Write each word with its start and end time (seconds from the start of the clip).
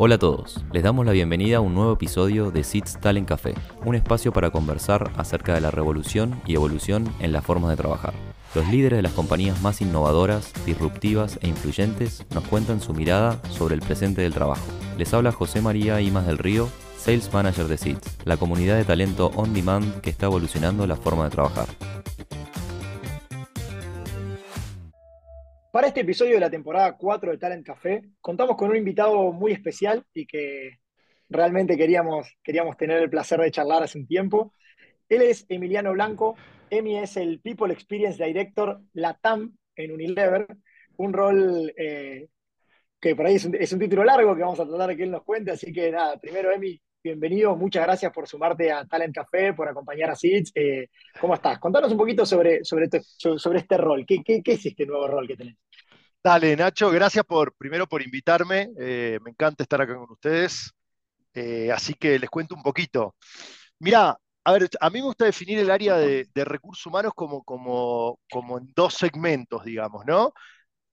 Hola 0.00 0.14
a 0.14 0.18
todos, 0.18 0.64
les 0.72 0.84
damos 0.84 1.04
la 1.04 1.10
bienvenida 1.10 1.56
a 1.56 1.60
un 1.60 1.74
nuevo 1.74 1.94
episodio 1.94 2.52
de 2.52 2.62
SITS 2.62 3.00
Talent 3.00 3.26
Café, 3.26 3.56
un 3.84 3.96
espacio 3.96 4.32
para 4.32 4.50
conversar 4.50 5.10
acerca 5.16 5.54
de 5.54 5.60
la 5.60 5.72
revolución 5.72 6.40
y 6.46 6.54
evolución 6.54 7.12
en 7.18 7.32
las 7.32 7.44
formas 7.44 7.70
de 7.70 7.78
trabajar. 7.78 8.14
Los 8.54 8.68
líderes 8.68 8.98
de 8.98 9.02
las 9.02 9.12
compañías 9.12 9.60
más 9.60 9.80
innovadoras, 9.80 10.52
disruptivas 10.64 11.40
e 11.42 11.48
influyentes 11.48 12.24
nos 12.32 12.44
cuentan 12.44 12.80
su 12.80 12.94
mirada 12.94 13.40
sobre 13.50 13.74
el 13.74 13.80
presente 13.80 14.22
del 14.22 14.32
trabajo. 14.32 14.62
Les 14.96 15.12
habla 15.12 15.32
José 15.32 15.62
María 15.62 16.00
Imas 16.00 16.28
del 16.28 16.38
Río, 16.38 16.68
Sales 16.96 17.32
Manager 17.32 17.66
de 17.66 17.78
SITS, 17.78 18.18
la 18.24 18.36
comunidad 18.36 18.76
de 18.76 18.84
talento 18.84 19.32
on 19.34 19.52
demand 19.52 20.00
que 20.00 20.10
está 20.10 20.26
evolucionando 20.26 20.86
la 20.86 20.94
forma 20.94 21.24
de 21.24 21.30
trabajar. 21.30 21.66
Para 25.78 25.86
este 25.86 26.00
episodio 26.00 26.34
de 26.34 26.40
la 26.40 26.50
temporada 26.50 26.96
4 26.96 27.30
de 27.30 27.38
Talent 27.38 27.64
Café, 27.64 28.02
contamos 28.20 28.56
con 28.56 28.68
un 28.70 28.76
invitado 28.76 29.30
muy 29.30 29.52
especial 29.52 30.04
y 30.12 30.26
que 30.26 30.80
realmente 31.28 31.76
queríamos, 31.76 32.36
queríamos 32.42 32.76
tener 32.76 33.00
el 33.00 33.08
placer 33.08 33.38
de 33.38 33.52
charlar 33.52 33.84
hace 33.84 33.96
un 33.96 34.08
tiempo. 34.08 34.52
Él 35.08 35.22
es 35.22 35.46
Emiliano 35.48 35.92
Blanco. 35.92 36.34
Emi 36.68 36.98
es 36.98 37.16
el 37.16 37.40
People 37.40 37.72
Experience 37.72 38.20
Director 38.20 38.80
LATAM 38.94 39.56
en 39.76 39.92
Unilever, 39.92 40.48
un 40.96 41.12
rol 41.12 41.72
eh, 41.76 42.26
que 43.00 43.14
por 43.14 43.26
ahí 43.26 43.36
es 43.36 43.72
un, 43.72 43.78
título 43.78 44.02
largo 44.02 44.34
que 44.34 44.42
vamos 44.42 44.58
a 44.58 44.66
tratar 44.66 44.88
de 44.88 44.96
que 44.96 45.04
él 45.04 45.12
nos 45.12 45.22
cuente. 45.22 45.52
Así 45.52 45.72
que 45.72 45.92
nada, 45.92 46.18
primero, 46.18 46.50
Emi, 46.50 46.76
bienvenido. 47.04 47.54
Muchas 47.54 47.84
gracias 47.84 48.12
por 48.12 48.26
sumarte 48.26 48.72
a 48.72 48.84
Talent 48.84 49.14
Café, 49.14 49.54
por 49.54 49.68
acompañar 49.68 50.10
a 50.10 50.16
SIDS. 50.16 50.50
Eh, 50.56 50.88
¿Cómo 51.20 51.34
estás? 51.34 51.60
Contanos 51.60 51.92
un 51.92 51.98
poquito 51.98 52.26
sobre, 52.26 52.64
sobre, 52.64 52.88
sobre 53.16 53.60
este 53.60 53.76
rol. 53.76 54.04
¿Qué, 54.04 54.24
¿Qué, 54.24 54.42
qué, 54.42 54.54
es 54.54 54.66
este 54.66 54.84
nuevo 54.84 55.06
rol 55.06 55.28
que 55.28 55.36
tenés? 55.36 55.56
Dale, 56.28 56.54
Nacho, 56.56 56.90
gracias 56.90 57.24
por, 57.24 57.54
primero 57.54 57.86
por 57.88 58.02
invitarme. 58.02 58.68
Eh, 58.78 59.18
me 59.24 59.30
encanta 59.30 59.62
estar 59.62 59.80
acá 59.80 59.96
con 59.96 60.10
ustedes. 60.10 60.70
Eh, 61.32 61.72
así 61.72 61.94
que 61.94 62.18
les 62.18 62.28
cuento 62.28 62.54
un 62.54 62.62
poquito. 62.62 63.16
Mira, 63.78 64.14
a 64.44 64.52
ver, 64.52 64.68
a 64.78 64.90
mí 64.90 64.98
me 65.00 65.06
gusta 65.06 65.24
definir 65.24 65.58
el 65.58 65.70
área 65.70 65.96
de, 65.96 66.28
de 66.34 66.44
recursos 66.44 66.84
humanos 66.84 67.12
como, 67.16 67.42
como, 67.44 68.20
como 68.30 68.58
en 68.58 68.70
dos 68.76 68.92
segmentos, 68.92 69.64
digamos, 69.64 70.04
¿no? 70.04 70.34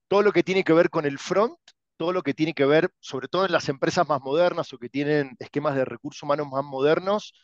Todo 0.08 0.22
lo 0.22 0.32
que 0.32 0.42
tiene 0.42 0.64
que 0.64 0.72
ver 0.72 0.90
con 0.90 1.06
el 1.06 1.18
front 1.18 1.58
todo 1.98 2.12
lo 2.12 2.22
que 2.22 2.34
tiene 2.34 2.54
que 2.54 2.66
ver, 2.66 2.90
sobre 3.00 3.28
todo 3.28 3.46
en 3.46 3.52
las 3.52 3.68
empresas 3.68 4.08
más 4.08 4.22
modernas 4.22 4.72
o 4.72 4.78
que 4.78 4.88
tienen 4.88 5.36
esquemas 5.38 5.74
de 5.76 5.84
recursos 5.84 6.22
humanos 6.22 6.48
más 6.50 6.64
modernos, 6.64 7.34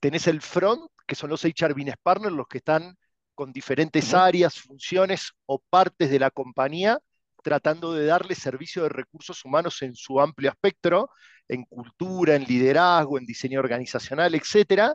tenés 0.00 0.26
el 0.28 0.40
front, 0.42 0.82
que 1.06 1.14
son 1.14 1.30
los 1.30 1.44
HR 1.44 1.74
Business 1.74 1.96
Partners, 2.02 2.34
los 2.34 2.48
que 2.48 2.58
están 2.58 2.96
con 3.34 3.52
diferentes 3.52 4.14
áreas, 4.14 4.60
funciones 4.60 5.32
o 5.46 5.60
partes 5.70 6.10
de 6.10 6.18
la 6.18 6.30
compañía, 6.30 6.98
tratando 7.44 7.92
de 7.94 8.06
darle 8.06 8.34
servicio 8.34 8.82
de 8.84 8.88
recursos 8.90 9.44
humanos 9.44 9.82
en 9.82 9.94
su 9.94 10.20
amplio 10.20 10.50
espectro, 10.50 11.10
en 11.48 11.64
cultura, 11.64 12.34
en 12.36 12.44
liderazgo, 12.44 13.18
en 13.18 13.26
diseño 13.26 13.60
organizacional, 13.60 14.34
etc. 14.34 14.94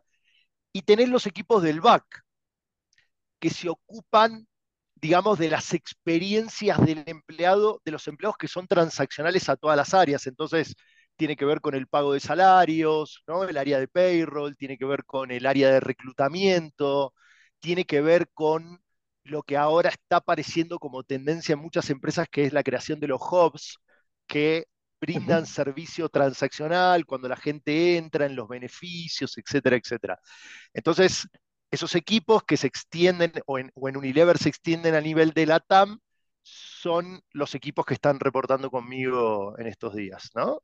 Y 0.74 0.82
tenés 0.84 1.10
los 1.10 1.28
equipos 1.28 1.64
del 1.64 1.82
back, 1.82 2.06
que 3.40 3.50
se 3.50 3.70
ocupan 3.70 4.48
digamos, 5.02 5.40
de 5.40 5.50
las 5.50 5.74
experiencias 5.74 6.80
del 6.86 7.04
empleado, 7.08 7.82
de 7.86 7.92
los 7.92 8.08
empleados 8.08 8.38
que 8.38 8.48
son 8.48 8.68
transaccionales 8.68 9.50
a 9.50 9.56
todas 9.56 9.78
las 9.78 9.94
áreas. 9.94 10.28
Entonces, 10.28 10.76
tiene 11.16 11.36
que 11.36 11.46
ver 11.46 11.62
con 11.62 11.76
el 11.76 11.88
pago 11.88 12.14
de 12.14 12.20
salarios, 12.20 13.24
¿no? 13.28 13.44
el 13.44 13.58
área 13.58 13.80
de 13.80 13.88
payroll, 13.88 14.56
tiene 14.58 14.78
que 14.78 14.86
ver 14.86 15.06
con 15.06 15.32
el 15.32 15.46
área 15.46 15.70
de 15.72 15.80
reclutamiento, 15.82 17.14
tiene 17.60 17.86
que 17.86 18.02
ver 18.02 18.30
con 18.34 18.82
lo 19.30 19.44
que 19.44 19.58
ahora 19.58 19.90
está 19.90 20.18
apareciendo 20.18 20.80
como 20.80 21.04
tendencia 21.04 21.54
en 21.54 21.60
muchas 21.60 21.90
empresas, 21.90 22.28
que 22.30 22.46
es 22.46 22.54
la 22.54 22.64
creación 22.64 23.00
de 23.00 23.08
los 23.08 23.22
hubs, 23.22 23.80
que 24.28 24.66
brindan 25.02 25.46
servicio 25.46 26.10
transaccional 26.10 27.06
cuando 27.06 27.30
la 27.30 27.38
gente 27.38 27.98
entra 27.98 28.26
en 28.26 28.36
los 28.36 28.48
beneficios, 28.48 29.38
etcétera, 29.38 29.78
etcétera. 29.78 30.20
Entonces, 30.74 31.28
esos 31.72 31.96
equipos 31.96 32.44
que 32.44 32.58
se 32.58 32.68
extienden, 32.68 33.32
o 33.46 33.60
en, 33.60 33.72
Unilever 33.76 34.38
se 34.38 34.50
extienden 34.50 34.96
a 34.96 35.02
nivel 35.02 35.32
de 35.32 35.46
la 35.46 35.60
TAM, 35.60 36.00
son 36.44 37.22
los 37.32 37.56
equipos 37.56 37.86
que 37.86 37.94
están 37.94 38.20
reportando 38.20 38.72
conmigo 38.72 39.58
en 39.58 39.68
estos 39.68 39.96
días, 39.96 40.32
¿no? 40.36 40.62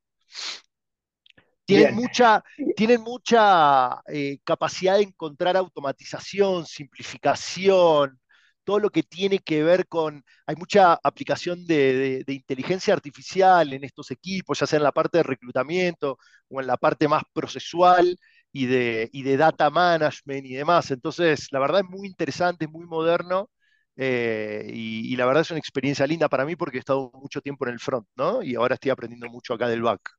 Tienen 1.66 1.96
mucha, 1.96 2.44
tienen 2.76 3.02
mucha 3.02 4.02
eh, 4.08 4.38
capacidad 4.44 4.98
de 4.98 5.04
encontrar 5.04 5.58
automatización, 5.58 6.66
simplificación, 6.66 8.20
todo 8.66 8.80
lo 8.80 8.90
que 8.90 9.04
tiene 9.04 9.40
que 9.40 9.64
ver 9.64 9.88
con, 9.88 10.24
hay 10.46 10.56
mucha 10.58 10.96
aplicación 11.04 11.66
de, 11.66 12.24
de, 12.26 12.34
inteligencia 12.34 12.94
artificial 12.94 13.72
en 13.74 13.84
estos 13.86 14.12
equipos, 14.12 14.60
ya 14.60 14.68
sea 14.68 14.78
en 14.78 14.84
la 14.84 14.92
parte 14.92 15.20
de 15.20 15.24
reclutamiento 15.24 16.18
o 16.50 16.62
en 16.62 16.68
la 16.68 16.78
parte 16.78 17.08
más 17.08 17.24
procesual, 17.34 18.18
y 18.56 18.68
de, 18.68 19.10
y 19.12 19.24
de 19.24 19.36
data 19.36 19.70
management 19.70 20.46
y 20.46 20.54
demás. 20.54 20.90
Entonces, 20.90 21.48
la 21.52 21.60
verdad 21.60 21.82
es 21.82 21.90
muy 21.90 22.08
interesante, 22.08 22.66
es 22.66 22.72
muy 22.72 22.86
moderno. 22.86 23.50
Eh, 23.98 24.66
y, 24.74 25.12
y, 25.12 25.16
la 25.18 25.26
verdad 25.26 25.42
es 25.42 25.52
una 25.52 25.60
experiencia 25.60 26.08
linda 26.08 26.30
para 26.30 26.46
mí 26.46 26.56
porque 26.56 26.78
he 26.78 26.80
estado 26.80 27.12
mucho 27.16 27.42
tiempo 27.42 27.66
en 27.68 27.74
el 27.74 27.80
front, 27.82 28.08
¿no? 28.16 28.42
Y 28.42 28.56
ahora 28.56 28.76
estoy 28.76 28.92
aprendiendo 28.92 29.28
mucho 29.30 29.54
acá 29.54 29.68
del 29.68 29.82
back. 29.82 30.10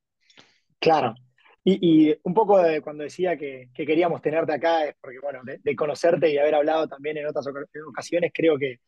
Claro. 0.78 1.14
Y, 1.68 2.10
y 2.10 2.16
un 2.22 2.32
poco 2.32 2.62
de 2.62 2.80
cuando 2.80 3.02
decía 3.02 3.36
que, 3.36 3.70
que, 3.74 3.84
queríamos 3.84 4.22
tenerte 4.22 4.52
acá 4.52 4.84
es 4.84 4.94
porque, 5.00 5.18
bueno, 5.18 5.40
de, 5.44 5.74
conocerte 5.74 6.30
y 6.30 6.38
haber 6.38 6.54
hablado 6.54 6.86
también 6.86 7.16
en 7.16 7.26
otras 7.26 7.44
ocasiones, 7.88 8.30
creo 8.32 8.56
que 8.56 8.78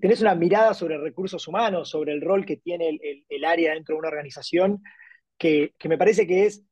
tenés 0.00 0.22
una 0.22 0.34
mirada 0.34 0.72
sobre 0.72 0.96
recursos 0.96 1.46
humanos, 1.46 1.90
sobre 1.90 2.12
el 2.14 2.22
rol 2.22 2.46
que 2.46 2.56
tiene 2.56 2.88
el, 2.88 3.00
el, 3.02 3.26
el 3.28 3.44
área 3.44 3.74
dentro 3.74 3.94
de 3.94 3.98
una 3.98 4.08
organización, 4.08 4.82
que, 5.36 5.74
que 5.78 5.90
me 5.90 5.98
parece 5.98 6.26
que 6.26 6.46
es 6.46 6.64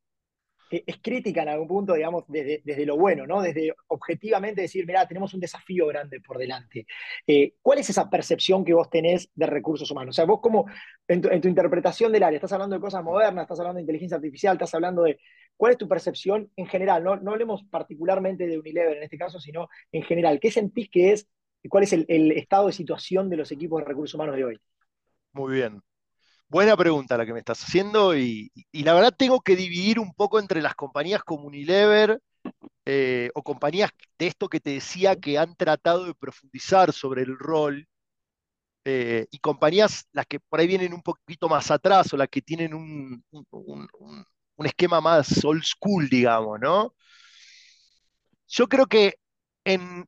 es 0.70 0.98
crítica 1.02 1.42
en 1.42 1.48
algún 1.48 1.68
punto, 1.68 1.94
digamos, 1.94 2.24
desde, 2.28 2.62
desde, 2.64 2.86
lo 2.86 2.96
bueno, 2.96 3.26
¿no? 3.26 3.40
Desde 3.40 3.74
objetivamente 3.88 4.62
decir, 4.62 4.86
mira, 4.86 5.06
tenemos 5.06 5.34
un 5.34 5.40
desafío 5.40 5.86
grande 5.86 6.20
por 6.20 6.38
delante. 6.38 6.86
Eh, 7.26 7.54
¿Cuál 7.62 7.78
es 7.78 7.90
esa 7.90 8.08
percepción 8.10 8.64
que 8.64 8.74
vos 8.74 8.90
tenés 8.90 9.30
de 9.34 9.46
recursos 9.46 9.90
humanos? 9.90 10.14
O 10.14 10.16
sea, 10.16 10.24
vos 10.24 10.40
como, 10.40 10.66
en 11.06 11.20
tu, 11.22 11.28
en 11.28 11.40
tu, 11.40 11.48
interpretación 11.48 12.12
del 12.12 12.22
área, 12.22 12.36
estás 12.36 12.52
hablando 12.52 12.76
de 12.76 12.80
cosas 12.80 13.02
modernas, 13.02 13.42
estás 13.42 13.60
hablando 13.60 13.76
de 13.76 13.82
inteligencia 13.82 14.16
artificial, 14.16 14.54
estás 14.56 14.74
hablando 14.74 15.02
de, 15.02 15.18
¿cuál 15.56 15.72
es 15.72 15.78
tu 15.78 15.88
percepción 15.88 16.50
en 16.56 16.66
general? 16.66 17.02
No, 17.02 17.16
no 17.16 17.32
hablemos 17.32 17.64
particularmente 17.70 18.46
de 18.46 18.58
Unilever 18.58 18.96
en 18.96 19.02
este 19.04 19.18
caso, 19.18 19.40
sino 19.40 19.68
en 19.92 20.02
general. 20.02 20.38
¿Qué 20.40 20.50
sentís 20.50 20.90
que 20.90 21.12
es, 21.12 21.28
cuál 21.68 21.84
es 21.84 21.92
el, 21.92 22.04
el 22.08 22.32
estado 22.32 22.66
de 22.66 22.72
situación 22.72 23.30
de 23.30 23.36
los 23.36 23.52
equipos 23.52 23.80
de 23.80 23.88
recursos 23.88 24.14
humanos 24.14 24.36
de 24.36 24.44
hoy? 24.44 24.60
Muy 25.32 25.54
bien. 25.54 25.82
Buena 26.48 26.76
pregunta 26.76 27.16
la 27.18 27.26
que 27.26 27.32
me 27.34 27.40
estás 27.40 27.62
haciendo 27.62 28.16
y, 28.16 28.50
la 28.72 28.94
verdad 28.94 29.14
tengo 29.16 29.40
que 29.40 29.54
dividir 29.54 29.98
un 29.98 30.14
poco 30.14 30.38
entre 30.38 30.62
las 30.62 30.74
compañías 30.74 31.22
como 31.22 31.46
Unilever 31.46 32.20
eh, 32.86 33.30
o 33.34 33.42
compañías 33.42 33.90
de 34.18 34.28
esto 34.28 34.48
que 34.48 34.60
te 34.60 34.70
decía 34.70 35.16
que 35.16 35.38
han 35.38 35.54
tratado 35.56 36.06
de 36.06 36.14
profundizar 36.14 36.92
sobre 36.92 37.22
el 37.22 37.38
rol 37.38 37.86
eh, 38.84 39.26
y 39.30 39.38
compañías 39.40 40.06
las 40.12 40.26
que 40.26 40.40
por 40.40 40.60
ahí 40.60 40.66
vienen 40.66 40.94
un 40.94 41.02
poquito 41.02 41.48
más 41.50 41.70
atrás 41.70 42.12
o 42.14 42.16
las 42.16 42.28
que 42.28 42.40
tienen 42.42 42.72
un, 42.74 43.22
un, 43.30 43.46
un, 43.50 44.24
un 44.56 44.66
esquema 44.66 45.00
más 45.02 45.44
old 45.44 45.62
school, 45.64 46.08
digamos, 46.08 46.58
¿no? 46.60 46.94
Yo 48.48 48.68
creo 48.68 48.86
que 48.86 49.16
en, 49.64 50.06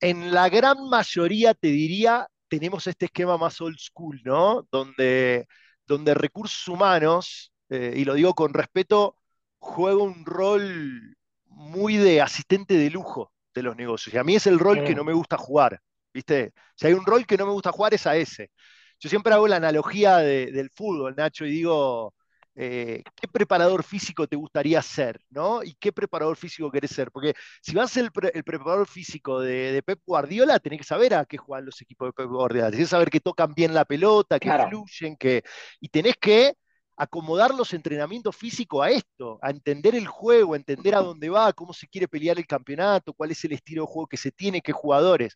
en 0.00 0.32
la 0.34 0.48
gran 0.48 0.88
mayoría 0.88 1.54
te 1.54 1.68
diría 1.68 2.28
tenemos 2.50 2.86
este 2.86 3.06
esquema 3.06 3.38
más 3.38 3.60
old 3.60 3.78
school, 3.78 4.20
¿no? 4.24 4.66
Donde, 4.70 5.46
donde 5.86 6.14
recursos 6.14 6.66
humanos, 6.68 7.52
eh, 7.70 7.94
y 7.96 8.04
lo 8.04 8.14
digo 8.14 8.34
con 8.34 8.52
respeto, 8.52 9.16
juega 9.58 10.02
un 10.02 10.26
rol 10.26 11.16
muy 11.46 11.96
de 11.96 12.20
asistente 12.20 12.74
de 12.74 12.90
lujo 12.90 13.32
de 13.54 13.62
los 13.62 13.76
negocios. 13.76 14.14
Y 14.14 14.18
a 14.18 14.24
mí 14.24 14.34
es 14.34 14.46
el 14.46 14.58
rol 14.58 14.84
que 14.84 14.94
no 14.94 15.04
me 15.04 15.12
gusta 15.14 15.38
jugar, 15.38 15.80
¿viste? 16.12 16.52
Si 16.74 16.86
hay 16.86 16.92
un 16.92 17.06
rol 17.06 17.26
que 17.26 17.36
no 17.38 17.46
me 17.46 17.52
gusta 17.52 17.72
jugar 17.72 17.94
es 17.94 18.06
a 18.06 18.16
ese. 18.16 18.50
Yo 18.98 19.08
siempre 19.08 19.32
hago 19.32 19.48
la 19.48 19.56
analogía 19.56 20.18
de, 20.18 20.50
del 20.52 20.70
fútbol, 20.70 21.14
Nacho, 21.16 21.46
y 21.46 21.50
digo, 21.50 22.14
eh, 22.56 23.02
qué 23.16 23.28
preparador 23.28 23.82
físico 23.82 24.26
te 24.26 24.36
gustaría 24.36 24.82
ser, 24.82 25.20
¿no? 25.30 25.62
Y 25.62 25.74
qué 25.74 25.92
preparador 25.92 26.36
físico 26.36 26.70
querés 26.70 26.90
ser. 26.90 27.10
Porque 27.10 27.34
si 27.62 27.74
vas 27.74 27.90
a 27.90 27.94
ser 27.94 28.04
el, 28.04 28.12
pre 28.12 28.30
el 28.34 28.44
preparador 28.44 28.86
físico 28.86 29.40
de, 29.40 29.72
de, 29.72 29.82
Pep 29.82 30.00
Guardiola, 30.04 30.58
tenés 30.58 30.80
que 30.80 30.84
saber 30.84 31.14
a 31.14 31.24
qué 31.24 31.36
juegan 31.36 31.66
los 31.66 31.80
equipos 31.80 32.08
de 32.08 32.12
Pep 32.12 32.28
Guardiola. 32.28 32.70
Tenés 32.70 32.86
que 32.86 32.90
saber 32.90 33.10
que 33.10 33.20
tocan 33.20 33.54
bien 33.54 33.72
la 33.72 33.84
pelota, 33.84 34.38
que 34.38 34.48
claro. 34.48 34.68
fluyen, 34.68 35.16
que... 35.16 35.42
y 35.80 35.88
tenés 35.88 36.16
que 36.16 36.54
acomodar 37.00 37.54
los 37.54 37.72
entrenamientos 37.72 38.36
físicos 38.36 38.84
a 38.84 38.90
esto, 38.90 39.38
a 39.40 39.48
entender 39.48 39.94
el 39.94 40.06
juego, 40.06 40.52
a 40.52 40.58
entender 40.58 40.94
a 40.94 41.00
dónde 41.00 41.30
va, 41.30 41.50
cómo 41.54 41.72
se 41.72 41.88
quiere 41.88 42.06
pelear 42.06 42.38
el 42.38 42.46
campeonato, 42.46 43.14
cuál 43.14 43.30
es 43.30 43.42
el 43.42 43.52
estilo 43.52 43.84
de 43.84 43.92
juego 43.92 44.06
que 44.06 44.18
se 44.18 44.30
tiene, 44.30 44.60
qué 44.60 44.72
jugadores. 44.72 45.34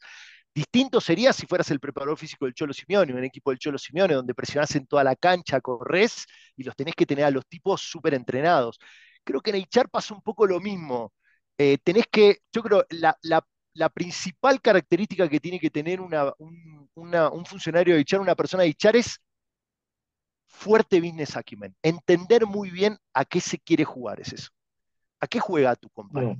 Distinto 0.55 1.01
sería 1.01 1.33
si 1.33 1.47
fueras 1.47 1.69
el 1.73 1.81
preparador 1.81 2.17
físico 2.17 2.45
del 2.45 2.55
Cholo 2.55 2.73
Simeone, 2.73 3.13
un 3.13 3.25
equipo 3.25 3.51
del 3.51 3.59
Cholo 3.59 3.77
Simeone, 3.77 4.15
donde 4.15 4.35
presionás 4.35 4.75
en 4.77 4.87
toda 4.87 5.03
la 5.03 5.17
cancha, 5.17 5.61
corres 5.61 6.27
y 6.57 6.63
los 6.63 6.77
tenés 6.77 6.95
que 6.95 7.07
tener 7.07 7.25
a 7.25 7.31
los 7.33 7.45
tipos 7.47 7.81
súper 7.81 8.15
entrenados. 8.15 8.79
Creo 9.25 9.41
que 9.41 9.51
en 9.51 9.57
HR 9.57 9.89
pasa 9.89 10.15
un 10.15 10.23
poco 10.23 10.47
lo 10.47 10.61
mismo. 10.61 11.13
Eh, 11.59 11.79
tenés 11.83 12.07
que, 12.07 12.39
yo 12.53 12.63
creo, 12.63 12.87
la, 12.91 13.17
la, 13.23 13.45
la, 13.73 13.89
principal 13.89 14.61
característica 14.61 15.29
que 15.29 15.41
tiene 15.41 15.59
que 15.59 15.71
tener 15.71 16.01
una, 16.01 16.33
un, 16.39 16.89
una, 16.95 17.31
un, 17.31 17.45
funcionario 17.45 17.97
de 17.97 18.03
HR, 18.03 18.21
una 18.21 18.37
persona 18.37 18.63
de 18.63 18.77
HR, 18.81 18.99
es 18.99 19.21
fuerte 20.47 21.01
business 21.01 21.37
acumen. 21.37 21.75
Entender 21.83 22.47
muy 22.47 22.71
bien 22.71 22.97
a 23.13 23.25
qué 23.25 23.41
se 23.41 23.59
quiere 23.59 23.85
jugar 23.85 24.21
es 24.21 24.33
eso. 24.33 24.51
¿A 25.19 25.27
qué 25.27 25.41
juega 25.41 25.75
tu 25.75 25.91
compañía? 25.91 26.37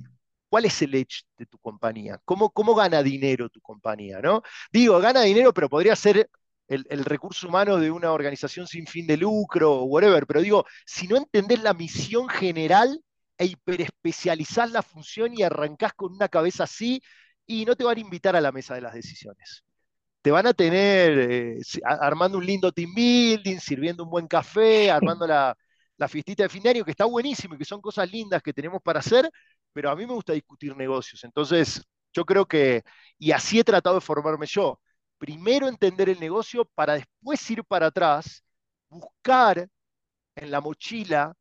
¿Cuál 0.55 0.63
es 0.63 0.81
el 0.83 0.95
edge 0.95 1.25
de 1.37 1.45
tu 1.47 1.57
compañía? 1.57 2.17
¿Cómo, 2.23 2.49
¿Cómo 2.49 2.75
gana 2.75 3.03
dinero 3.03 3.49
tu 3.49 3.59
compañía? 3.59 4.21
¿no? 4.21 4.41
Digo, 4.71 4.97
gana 5.01 5.23
dinero, 5.23 5.53
pero 5.53 5.67
podría 5.67 5.97
ser 5.97 6.29
el, 6.69 7.03
recurso 7.03 7.49
humano 7.49 7.75
de 7.75 7.91
una 7.91 8.13
organización 8.13 8.65
sin 8.65 8.87
fin 8.87 9.05
de 9.05 9.17
lucro 9.17 9.73
o 9.73 9.83
whatever. 9.83 10.25
Pero 10.25 10.39
digo, 10.41 10.65
si 10.85 11.09
no 11.09 11.17
entendés 11.17 11.61
la 11.61 11.73
misión 11.73 12.29
general 12.29 13.03
e 13.37 13.47
hiperespecializás 13.47 14.71
la 14.71 14.81
función 14.81 15.37
y 15.37 15.43
arrancás 15.43 15.91
con 15.93 16.13
una 16.13 16.29
cabeza 16.29 16.63
así, 16.63 17.01
y 17.45 17.65
no 17.65 17.75
te 17.75 17.83
van 17.83 17.97
a 17.97 17.99
invitar 17.99 18.37
a 18.37 18.39
la 18.39 18.53
mesa 18.53 18.75
de 18.75 18.81
las 18.81 18.93
decisiones. 18.93 19.65
Te 20.21 20.31
van 20.31 20.47
a 20.47 20.53
tener 20.53 21.19
eh, 21.19 21.59
armando 21.83 22.37
un 22.37 22.45
lindo 22.45 22.71
team 22.71 22.93
building, 22.95 23.59
sirviendo 23.59 24.05
un 24.05 24.09
buen 24.09 24.27
café, 24.27 24.89
armando 24.89 25.27
la, 25.27 25.53
la 25.97 26.07
fiestita 26.07 26.43
de 26.43 26.49
fin 26.49 26.63
de 26.63 26.69
año, 26.69 26.85
que 26.85 26.91
está 26.91 27.05
buenísimo 27.05 27.55
y 27.55 27.57
que 27.57 27.65
son 27.65 27.81
cosas 27.81 28.09
lindas 28.11 28.41
que 28.41 28.53
tenemos 28.53 28.81
para 28.81 28.99
hacer, 28.99 29.29
pero 29.75 29.89
a 29.91 29.95
mí 29.95 30.05
me 30.05 30.13
gusta 30.13 30.31
discutir 30.31 30.75
negocios. 30.77 31.25
Entonces, 31.25 31.83
yo 32.13 32.25
creo 32.25 32.45
que, 32.47 32.83
y 33.19 33.33
así 33.33 33.59
he 33.59 33.63
tratado 33.65 33.95
de 33.95 34.01
formarme 34.01 34.45
yo, 34.47 34.79
primero 35.17 35.67
entender 35.67 36.07
el 36.09 36.19
negocio 36.19 36.63
para 36.75 36.93
después 36.93 37.51
ir 37.51 37.65
para 37.65 37.87
atrás, 37.87 38.41
buscar 38.89 39.67
en 40.35 40.51
la 40.51 40.61
mochila 40.61 41.33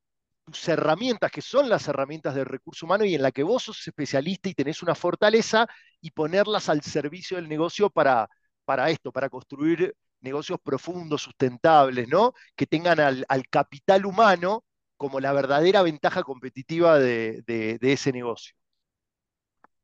tus 0.45 0.69
herramientas, 0.69 1.31
que 1.31 1.43
son 1.43 1.69
las 1.69 1.87
herramientas 1.87 2.35
del 2.35 2.47
recurso 2.47 2.87
humano 2.87 3.05
y 3.05 3.15
en 3.15 3.23
la 3.23 3.31
que 3.31 3.45
vos 3.45 3.63
sos 3.63 3.87
especialista 3.87 4.49
y 4.49 4.55
tenés 4.55 4.83
una 4.83 4.97
fortaleza, 4.97 5.69
y 6.01 6.11
ponerlas 6.11 6.69
al 6.69 6.83
servicio 6.83 7.37
del 7.37 7.49
negocio 7.49 7.89
para, 7.89 8.29
para 8.65 8.91
esto, 8.91 9.13
para 9.13 9.31
construir 9.31 9.95
negocios 10.21 10.59
profundos, 10.61 11.23
sustentables, 11.23 12.09
¿no? 12.09 12.33
Que 12.57 12.67
tengan 12.67 12.99
al, 12.99 13.25
capital 13.49 14.07
humano 14.07 14.65
como 14.97 15.21
la 15.21 15.33
verdadera 15.33 15.83
ventaja 15.83 16.23
competitiva 16.23 16.99
de, 16.99 17.79
ese 17.81 18.13
negocio. 18.13 18.55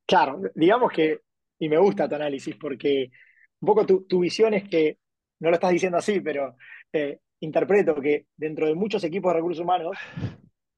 Claro, 0.06 0.40
digamos 0.54 0.92
que, 0.92 1.20
y 1.58 1.68
me 1.68 1.78
gusta 1.78 2.08
tu 2.08 2.14
análisis, 2.14 2.56
porque 2.56 3.10
un 3.60 3.66
poco 3.66 3.86
tu, 3.86 4.20
visión 4.20 4.54
es 4.54 4.68
que, 4.68 4.98
no 5.40 5.50
lo 5.50 5.54
estás 5.54 5.70
diciendo 5.70 5.98
así, 5.98 6.20
pero 6.20 6.56
eh, 6.92 7.18
interpreto 7.40 7.94
que 7.94 8.26
dentro 8.36 8.66
de 8.66 8.74
muchos 8.74 9.02
equipos 9.04 9.32
de 9.32 9.36
recursos 9.36 9.62
humanos 9.62 9.96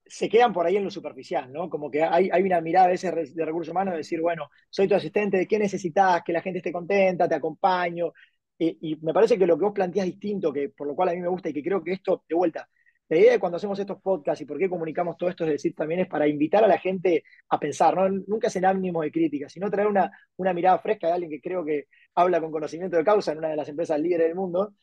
se 0.07 0.29
quedan 0.29 0.53
por 0.53 0.67
ahí 0.67 0.77
en 0.77 0.85
lo 0.85 0.91
superficial, 0.91 1.51
¿no? 1.51 1.71
Como 1.71 1.91
que 1.91 2.03
hay, 2.03 2.29
una 2.43 2.61
mirada 2.61 2.87
a 2.87 2.91
veces 2.91 3.35
de 3.35 3.45
recursos 3.45 3.71
humanos 3.71 3.93
de 3.93 3.99
decir, 3.99 4.21
bueno, 4.21 4.51
soy 4.69 4.87
tu 4.87 4.95
asistente, 4.95 5.39
¿de 5.39 5.47
qué 5.47 5.59
necesitas? 5.59 6.23
Que 6.23 6.35
la 6.35 6.43
gente 6.43 6.59
esté 6.59 6.71
contenta, 6.71 7.27
te 7.27 7.35
acompaño, 7.35 8.13
y, 8.59 8.97
me 9.03 9.13
parece 9.13 9.39
que 9.39 9.47
lo 9.47 9.59
que 9.59 9.65
vos 9.65 9.73
planteás 9.73 10.07
distinto, 10.07 10.53
que 10.53 10.69
por 10.69 10.87
lo 10.87 10.95
cual 10.95 11.09
a 11.09 11.13
mí 11.13 11.21
me 11.21 11.29
gusta 11.29 11.49
y 11.49 11.53
que 11.53 11.63
creo 11.63 11.83
que 11.83 11.93
esto, 11.93 12.25
de 12.29 12.35
vuelta, 12.35 12.69
la 13.09 13.19
idea 13.19 13.33
de 13.33 13.39
cuando 13.39 13.57
hacemos 13.57 13.79
estos 13.79 14.01
podcasts 14.01 14.41
y 14.41 14.47
por 14.47 14.59
qué 14.59 14.69
comunicamos 14.71 15.17
todo 15.17 15.29
esto, 15.29 15.45
es 15.45 15.51
decir, 15.51 15.75
también 15.75 16.01
es 16.01 16.09
para 16.09 16.27
invitar 16.27 16.65
a 16.65 16.69
la 16.69 16.79
gente 16.79 17.25
a 17.51 17.61
pensar, 17.61 17.95
¿no? 17.97 18.09
Nunca 18.27 18.47
es 18.49 18.57
en 18.57 18.65
ánimo 18.65 19.03
de 19.03 19.13
crítica, 19.13 19.49
sino 19.49 19.71
traer 19.71 19.89
una, 19.89 20.11
una 20.37 20.55
mirada 20.55 20.79
fresca 20.79 21.09
de 21.09 21.13
alguien 21.15 21.31
que 21.31 21.41
creo 21.41 21.65
que 21.65 21.89
habla 22.15 22.41
con 22.41 22.51
conocimiento 22.51 22.97
de 22.97 23.05
causa 23.05 23.33
en 23.33 23.39
una 23.39 23.49
de 23.49 23.57
las 23.57 23.69
empresas 23.69 24.01
líderes 24.01 24.29
del 24.29 24.37
mundo, 24.37 24.75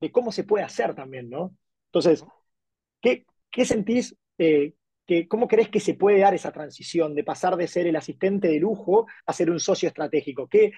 de 0.00 0.10
cómo 0.12 0.32
se 0.32 0.44
puede 0.44 0.64
hacer 0.64 0.94
también, 0.94 1.28
¿no? 1.30 1.54
Entonces, 1.86 2.24
¿qué, 3.00 3.26
qué 3.50 3.64
sentís, 3.64 4.16
eh, 4.38 4.74
que, 5.06 5.28
cómo 5.28 5.48
crees 5.48 5.68
que 5.68 5.80
se 5.80 5.94
puede 5.94 6.20
dar 6.20 6.34
esa 6.34 6.52
transición 6.52 7.14
de 7.14 7.24
pasar 7.24 7.56
de 7.56 7.68
ser 7.68 7.86
el 7.86 7.96
asistente 7.96 8.48
de 8.48 8.60
lujo 8.60 9.06
a 9.26 9.32
ser 9.32 9.50
un 9.50 9.60
socio 9.60 9.88
estratégico? 9.88 10.48
¿Qué, 10.48 10.72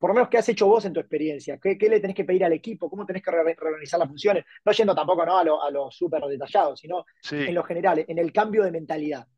por 0.00 0.10
lo 0.10 0.14
menos, 0.14 0.30
¿qué 0.30 0.38
has 0.38 0.48
hecho 0.48 0.66
vos 0.66 0.82
en 0.86 0.94
tu 0.94 1.00
experiencia? 1.00 1.58
¿Qué, 1.58 1.76
le 1.78 2.00
tenés 2.00 2.16
que 2.16 2.24
pedir 2.24 2.42
al 2.42 2.54
equipo? 2.54 2.88
¿Cómo 2.88 3.04
tenés 3.04 3.22
que 3.22 3.30
reorganizar 3.30 4.00
las 4.00 4.08
funciones? 4.08 4.46
No 4.64 4.72
yendo 4.72 4.94
tampoco 4.94 5.26
¿no? 5.26 5.38
a 5.38 5.44
lo, 5.44 5.62
a 5.62 5.90
súper 5.90 6.22
detallado, 6.22 6.74
sino 6.74 7.04
en 7.30 7.54
lo 7.54 7.62
general, 7.62 8.02
en 8.08 8.18
el 8.18 8.32
cambio 8.32 8.64
de 8.64 8.70
mentalidad. 8.70 9.28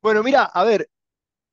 Bueno, 0.00 0.22
mira, 0.22 0.44
a 0.44 0.64
ver, 0.64 0.88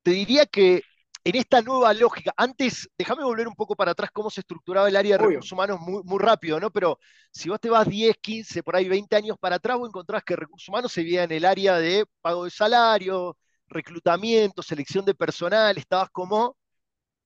te 0.02 0.12
diría 0.12 0.46
que 0.46 0.80
en 1.22 1.36
esta 1.36 1.60
nueva 1.60 1.92
lógica, 1.92 2.32
antes, 2.34 2.88
déjame 2.96 3.24
volver 3.24 3.46
un 3.46 3.54
poco 3.54 3.76
para 3.76 3.90
atrás 3.90 4.08
cómo 4.10 4.30
se 4.30 4.40
estructuraba 4.40 4.88
el 4.88 4.96
área 4.96 5.18
de 5.18 5.26
recursos 5.26 5.52
humanos 5.52 5.80
muy, 5.80 6.02
muy 6.04 6.18
rápido, 6.18 6.58
¿no? 6.58 6.70
Pero 6.70 6.98
si 7.30 7.50
vos 7.50 7.60
te 7.60 7.68
vas 7.68 7.86
10, 7.86 8.16
15, 8.22 8.62
por 8.62 8.74
ahí 8.74 8.88
20 8.88 9.14
años 9.14 9.36
para 9.38 9.56
atrás, 9.56 9.76
vos 9.76 9.90
encontrás 9.90 10.24
que 10.24 10.34
recursos 10.34 10.66
humanos 10.66 10.90
se 10.90 11.02
veía 11.02 11.24
en 11.24 11.32
el 11.32 11.44
área 11.44 11.76
de 11.76 12.06
pago 12.22 12.44
de 12.44 12.50
salario, 12.50 13.36
reclutamiento, 13.66 14.62
selección 14.62 15.04
de 15.04 15.14
personal, 15.14 15.76
estabas 15.76 16.08
como 16.08 16.56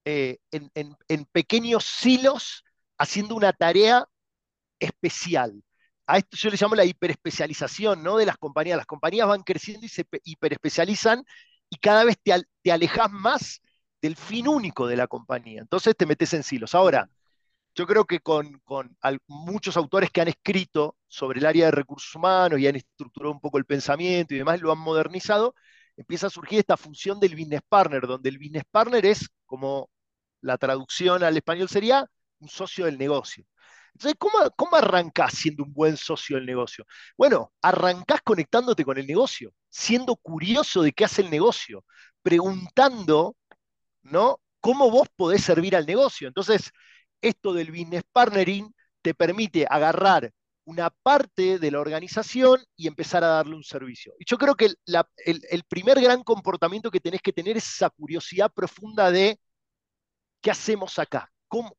eh, 0.04 0.38
en, 0.50 1.24
pequeños 1.32 1.84
silos 1.84 2.64
haciendo 2.98 3.34
una 3.34 3.52
tarea 3.52 4.06
especial. 4.78 5.62
A 6.06 6.18
esto 6.18 6.36
yo 6.36 6.50
le 6.50 6.56
llamo 6.60 6.74
la 6.74 6.84
hiperespecialización 6.84 8.02
¿no? 8.02 8.16
de 8.16 8.26
las 8.26 8.36
compañías. 8.36 8.76
Las 8.76 8.86
compañías 8.86 9.28
van 9.28 9.42
creciendo 9.42 9.86
y 9.86 9.88
se 9.88 10.04
hiperespecializan 10.24 11.24
y 11.70 11.76
cada 11.76 12.04
vez 12.04 12.16
te, 12.22 12.34
te 12.62 12.72
alejas 12.72 13.10
más 13.10 13.62
del 14.00 14.16
fin 14.16 14.48
único 14.48 14.86
de 14.86 14.96
la 14.96 15.06
compañía. 15.06 15.60
Entonces 15.60 15.96
te 15.96 16.06
metes 16.06 16.34
en 16.34 16.42
silos. 16.42 16.74
Ahora, 16.74 17.08
yo 17.74 17.86
creo 17.86 18.04
que 18.04 18.20
con, 18.20 18.58
con 18.64 18.96
muchos 19.26 19.76
autores 19.76 20.10
que 20.10 20.20
han 20.20 20.28
escrito 20.28 20.96
sobre 21.06 21.40
el 21.40 21.46
área 21.46 21.66
de 21.66 21.70
recursos 21.70 22.14
humanos 22.14 22.58
y 22.58 22.66
han 22.66 22.76
estructurado 22.76 23.32
un 23.32 23.40
poco 23.40 23.58
el 23.58 23.64
pensamiento 23.64 24.34
y 24.34 24.38
demás, 24.38 24.60
lo 24.60 24.72
han 24.72 24.78
modernizado, 24.78 25.54
empieza 25.96 26.26
a 26.26 26.30
surgir 26.30 26.58
esta 26.58 26.76
función 26.76 27.20
del 27.20 27.34
business 27.34 27.62
partner, 27.68 28.06
donde 28.06 28.28
el 28.28 28.38
business 28.38 28.64
partner 28.70 29.06
es 29.06 29.28
como 29.46 29.90
la 30.42 30.58
traducción 30.58 31.22
al 31.24 31.36
español 31.36 31.68
sería 31.68 32.06
un 32.40 32.48
socio 32.48 32.84
del 32.86 32.98
negocio. 32.98 33.46
Entonces, 33.94 34.16
¿cómo, 34.18 34.38
¿cómo, 34.56 34.76
arrancás 34.76 35.34
siendo 35.34 35.64
un 35.64 35.72
buen 35.72 35.96
socio 35.96 36.36
del 36.36 36.46
negocio? 36.46 36.86
Bueno, 37.16 37.52
arrancás 37.62 38.20
conectándote 38.22 38.84
con 38.84 38.98
el 38.98 39.06
negocio, 39.06 39.52
siendo 39.70 40.16
curioso 40.16 40.82
de 40.82 40.92
qué 40.92 41.04
hace 41.04 41.22
el 41.22 41.30
negocio, 41.30 41.84
preguntando, 42.22 43.36
¿no? 44.02 44.40
¿Cómo 44.60 44.90
vos 44.90 45.08
podés 45.16 45.44
servir 45.44 45.76
al 45.76 45.86
negocio? 45.86 46.28
Entonces, 46.28 46.70
esto 47.20 47.52
del 47.52 47.70
business 47.70 48.02
partnering 48.12 48.74
te 49.02 49.14
permite 49.14 49.66
agarrar 49.68 50.32
una 50.64 50.90
parte 50.90 51.58
de 51.58 51.70
la 51.70 51.80
organización 51.80 52.64
y 52.76 52.86
empezar 52.86 53.24
a 53.24 53.28
darle 53.28 53.56
un 53.56 53.64
servicio. 53.64 54.14
Y 54.18 54.24
yo 54.26 54.38
creo 54.38 54.54
que 54.54 54.66
el, 54.66 55.64
primer 55.64 56.00
gran 56.00 56.22
comportamiento 56.22 56.90
que 56.90 57.00
tenés 57.00 57.20
que 57.20 57.32
tener 57.32 57.56
es 57.56 57.66
esa 57.66 57.90
curiosidad 57.90 58.50
profunda 58.52 59.10
de 59.10 59.38
qué 60.42 60.50
hacemos 60.50 60.98
acá. 60.98 61.32
¿Cómo, 61.48 61.76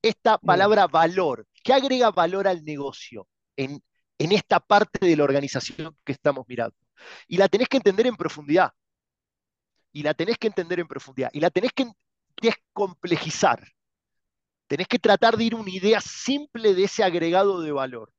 esta 0.00 0.38
palabra 0.38 0.86
valor, 0.86 1.46
¿qué 1.62 1.72
agrega 1.72 2.10
valor 2.10 2.48
al 2.48 2.64
negocio 2.64 3.28
en, 3.56 3.82
en 4.18 4.32
esta 4.32 4.60
parte 4.60 5.04
de 5.06 5.16
la 5.16 5.24
organización 5.24 5.96
que 6.04 6.12
estamos 6.12 6.46
mirando? 6.48 6.76
Y 7.26 7.36
la 7.36 7.48
tenés 7.48 7.68
que 7.68 7.76
entender 7.76 8.06
en 8.06 8.16
profundidad. 8.16 8.72
Y 9.92 10.02
la 10.02 10.14
tenés 10.14 10.38
que 10.38 10.46
entender 10.46 10.80
en 10.80 10.88
profundidad. 10.88 11.30
Y 11.32 11.40
la 11.40 11.50
tenés 11.50 11.72
que 11.72 11.86
descomplejizar. 12.40 13.66
Tenés 14.66 14.88
que 14.88 14.98
tratar 14.98 15.36
de 15.36 15.44
ir 15.44 15.54
a 15.54 15.58
una 15.58 15.70
idea 15.70 16.00
simple 16.00 16.74
de 16.74 16.84
ese 16.84 17.04
agregado 17.04 17.60
de 17.60 17.72
valor. 17.72 18.12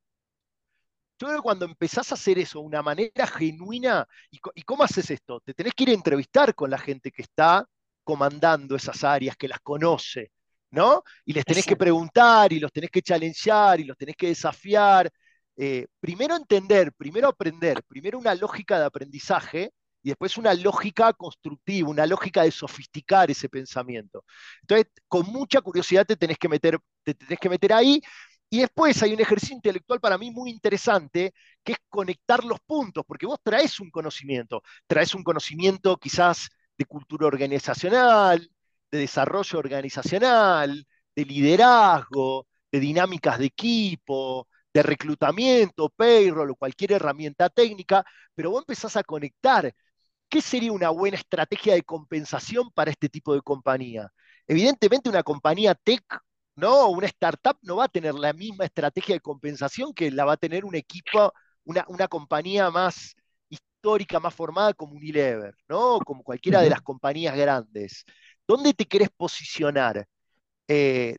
Yo 1.17 1.27
creo 1.27 1.39
que 1.39 1.43
cuando 1.43 1.65
empezás 1.65 2.11
a 2.11 2.15
hacer 2.15 2.37
eso 2.39 2.59
de 2.59 2.65
una 2.65 2.81
manera 2.81 3.25
genuina, 3.27 4.07
¿y, 4.29 4.39
cómo 4.63 4.83
haces 4.83 5.09
esto? 5.09 5.39
Te 5.39 5.53
tenés 5.53 5.73
que 5.73 5.83
ir 5.83 5.89
a 5.89 5.93
entrevistar 5.93 6.53
con 6.55 6.69
la 6.69 6.77
gente 6.77 7.11
que 7.11 7.21
está 7.21 7.67
comandando 8.05 8.77
esas 8.77 9.03
áreas, 9.03 9.35
que 9.35 9.49
las 9.49 9.59
conoce, 9.59 10.31
¿no? 10.71 11.03
Y 11.25 11.33
les 11.33 11.43
tenés 11.43 11.65
que 11.65 11.75
preguntar, 11.75 12.53
y 12.53 12.59
los 12.61 12.71
tenés 12.71 12.91
que 12.91 13.01
challengear, 13.01 13.81
y 13.81 13.85
los 13.85 13.97
tenés 13.97 14.15
que 14.15 14.27
desafiar. 14.27 15.11
Eh, 15.57 15.87
primero 15.99 16.35
entender, 16.37 16.93
primero 16.93 17.27
aprender, 17.27 17.83
primero 17.87 18.17
una 18.19 18.35
lógica 18.35 18.79
de 18.79 18.85
aprendizaje, 18.85 19.71
y 20.03 20.09
después 20.09 20.37
una 20.37 20.53
lógica 20.53 21.13
constructiva, 21.13 21.89
una 21.89 22.05
lógica 22.05 22.43
de 22.43 22.51
sofisticar 22.51 23.31
ese 23.31 23.49
pensamiento. 23.49 24.23
Entonces, 24.61 24.87
con 25.07 25.25
mucha 25.25 25.61
curiosidad 25.61 26.05
te 26.05 26.15
tenés 26.15 26.37
que 26.37 26.47
meter, 26.47 26.77
te 27.03 27.15
tenés 27.15 27.39
que 27.39 27.49
meter 27.49 27.73
ahí. 27.73 27.99
Y 28.49 28.59
después 28.59 29.01
hay 29.01 29.13
un 29.13 29.19
ejercicio 29.19 29.55
intelectual 29.55 29.99
para 29.99 30.19
mí 30.19 30.29
muy 30.29 30.51
interesante, 30.51 31.33
que 31.63 31.73
es 31.73 31.79
conectar 31.89 32.43
los 32.43 32.59
puntos, 32.59 33.03
porque 33.07 33.25
vos 33.25 33.39
traes 33.43 33.79
un 33.79 33.89
conocimiento, 33.89 34.61
traes 34.87 35.15
un 35.15 35.23
conocimiento 35.23 35.97
quizás 35.97 36.49
de 36.77 36.85
cultura 36.85 37.27
organizacional, 37.27 38.49
de 38.91 38.99
desarrollo 38.99 39.59
organizacional, 39.59 40.85
de 41.15 41.25
liderazgo, 41.25 42.47
de 42.71 42.79
dinámicas 42.79 43.39
de 43.39 43.45
equipo, 43.45 44.47
de 44.73 44.83
reclutamiento, 44.83 45.89
payroll 45.89 46.51
o 46.51 46.55
cualquier 46.55 46.93
herramienta 46.93 47.49
técnica, 47.49 48.03
pero 48.35 48.51
vos 48.51 48.61
empezás 48.63 48.97
a 48.97 49.03
conectar. 49.03 49.73
¿Qué 50.29 50.41
sería 50.41 50.71
una 50.71 50.89
buena 50.89 51.17
estrategia 51.17 51.75
de 51.75 51.83
compensación 51.83 52.71
para 52.71 52.91
este 52.91 53.09
tipo 53.09 53.33
de 53.33 53.41
compañía? 53.41 54.11
Evidentemente 54.47 55.09
una 55.09 55.23
compañía 55.23 55.75
tech 55.75 56.03
¿no? 56.55 56.89
Una 56.89 57.07
startup 57.07 57.57
no 57.61 57.77
va 57.77 57.85
a 57.85 57.89
tener 57.89 58.15
la 58.15 58.33
misma 58.33 58.65
estrategia 58.65 59.15
de 59.15 59.21
compensación 59.21 59.93
que 59.93 60.11
la 60.11 60.25
va 60.25 60.33
a 60.33 60.37
tener 60.37 60.65
un 60.65 60.75
equipo, 60.75 61.33
una, 61.65 61.85
una 61.89 62.07
compañía 62.07 62.69
más 62.71 63.15
histórica, 63.85 64.19
más 64.19 64.33
formada 64.33 64.73
como 64.73 64.95
Unilever, 64.95 65.53
¿no? 65.69 65.99
Como 65.99 66.23
cualquiera 66.23 66.61
de 66.61 66.69
las 66.71 66.81
compañías 66.81 67.35
grandes. 67.35 68.03
¿Dónde 68.47 68.73
te 68.73 68.85
querés 68.85 69.09
posicionar? 69.15 70.07
Eh, 70.67 71.17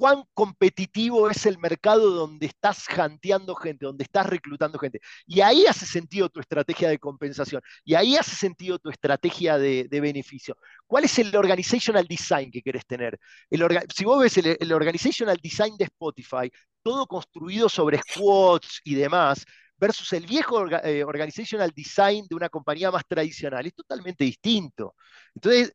cuán 0.00 0.24
competitivo 0.32 1.28
es 1.28 1.44
el 1.44 1.58
mercado 1.58 2.10
donde 2.10 2.46
estás 2.46 2.86
janteando 2.86 3.54
gente, 3.54 3.84
donde 3.84 4.04
estás 4.04 4.26
reclutando 4.26 4.78
gente. 4.78 4.98
Y 5.26 5.42
ahí 5.42 5.66
hace 5.66 5.84
sentido 5.84 6.30
tu 6.30 6.40
estrategia 6.40 6.88
de 6.88 6.98
compensación, 6.98 7.60
y 7.84 7.92
ahí 7.94 8.16
hace 8.16 8.34
sentido 8.34 8.78
tu 8.78 8.88
estrategia 8.88 9.58
de, 9.58 9.86
beneficio. 9.90 10.56
¿Cuál 10.86 11.04
es 11.04 11.18
el 11.18 11.36
organizational 11.36 12.06
design 12.06 12.50
que 12.50 12.62
querés 12.62 12.86
tener? 12.86 13.18
si 13.94 14.04
vos 14.06 14.20
ves 14.22 14.38
el, 14.38 14.72
organizational 14.72 15.36
design 15.36 15.76
de 15.76 15.84
Spotify, 15.84 16.50
todo 16.82 17.06
construido 17.06 17.68
sobre 17.68 17.98
squads 17.98 18.80
y 18.84 18.94
demás, 18.94 19.44
versus 19.80 20.12
el 20.12 20.26
viejo 20.26 20.66
eh, 20.68 21.02
organizational 21.02 21.72
design 21.74 22.26
de 22.28 22.34
una 22.34 22.48
compañía 22.48 22.90
más 22.90 23.04
tradicional, 23.06 23.66
es 23.66 23.74
totalmente 23.74 24.24
distinto. 24.24 24.94
Entonces, 25.34 25.74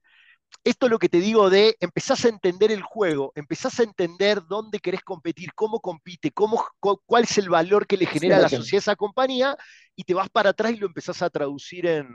esto 0.64 0.86
es 0.86 0.92
lo 0.92 1.00
que 1.00 1.10
te 1.10 1.20
digo 1.20 1.50
de 1.50 1.76
empezás 1.80 2.24
a 2.26 2.30
entender 2.30 2.72
el 2.72 2.82
juego, 2.82 3.32
empezás 3.36 3.80
a 3.80 3.84
entender 3.84 4.42
dónde 4.48 4.80
querés 4.80 5.02
competir, 5.04 5.54
cómo 5.54 5.80
compite, 5.80 6.32
cómo, 6.32 6.64
cuál 6.80 7.24
es 7.24 7.38
el 7.38 7.50
valor 7.50 7.88
que 7.88 7.98
le 7.98 8.06
genera 8.06 8.38
a 8.38 8.42
la 8.42 8.50
sociedad 8.50 8.80
esa 8.80 8.96
compañía, 8.96 9.58
y 9.96 10.04
te 10.04 10.14
vas 10.14 10.30
para 10.30 10.52
atrás 10.52 10.72
y 10.72 10.78
lo 10.78 10.88
empezás 10.88 11.22
a 11.22 11.30
traducir 11.30 11.88
en, 11.88 12.08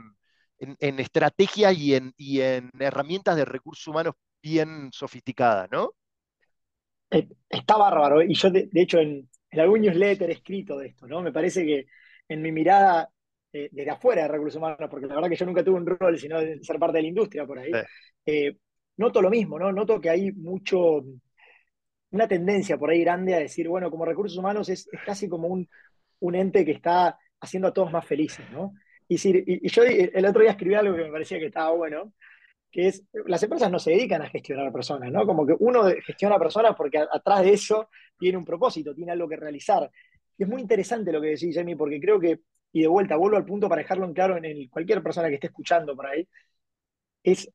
estrategias 0.79 1.77
y 1.77 1.95
en, 1.95 2.13
en, 2.17 2.71
herramientas 2.79 3.35
de 3.35 3.45
recursos 3.45 3.87
humanos 3.87 4.15
bien 4.41 4.89
sofisticadas, 4.91 5.69
¿no? 5.71 5.93
Eh, 7.11 7.27
está 7.49 7.77
bárbaro, 7.77 8.21
y 8.21 8.33
yo 8.33 8.49
de, 8.49 8.69
hecho 8.73 8.99
en, 8.99 9.29
algún 9.59 9.81
newsletter 9.81 10.29
escrito 10.29 10.77
de 10.77 10.87
esto, 10.87 11.07
¿no? 11.07 11.21
Me 11.21 11.31
parece 11.31 11.65
que 11.65 11.85
en 12.27 12.41
mi 12.41 12.51
mirada 12.51 13.09
eh, 13.53 13.67
desde 13.71 13.91
afuera 13.91 14.21
de 14.21 14.27
recursos 14.29 14.57
humanos, 14.57 14.89
porque 14.89 15.07
la 15.07 15.15
verdad 15.15 15.29
que 15.29 15.35
yo 15.35 15.45
nunca 15.45 15.63
tuve 15.63 15.75
un 15.75 15.85
rol, 15.85 16.17
sino 16.17 16.39
de 16.39 16.63
ser 16.63 16.79
parte 16.79 16.97
de 16.97 17.01
la 17.01 17.09
industria 17.09 17.45
por 17.45 17.59
ahí, 17.59 17.71
eh, 18.25 18.55
noto 18.95 19.21
lo 19.21 19.29
mismo, 19.29 19.59
¿no? 19.59 19.73
Noto 19.73 19.99
que 19.99 20.09
hay 20.09 20.31
mucho, 20.31 21.03
una 22.11 22.27
tendencia 22.29 22.77
por 22.77 22.89
ahí 22.89 23.01
grande 23.01 23.35
a 23.35 23.39
decir, 23.39 23.67
bueno, 23.67 23.91
como 23.91 24.05
recursos 24.05 24.37
humanos 24.37 24.69
es, 24.69 24.87
casi 25.05 25.27
como 25.27 25.49
un, 25.49 25.67
un, 26.19 26.35
ente 26.35 26.63
que 26.63 26.71
está 26.71 27.17
haciendo 27.41 27.67
a 27.67 27.73
todos 27.73 27.91
más 27.91 28.05
felices, 28.05 28.49
¿no? 28.51 28.73
Y, 29.09 29.15
y, 29.65 29.69
yo 29.69 29.83
el 29.83 30.25
otro 30.25 30.41
día 30.41 30.51
escribí 30.51 30.75
algo 30.75 30.95
que 30.95 31.03
me 31.03 31.11
parecía 31.11 31.39
que 31.39 31.47
estaba 31.47 31.71
bueno, 31.71 32.13
que 32.71 32.87
es, 32.87 33.03
las 33.25 33.43
empresas 33.43 33.69
no 33.69 33.79
se 33.79 33.91
dedican 33.91 34.21
a 34.21 34.29
gestionar 34.29 34.71
personas, 34.71 35.11
¿no? 35.11 35.25
Como 35.25 35.45
que 35.45 35.55
uno 35.59 35.83
gestiona 36.05 36.39
personas 36.39 36.75
porque 36.75 36.99
atrás 36.99 37.43
de 37.43 37.53
eso 37.53 37.89
tiene 38.17 38.37
un 38.37 38.45
propósito, 38.45 38.95
tiene 38.95 39.11
algo 39.11 39.27
que 39.27 39.35
realizar. 39.35 39.89
Es 40.37 40.47
muy 40.47 40.61
interesante 40.61 41.11
lo 41.11 41.21
que 41.21 41.29
decís, 41.29 41.55
Jamie, 41.55 41.75
porque 41.75 41.99
creo 41.99 42.19
que, 42.19 42.39
y 42.71 42.81
de 42.81 42.87
vuelta, 42.87 43.17
vuelvo 43.17 43.37
al 43.37 43.45
punto 43.45 43.67
para 43.67 43.81
dejarlo 43.81 44.05
en 44.05 44.13
claro 44.13 44.37
en 44.37 44.67
cualquier 44.69 45.03
persona 45.03 45.27
que 45.27 45.35
esté 45.35 45.47
escuchando 45.47 45.95
por 45.95 46.07
ahí, 46.07 46.27
es 47.23 47.51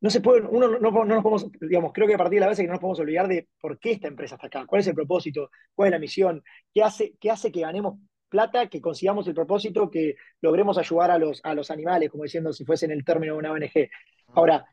no 0.00 0.10
se 0.10 0.20
puede, 0.20 0.42
uno 0.42 0.68
no, 0.78 0.90
no, 0.90 1.04
nos 1.04 1.22
podemos, 1.22 1.50
digamos, 1.60 1.92
creo 1.92 2.06
que 2.06 2.14
a 2.14 2.18
partir 2.18 2.36
de 2.36 2.40
la 2.40 2.48
vez 2.48 2.58
que 2.58 2.64
no 2.66 2.72
nos 2.72 2.80
podemos 2.80 3.00
olvidar 3.00 3.28
de 3.28 3.48
por 3.60 3.78
qué 3.78 3.92
esta 3.92 4.08
empresa 4.08 4.34
está 4.34 4.46
acá, 4.46 4.66
cuál 4.66 4.80
es 4.80 4.86
el 4.86 4.94
propósito, 4.94 5.50
cuál 5.74 5.88
es 5.88 5.92
la 5.92 5.98
misión, 5.98 6.42
qué 6.72 6.82
hace, 6.82 7.14
qué 7.18 7.30
hace 7.30 7.50
que 7.50 7.60
ganemos 7.60 7.98
plata, 8.28 8.68
que 8.68 8.80
consigamos 8.80 9.26
el 9.26 9.34
propósito, 9.34 9.90
que 9.90 10.16
logremos 10.42 10.76
ayudar 10.78 11.10
a 11.10 11.18
los, 11.18 11.40
a 11.44 11.54
los 11.54 11.70
animales, 11.70 12.10
como 12.10 12.24
diciendo 12.24 12.52
si 12.52 12.64
fuese 12.64 12.86
en 12.86 12.92
el 12.92 13.04
término 13.04 13.34
de 13.34 13.38
una 13.38 13.52
ONG. 13.52 13.88
Ahora, 14.28 14.64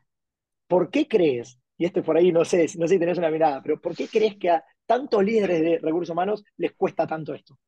¿por 0.66 0.90
qué 0.90 1.06
crees, 1.08 1.58
y 1.76 1.84
este 1.84 2.02
por 2.02 2.16
ahí 2.16 2.32
no 2.32 2.44
sé, 2.44 2.66
no 2.78 2.86
sé 2.86 2.94
si 2.94 2.98
tenés 2.98 3.18
una 3.18 3.30
mirada, 3.30 3.62
pero 3.62 3.80
¿por 3.80 3.94
qué 3.94 4.08
crees 4.08 4.36
que 4.36 4.50
a 4.50 4.64
tantos 4.86 5.24
líderes 5.24 5.60
de 5.60 5.78
recursos 5.82 6.12
humanos 6.12 6.44
les 6.56 6.72
cuesta 6.72 7.06
tanto 7.06 7.34
esto? 7.34 7.58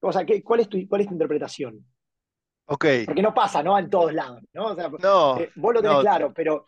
O 0.00 0.12
sea, 0.12 0.24
¿cuál 0.44 0.60
es 0.60 0.68
tu, 0.68 0.86
cuál 0.88 1.00
es 1.00 1.06
tu 1.06 1.14
interpretación? 1.14 1.84
Okay. 2.66 3.06
Porque 3.06 3.22
no 3.22 3.32
pasa, 3.32 3.62
¿no? 3.62 3.78
En 3.78 3.88
todos 3.88 4.12
lados, 4.12 4.42
¿no? 4.52 4.66
O 4.66 4.74
sea, 4.74 4.88
no, 4.88 5.38
eh, 5.38 5.50
vos 5.54 5.74
lo 5.74 5.80
tenés 5.80 6.00
claro, 6.00 6.32
pero 6.34 6.64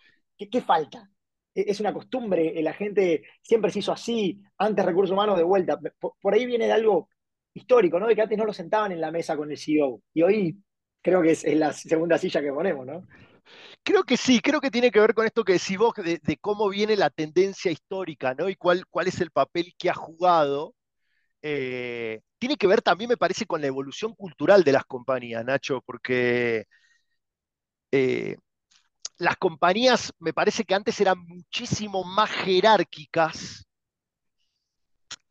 ¿Qué, 0.46 0.60
falta? 0.60 1.10
E, 1.54 1.64
es 1.68 1.80
una 1.80 1.92
costumbre, 1.92 2.62
la 2.62 2.72
gente 2.72 3.22
siempre 3.42 3.70
se 3.70 3.80
hizo 3.80 3.92
así, 3.92 4.40
antes 4.58 4.84
recursos 4.84 5.12
humanos 5.12 5.36
de 5.36 5.42
vuelta. 5.42 5.78
Por, 5.98 6.34
ahí 6.34 6.46
viene 6.46 6.66
de 6.66 6.72
algo 6.72 7.08
histórico, 7.52 7.98
¿no? 7.98 8.06
De 8.06 8.14
que 8.14 8.22
antes 8.22 8.38
no 8.38 8.44
lo 8.44 8.52
sentaban 8.52 8.92
en 8.92 9.00
la 9.00 9.10
mesa 9.10 9.36
con 9.36 9.50
el 9.50 9.58
CEO. 9.58 10.00
Y 10.14 10.22
hoy 10.22 10.58
creo 11.02 11.22
que 11.22 11.32
es, 11.32 11.44
la 11.56 11.72
segunda 11.72 12.18
silla 12.18 12.40
que 12.40 12.52
ponemos, 12.52 12.86
¿no? 12.86 13.06
Creo 13.88 14.04
que 14.04 14.18
sí, 14.18 14.40
creo 14.40 14.60
que 14.60 14.70
tiene 14.70 14.90
que 14.90 15.00
ver 15.00 15.14
con 15.14 15.24
esto 15.24 15.42
que 15.42 15.54
decís 15.54 15.78
vos, 15.78 15.94
de, 15.94 16.38
cómo 16.42 16.68
viene 16.68 16.94
la 16.94 17.08
tendencia 17.08 17.70
histórica, 17.70 18.34
¿no? 18.34 18.50
Y 18.50 18.54
cuál, 18.54 18.84
cuál 18.90 19.08
es 19.08 19.18
el 19.22 19.30
papel 19.30 19.74
que 19.78 19.88
ha 19.88 19.94
jugado. 19.94 20.74
Eh, 21.40 22.20
tiene 22.38 22.56
que 22.58 22.66
ver 22.66 22.82
también, 22.82 23.08
me 23.08 23.16
parece, 23.16 23.46
con 23.46 23.62
la 23.62 23.66
evolución 23.66 24.14
cultural 24.14 24.62
de 24.62 24.72
las 24.72 24.84
compañías, 24.84 25.42
Nacho, 25.42 25.80
porque 25.86 26.66
eh, 27.90 28.36
las 29.16 29.36
compañías 29.38 30.12
me 30.18 30.34
parece 30.34 30.64
que 30.64 30.74
antes 30.74 31.00
eran 31.00 31.20
muchísimo 31.26 32.04
más 32.04 32.30
jerárquicas 32.30 33.66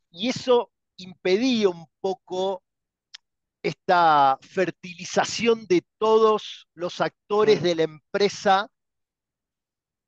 y 0.09 0.29
eso 0.29 0.71
impedía 0.95 1.69
un 1.69 1.85
poco 2.01 2.63
esta 3.87 4.37
fertilización 4.41 5.65
de 5.65 5.81
todos 5.97 6.67
los 6.73 6.99
actores 6.99 7.63
de 7.63 7.75
la 7.75 7.83
empresa 7.83 8.69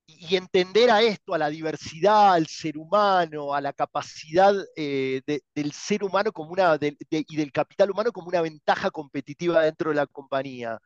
y 0.06 0.36
entender 0.36 0.92
a 0.92 1.02
esto, 1.02 1.34
a 1.34 1.38
la 1.38 1.50
diversidad, 1.50 2.34
al 2.34 2.48
ser 2.48 2.78
humano, 2.78 3.54
a 3.54 3.62
la 3.62 3.72
capacidad 3.72 4.54
eh, 4.76 5.22
del 5.56 5.72
ser 5.72 6.04
humano 6.04 6.34
como 6.34 6.52
una, 6.52 6.78
y 7.10 7.36
del 7.38 7.52
capital 7.54 7.92
humano 7.92 8.12
como 8.12 8.28
una 8.28 8.42
ventaja 8.42 8.92
competitiva 8.92 9.64
dentro 9.64 9.92
de 9.92 9.96
la 9.96 10.08
compañía. 10.08 10.78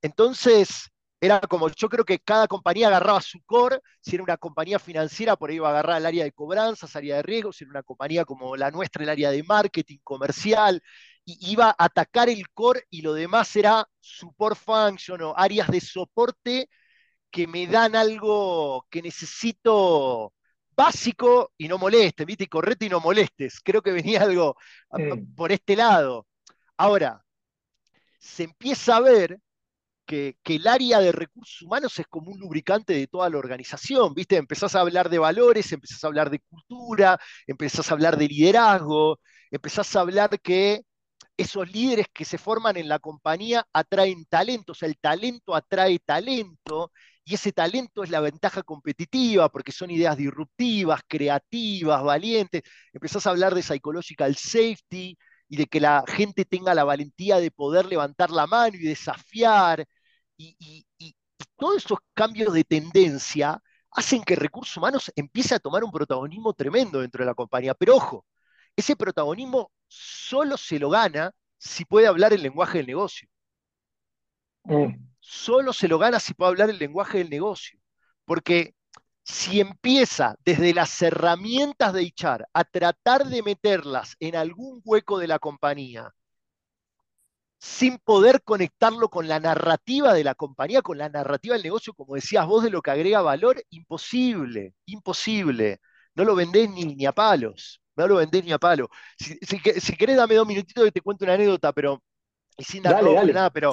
Entonces, 0.00 0.88
era 1.20 1.40
como, 1.40 1.68
yo 1.70 1.88
creo 1.88 2.04
que 2.04 2.20
cada 2.20 2.46
compañía 2.46 2.86
agarraba 2.86 3.20
su 3.20 3.42
core, 3.44 3.80
si 4.00 4.14
era 4.14 4.22
una 4.22 4.36
compañía 4.36 4.78
financiera, 4.78 5.34
por 5.34 5.50
ahí 5.50 5.56
iba 5.56 5.68
a 5.68 5.70
agarrar 5.72 5.98
el 5.98 6.06
área 6.06 6.24
de 6.24 6.32
cobranzas, 6.32 6.94
área 6.94 7.16
de 7.16 7.22
riesgo, 7.22 7.52
si 7.52 7.64
era 7.64 7.70
una 7.70 7.82
compañía 7.82 8.24
como 8.24 8.54
la 8.54 8.70
nuestra, 8.70 9.02
el 9.02 9.08
área 9.08 9.30
de 9.32 9.42
marketing, 9.42 9.98
comercial, 10.04 10.80
y 11.26 11.52
iba 11.52 11.70
a 11.70 11.84
atacar 11.84 12.28
el 12.30 12.48
core 12.50 12.84
y 12.90 13.02
lo 13.02 13.12
demás 13.12 13.54
era 13.56 13.86
support 14.00 14.56
function 14.56 15.20
o 15.22 15.34
áreas 15.36 15.68
de 15.68 15.80
soporte 15.80 16.70
que 17.30 17.46
me 17.46 17.66
dan 17.66 17.96
algo 17.96 18.86
que 18.90 19.02
necesito 19.02 20.32
básico 20.76 21.52
y 21.58 21.68
no 21.68 21.78
moleste, 21.78 22.24
¿viste? 22.24 22.44
Y 22.44 22.48
correte 22.48 22.86
y 22.86 22.88
no 22.90 23.00
molestes. 23.00 23.60
Creo 23.64 23.82
que 23.82 23.92
venía 23.92 24.22
algo 24.22 24.56
por 25.36 25.52
este 25.52 25.76
lado. 25.76 26.26
Ahora, 26.76 27.22
se 28.18 28.44
empieza 28.44 28.96
a 28.96 29.00
ver 29.00 29.40
que, 30.06 30.36
el 30.44 30.66
área 30.68 31.00
de 31.00 31.12
recursos 31.12 31.62
humanos 31.62 31.98
es 31.98 32.06
como 32.06 32.30
un 32.30 32.40
lubricante 32.40 32.94
de 32.94 33.06
toda 33.08 33.28
la 33.30 33.38
organización, 33.38 34.14
¿viste? 34.14 34.36
Empezás 34.36 34.74
a 34.74 34.80
hablar 34.80 35.10
de 35.10 35.18
valores, 35.18 35.72
empezás 35.72 36.04
a 36.04 36.06
hablar 36.08 36.30
de 36.30 36.40
cultura, 36.40 37.18
empezás 37.46 37.90
a 37.90 37.94
hablar 37.94 38.16
de 38.16 38.28
liderazgo, 38.28 39.20
empezás 39.50 39.94
a 39.96 40.00
hablar 40.00 40.40
que 40.40 40.82
esos 41.36 41.70
líderes 41.70 42.06
que 42.12 42.24
se 42.24 42.38
forman 42.38 42.76
en 42.76 42.88
la 42.88 42.98
compañía 42.98 43.66
atraen 43.72 44.24
talento, 44.26 44.72
o 44.72 44.74
sea, 44.74 44.88
el 44.88 44.98
talento 44.98 45.54
atrae 45.54 45.98
talento, 45.98 46.92
y 47.24 47.34
ese 47.34 47.52
talento 47.52 48.04
es 48.04 48.10
la 48.10 48.20
ventaja 48.20 48.62
competitiva, 48.62 49.48
porque 49.50 49.72
son 49.72 49.90
ideas 49.90 50.16
disruptivas, 50.16 51.00
creativas, 51.08 52.02
valientes. 52.04 52.62
Empezás 52.92 53.26
a 53.26 53.30
hablar 53.30 53.54
de 53.54 53.62
psychological 53.62 54.36
safety 54.36 55.18
y 55.48 55.56
de 55.56 55.66
que 55.66 55.80
la 55.80 56.04
gente 56.06 56.44
tenga 56.44 56.74
la 56.74 56.84
valentía 56.84 57.38
de 57.38 57.50
poder 57.50 57.86
levantar 57.86 58.30
la 58.30 58.46
mano 58.46 58.76
y 58.76 58.82
desafiar 58.82 59.84
y, 60.36 60.86
todos 61.56 61.76
esos 61.84 61.98
cambios 62.14 62.52
de 62.52 62.64
tendencia 62.64 63.62
hacen 63.90 64.22
que 64.22 64.36
recursos 64.36 64.76
humanos 64.76 65.10
empiece 65.16 65.54
a 65.54 65.58
tomar 65.58 65.84
un 65.84 65.90
protagonismo 65.90 66.52
tremendo 66.54 67.00
dentro 67.00 67.22
de 67.24 67.26
la 67.26 67.34
compañía. 67.34 67.74
Pero 67.74 67.96
ojo, 67.96 68.26
ese 68.76 68.96
protagonismo 68.96 69.70
solo 69.88 70.56
se 70.56 70.78
lo 70.78 70.90
gana 70.90 71.32
si 71.58 71.84
puede 71.84 72.06
hablar 72.06 72.32
el 72.32 72.42
lenguaje 72.42 72.78
del 72.78 72.86
negocio. 72.86 73.28
Mm. 74.64 74.94
Solo 75.20 75.72
se 75.72 75.88
lo 75.88 75.98
gana 75.98 76.20
si 76.20 76.34
puede 76.34 76.50
hablar 76.50 76.70
el 76.70 76.78
lenguaje 76.78 77.18
del 77.18 77.30
negocio. 77.30 77.78
Porque 78.24 78.74
si 79.22 79.60
empieza 79.60 80.36
desde 80.44 80.74
las 80.74 81.00
herramientas 81.02 81.92
de 81.92 82.02
HR 82.02 82.46
a 82.52 82.64
tratar 82.64 83.26
de 83.26 83.42
meterlas 83.42 84.16
en 84.20 84.36
algún 84.36 84.80
hueco 84.84 85.18
de 85.18 85.28
la 85.28 85.38
compañía 85.38 86.12
sin 87.58 87.98
poder 87.98 88.42
conectarlo 88.42 89.08
con 89.08 89.28
la 89.28 89.40
narrativa 89.40 90.14
de 90.14 90.24
la 90.24 90.34
compañía, 90.34 90.82
con 90.82 90.98
la 90.98 91.08
narrativa 91.08 91.54
del 91.54 91.64
negocio, 91.64 91.94
como 91.94 92.14
decías 92.14 92.46
vos, 92.46 92.62
de 92.64 92.70
lo 92.70 92.82
que 92.82 92.90
agrega 92.90 93.22
valor, 93.22 93.62
imposible, 93.70 94.74
imposible. 94.86 95.80
No 96.14 96.24
lo 96.24 96.34
vendés 96.34 96.70
ni, 96.70 97.06
a 97.06 97.12
palos, 97.12 97.80
no 97.96 98.06
lo 98.06 98.16
vendés 98.16 98.44
ni 98.44 98.52
a 98.52 98.58
palos. 98.58 98.88
Si, 99.18 99.38
si, 99.40 99.96
querés, 99.96 100.16
dame 100.16 100.34
dos 100.34 100.46
minutitos 100.46 100.86
y 100.86 100.90
te 100.90 101.00
cuento 101.00 101.24
una 101.24 101.34
anécdota, 101.34 101.72
pero 101.72 102.02
sin 102.58 102.82
dar 102.82 103.02
nada, 103.02 103.50
pero, 103.50 103.72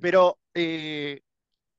pero 0.00 0.38
eh, 0.54 1.20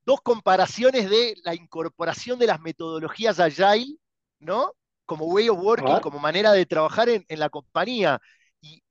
dos 0.06 0.22
comparaciones 0.22 1.10
de 1.10 1.36
la 1.44 1.56
incorporación 1.56 2.40
de 2.40 2.48
las 2.48 2.62
metodologías 2.62 3.40
Agile, 3.40 3.98
¿no? 4.40 4.74
Como 5.06 5.26
way 5.26 5.50
of 5.50 5.60
working, 5.60 6.00
como 6.02 6.20
manera 6.20 6.52
de 6.52 6.66
trabajar 6.66 7.10
en, 7.10 7.26
en 7.28 7.40
la 7.40 7.50
compañía 7.50 8.20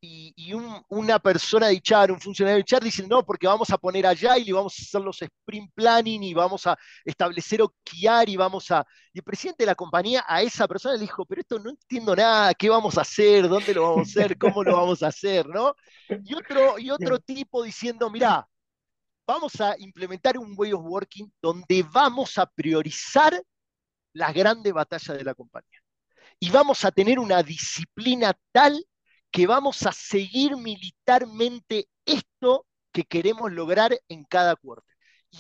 y, 0.00 0.52
una 0.88 1.19
persona 1.19 1.69
de 1.69 1.76
HR, 1.76 2.12
un 2.12 2.21
funcionario 2.21 2.62
de 2.62 2.76
HR, 2.76 2.85
dice, 2.85 3.07
no, 3.07 3.25
porque 3.25 3.47
vamos 3.47 3.71
a 3.71 3.78
poner 3.78 4.07
allá 4.07 4.38
y 4.38 4.52
vamos 4.52 4.75
a 4.78 4.83
hacer 4.83 5.00
los 5.00 5.21
sprint 5.21 5.73
planning 5.75 6.23
y 6.23 6.35
vamos 6.35 6.66
a 6.66 6.78
establecer 7.04 7.62
OKR 7.62 8.28
y 8.28 8.37
vamos 8.37 8.71
a... 8.71 8.85
Y 9.12 9.19
el 9.19 9.25
presidente 9.25 9.64
de 9.64 9.66
la 9.66 9.75
compañía 9.75 10.25
a 10.26 10.43
esa 10.43 10.69
persona 10.69 10.95
le 10.95 11.00
dijo, 11.00 11.25
pero 11.26 11.40
esto 11.40 11.59
no 11.59 11.71
entiendo 11.71 12.14
nada, 12.14 12.54
¿qué 12.54 12.69
vamos 12.69 12.99
a 12.99 13.02
hacer? 13.02 13.49
¿Dónde 13.49 13.75
lo 13.75 13.83
vamos 13.83 14.09
a 14.09 14.11
hacer? 14.11 14.38
¿Cómo 14.38 14.62
lo 14.62 14.76
vamos 14.76 15.02
a 15.02 15.09
hacer? 15.09 15.47
¿no? 15.49 15.75
Y 16.25 16.35
otro, 16.35 16.78
y 16.78 16.90
otro 16.90 17.19
tipo 17.19 17.62
diciendo, 17.62 18.11
mira, 18.11 18.47
vamos 19.26 19.61
a 19.61 19.75
implementar 19.78 20.38
un 20.38 20.54
way 20.57 20.73
of 20.73 20.83
working 20.85 21.33
donde 21.40 21.83
vamos 21.83 22.38
a 22.38 22.47
priorizar 22.47 23.43
las 24.12 24.35
grandes 24.35 24.73
batallas 24.73 25.16
de 25.16 25.25
la 25.25 25.35
compañía. 25.35 25.81
Y 26.38 26.50
vamos 26.50 26.85
a 26.85 26.90
tener 26.90 27.19
una 27.19 27.43
disciplina 27.43 28.37
tal 28.52 28.85
que 29.35 29.49
vamos 29.49 29.85
a 29.85 29.91
seguir 29.91 30.57
militarmente 30.57 31.88
esto 32.07 32.67
que 32.93 33.03
queremos 33.03 33.50
lograr 33.50 33.99
en 34.09 34.23
cada 34.23 34.55
cuarto. 34.55 34.87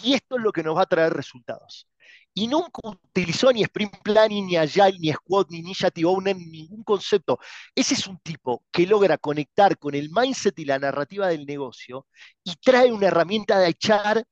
Y 0.02 0.14
esto 0.14 0.36
es 0.36 0.42
lo 0.42 0.50
que 0.50 0.64
nos 0.64 0.76
va 0.76 0.82
a 0.82 0.86
traer 0.86 1.12
resultados. 1.12 1.86
Y 2.34 2.48
nunca 2.48 2.80
utilizó 2.82 3.52
ni 3.52 3.62
Sprint 3.62 3.94
Planning, 4.02 4.48
ni 4.48 4.56
Agile, 4.56 4.98
ni 4.98 5.12
Squad, 5.12 5.46
ni 5.50 5.58
Initiative 5.58 6.08
Owner, 6.08 6.34
ningún 6.36 6.82
concepto. 6.82 7.38
Ese 7.72 7.94
es 7.94 8.08
un 8.08 8.18
tipo 8.18 8.64
que 8.72 8.84
logra 8.84 9.16
conectar 9.16 9.78
con 9.78 9.94
el 9.94 10.10
mindset 10.10 10.58
y 10.58 10.64
la 10.64 10.80
narrativa 10.80 11.28
del 11.28 11.46
negocio 11.46 12.08
y 12.42 12.56
trae 12.56 12.92
una 12.92 13.06
herramienta 13.06 13.60
de 13.60 13.68
echar 13.68 14.24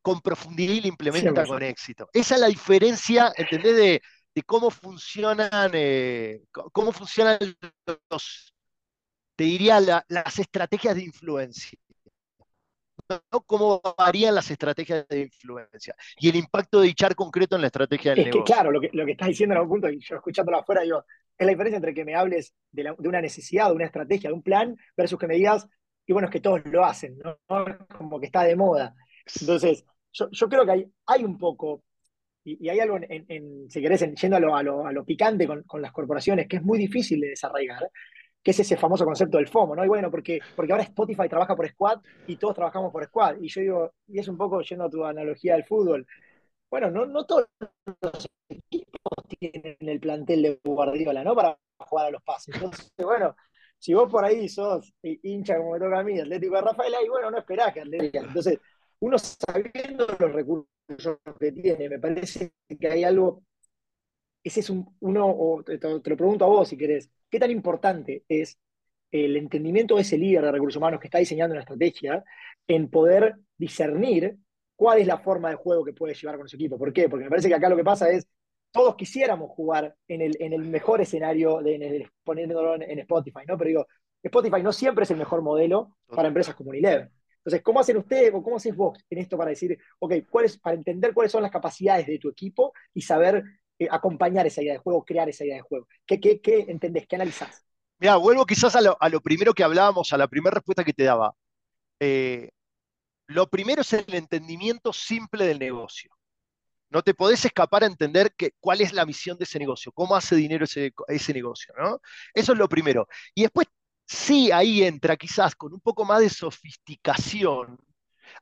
con 0.00 0.22
profundidad 0.22 0.72
y 0.72 0.80
la 0.80 0.88
implementa 0.88 1.44
con 1.44 1.62
éxito. 1.62 2.08
Esa 2.14 2.36
es 2.36 2.40
la 2.40 2.46
diferencia, 2.46 3.30
¿entendés? 3.36 3.76
De, 3.76 4.02
cómo 4.46 4.70
funcionan, 4.70 5.70
eh, 5.74 6.44
cómo 6.72 6.92
funcionan 6.92 7.38
los, 8.10 8.54
te 9.36 9.44
diría 9.44 9.80
las 9.80 10.38
estrategias 10.38 10.96
de 10.96 11.04
influencia. 11.04 11.78
¿no? 13.08 13.40
¿Cómo 13.42 13.80
varían 13.96 14.34
las 14.34 14.50
estrategias 14.50 15.06
de 15.08 15.20
influencia? 15.20 15.94
Y 16.18 16.30
el 16.30 16.36
impacto 16.36 16.80
de 16.80 16.88
dichar 16.88 17.14
concreto 17.14 17.54
en 17.54 17.62
la 17.62 17.68
estrategia 17.68 18.14
del 18.14 18.26
es 18.26 18.32
Que, 18.32 18.42
claro, 18.42 18.70
lo 18.70 18.80
que, 18.80 18.90
lo 18.92 19.04
que 19.04 19.12
estás 19.12 19.28
diciendo 19.28 19.54
en 19.54 19.60
algún 19.60 19.80
punto, 19.80 19.90
y 19.90 20.00
yo 20.00 20.16
escuchándolo 20.16 20.58
afuera, 20.58 20.82
digo, 20.82 21.04
es 21.38 21.46
la 21.46 21.52
diferencia 21.52 21.76
entre 21.76 21.94
que 21.94 22.04
me 22.04 22.14
hables 22.14 22.54
de, 22.72 22.92
una 22.98 23.20
necesidad, 23.20 23.68
de 23.68 23.74
una 23.74 23.84
estrategia, 23.84 24.30
de 24.30 24.34
un 24.34 24.42
plan, 24.42 24.74
versus 24.96 25.18
que 25.18 25.26
me 25.26 25.34
digas, 25.34 25.68
y 26.06 26.12
bueno, 26.12 26.28
es 26.28 26.32
que 26.32 26.40
todos 26.40 26.62
lo 26.64 26.84
hacen, 26.84 27.18
¿no? 27.18 27.38
Como 27.96 28.18
que 28.18 28.26
está 28.26 28.42
de 28.42 28.56
moda. 28.56 28.94
Entonces, 29.40 29.84
yo, 30.12 30.48
creo 30.48 30.64
que 30.64 30.72
hay, 30.72 30.86
hay 31.06 31.24
un 31.24 31.36
poco, 31.36 31.84
y, 32.42 32.68
hay 32.68 32.80
algo, 32.80 32.98
en, 33.00 33.70
si 33.70 33.82
querés, 33.82 34.00
yendo 34.14 34.36
a 34.36 34.40
lo, 34.40 34.56
a 34.56 34.62
lo, 34.62 34.86
a 34.86 34.92
lo 34.92 35.04
picante 35.04 35.46
con, 35.46 35.62
con, 35.64 35.82
las 35.82 35.92
corporaciones, 35.92 36.48
que 36.48 36.56
es 36.56 36.62
muy 36.62 36.78
difícil 36.78 37.20
de 37.20 37.30
desarrollar, 37.30 37.90
que 38.46 38.52
es 38.52 38.60
ese 38.60 38.76
famoso 38.76 39.04
concepto 39.04 39.38
del 39.38 39.48
FOMO, 39.48 39.74
¿no? 39.74 39.84
Y 39.84 39.88
bueno, 39.88 40.08
porque, 40.08 40.38
porque 40.54 40.70
ahora 40.70 40.84
Spotify 40.84 41.28
trabaja 41.28 41.56
por 41.56 41.68
squad 41.68 42.00
y 42.28 42.36
todos 42.36 42.54
trabajamos 42.54 42.92
por 42.92 43.04
squad. 43.04 43.38
Y 43.40 43.48
yo 43.48 43.60
digo, 43.60 43.94
y 44.06 44.20
es 44.20 44.28
un 44.28 44.36
poco 44.36 44.60
yendo 44.60 44.84
a 44.84 44.88
tu 44.88 45.04
analogía 45.04 45.54
del 45.54 45.64
fútbol. 45.64 46.06
Bueno, 46.70 46.88
no, 46.92 47.06
no 47.06 47.26
todos 47.26 47.48
los 48.00 48.28
equipos 48.48 49.12
tienen 49.36 49.76
el 49.80 49.98
plantel 49.98 50.42
de 50.42 50.60
Guardiola, 50.64 51.24
¿no? 51.24 51.34
Para 51.34 51.58
jugar 51.78 52.06
a 52.06 52.10
los 52.12 52.22
pases. 52.22 52.54
Entonces, 52.54 52.92
bueno, 52.98 53.34
si 53.80 53.94
vos 53.94 54.08
por 54.08 54.24
ahí 54.24 54.48
sos 54.48 54.94
hincha 55.02 55.56
como 55.56 55.72
me 55.72 55.80
toca 55.80 55.98
a 55.98 56.04
mí, 56.04 56.20
Atlético 56.20 56.54
de 56.54 56.60
Rafaela, 56.62 56.98
y 57.04 57.08
bueno, 57.08 57.32
no 57.32 57.38
esperás 57.38 57.74
que 57.74 57.80
Atlético. 57.80 58.26
Entonces, 58.26 58.60
uno 59.00 59.18
sabiendo 59.18 60.06
los 60.06 60.32
recursos 60.32 61.18
que 61.40 61.50
tiene, 61.50 61.88
me 61.88 61.98
parece 61.98 62.52
que 62.78 62.86
hay 62.88 63.02
algo. 63.02 63.42
Ese 64.44 64.60
es 64.60 64.70
un, 64.70 64.96
uno, 65.00 65.62
te, 65.66 65.78
te 65.78 65.88
lo 65.88 66.16
pregunto 66.16 66.44
a 66.44 66.48
vos 66.48 66.68
si 66.68 66.76
querés, 66.76 67.10
¿Qué 67.36 67.40
tan 67.40 67.50
importante 67.50 68.24
es 68.30 68.58
el 69.10 69.36
entendimiento 69.36 69.96
de 69.96 70.00
ese 70.00 70.16
líder 70.16 70.42
de 70.42 70.52
recursos 70.52 70.78
humanos 70.78 70.98
que 70.98 71.08
está 71.08 71.18
diseñando 71.18 71.52
una 71.52 71.60
estrategia 71.60 72.24
en 72.66 72.88
poder 72.88 73.34
discernir 73.58 74.38
cuál 74.74 75.00
es 75.00 75.06
la 75.06 75.18
forma 75.18 75.50
de 75.50 75.56
juego 75.56 75.84
que 75.84 75.92
puede 75.92 76.14
llevar 76.14 76.38
con 76.38 76.48
su 76.48 76.56
equipo? 76.56 76.78
¿Por 76.78 76.94
qué? 76.94 77.10
Porque 77.10 77.24
me 77.24 77.28
parece 77.28 77.48
que 77.48 77.54
acá 77.54 77.68
lo 77.68 77.76
que 77.76 77.84
pasa 77.84 78.08
es, 78.08 78.26
todos 78.70 78.96
quisiéramos 78.96 79.50
jugar 79.50 79.94
en 80.08 80.22
el, 80.22 80.34
en 80.40 80.54
el 80.54 80.62
mejor 80.62 81.02
escenario, 81.02 81.60
de, 81.60 82.08
poniéndolo 82.24 82.76
en, 82.76 82.98
Spotify, 83.00 83.40
¿no? 83.46 83.58
Pero 83.58 83.68
digo, 83.68 83.86
Spotify 84.22 84.62
no 84.62 84.72
siempre 84.72 85.04
es 85.04 85.10
el 85.10 85.18
mejor 85.18 85.42
modelo 85.42 85.98
para 86.06 86.28
empresas 86.28 86.54
como 86.54 86.70
Unilever. 86.70 87.10
Entonces, 87.36 87.60
¿cómo 87.62 87.80
hacen 87.80 87.98
ustedes 87.98 88.32
o 88.32 88.42
cómo 88.42 88.56
hacéis 88.56 88.74
vos 88.74 88.98
en 89.10 89.18
esto 89.18 89.36
para 89.36 89.50
decir, 89.50 89.78
ok, 89.98 90.14
¿cuál 90.30 90.46
para 90.62 90.74
entender 90.74 91.12
cuáles 91.12 91.32
son 91.32 91.42
las 91.42 91.52
capacidades 91.52 92.06
de 92.06 92.18
tu 92.18 92.30
equipo 92.30 92.72
y 92.94 93.02
saber 93.02 93.44
eh, 93.78 93.88
acompañar 93.90 94.46
esa 94.46 94.62
idea 94.62 94.74
de 94.74 94.78
juego, 94.78 95.04
crear 95.04 95.28
esa 95.28 95.44
idea 95.44 95.56
de 95.56 95.62
juego? 95.62 95.88
¿Qué, 96.06 96.20
qué, 96.20 96.40
qué 96.40 96.66
entendés? 96.68 97.06
¿Qué 97.06 97.16
analizás? 97.16 97.66
Mira, 97.98 98.16
vuelvo 98.16 98.44
quizás 98.44 98.76
a 98.76 98.80
lo, 98.80 99.20
primero 99.20 99.54
que 99.54 99.64
hablábamos, 99.64 100.12
a 100.12 100.18
la 100.18 100.28
primera 100.28 100.54
respuesta 100.54 100.84
que 100.84 100.92
te 100.92 101.04
daba. 101.04 101.34
Eh, 102.00 102.50
lo 103.26 103.48
primero 103.48 103.82
es 103.82 103.92
el 103.92 104.14
entendimiento 104.14 104.92
simple 104.92 105.46
del 105.46 105.58
negocio. 105.58 106.10
No 106.90 107.02
te 107.02 107.14
podés 107.14 107.44
escapar 107.44 107.82
a 107.84 107.86
entender 107.86 108.32
que, 108.36 108.52
cuál 108.60 108.80
es 108.80 108.92
la 108.92 109.06
misión 109.06 109.38
de 109.38 109.44
ese 109.44 109.58
negocio, 109.58 109.92
cómo 109.92 110.14
hace 110.14 110.36
dinero 110.36 110.64
ese, 110.64 110.92
ese 111.08 111.32
negocio, 111.32 111.74
¿no? 111.78 112.00
Eso 112.34 112.52
es 112.52 112.58
lo 112.58 112.68
primero. 112.68 113.08
Y 113.34 113.42
después, 113.42 113.66
sí, 114.06 114.52
ahí 114.52 114.84
entra 114.84 115.16
quizás 115.16 115.56
con 115.56 115.72
un 115.72 115.80
poco 115.80 116.04
más 116.04 116.20
de 116.20 116.30
sofisticación, 116.30 117.78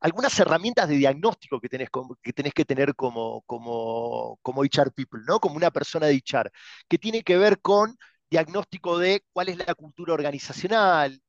algunas 0.01 0.39
herramientas 0.39 0.89
de 0.89 0.97
diagnóstico 0.97 1.61
que 1.61 1.69
tenés, 1.69 1.89
que, 2.23 2.33
tenés 2.33 2.55
que 2.55 2.65
tener 2.65 2.95
como, 2.95 3.43
como, 3.43 4.39
como 4.43 4.63
HR 4.63 4.93
people, 4.93 5.21
¿no? 5.27 5.41
Como 5.41 5.57
una 5.57 5.71
persona 5.71 6.07
de 6.07 6.15
HR, 6.15 6.51
que 6.89 6.99
tiene 6.99 7.23
que 7.23 7.37
ver 7.37 7.61
con 7.61 7.97
diagnóstico 8.31 8.99
de 8.99 9.25
cuál 9.33 9.49
es 9.51 9.59
la 9.59 9.75
cultura 9.75 10.15
organizacional, 10.15 11.21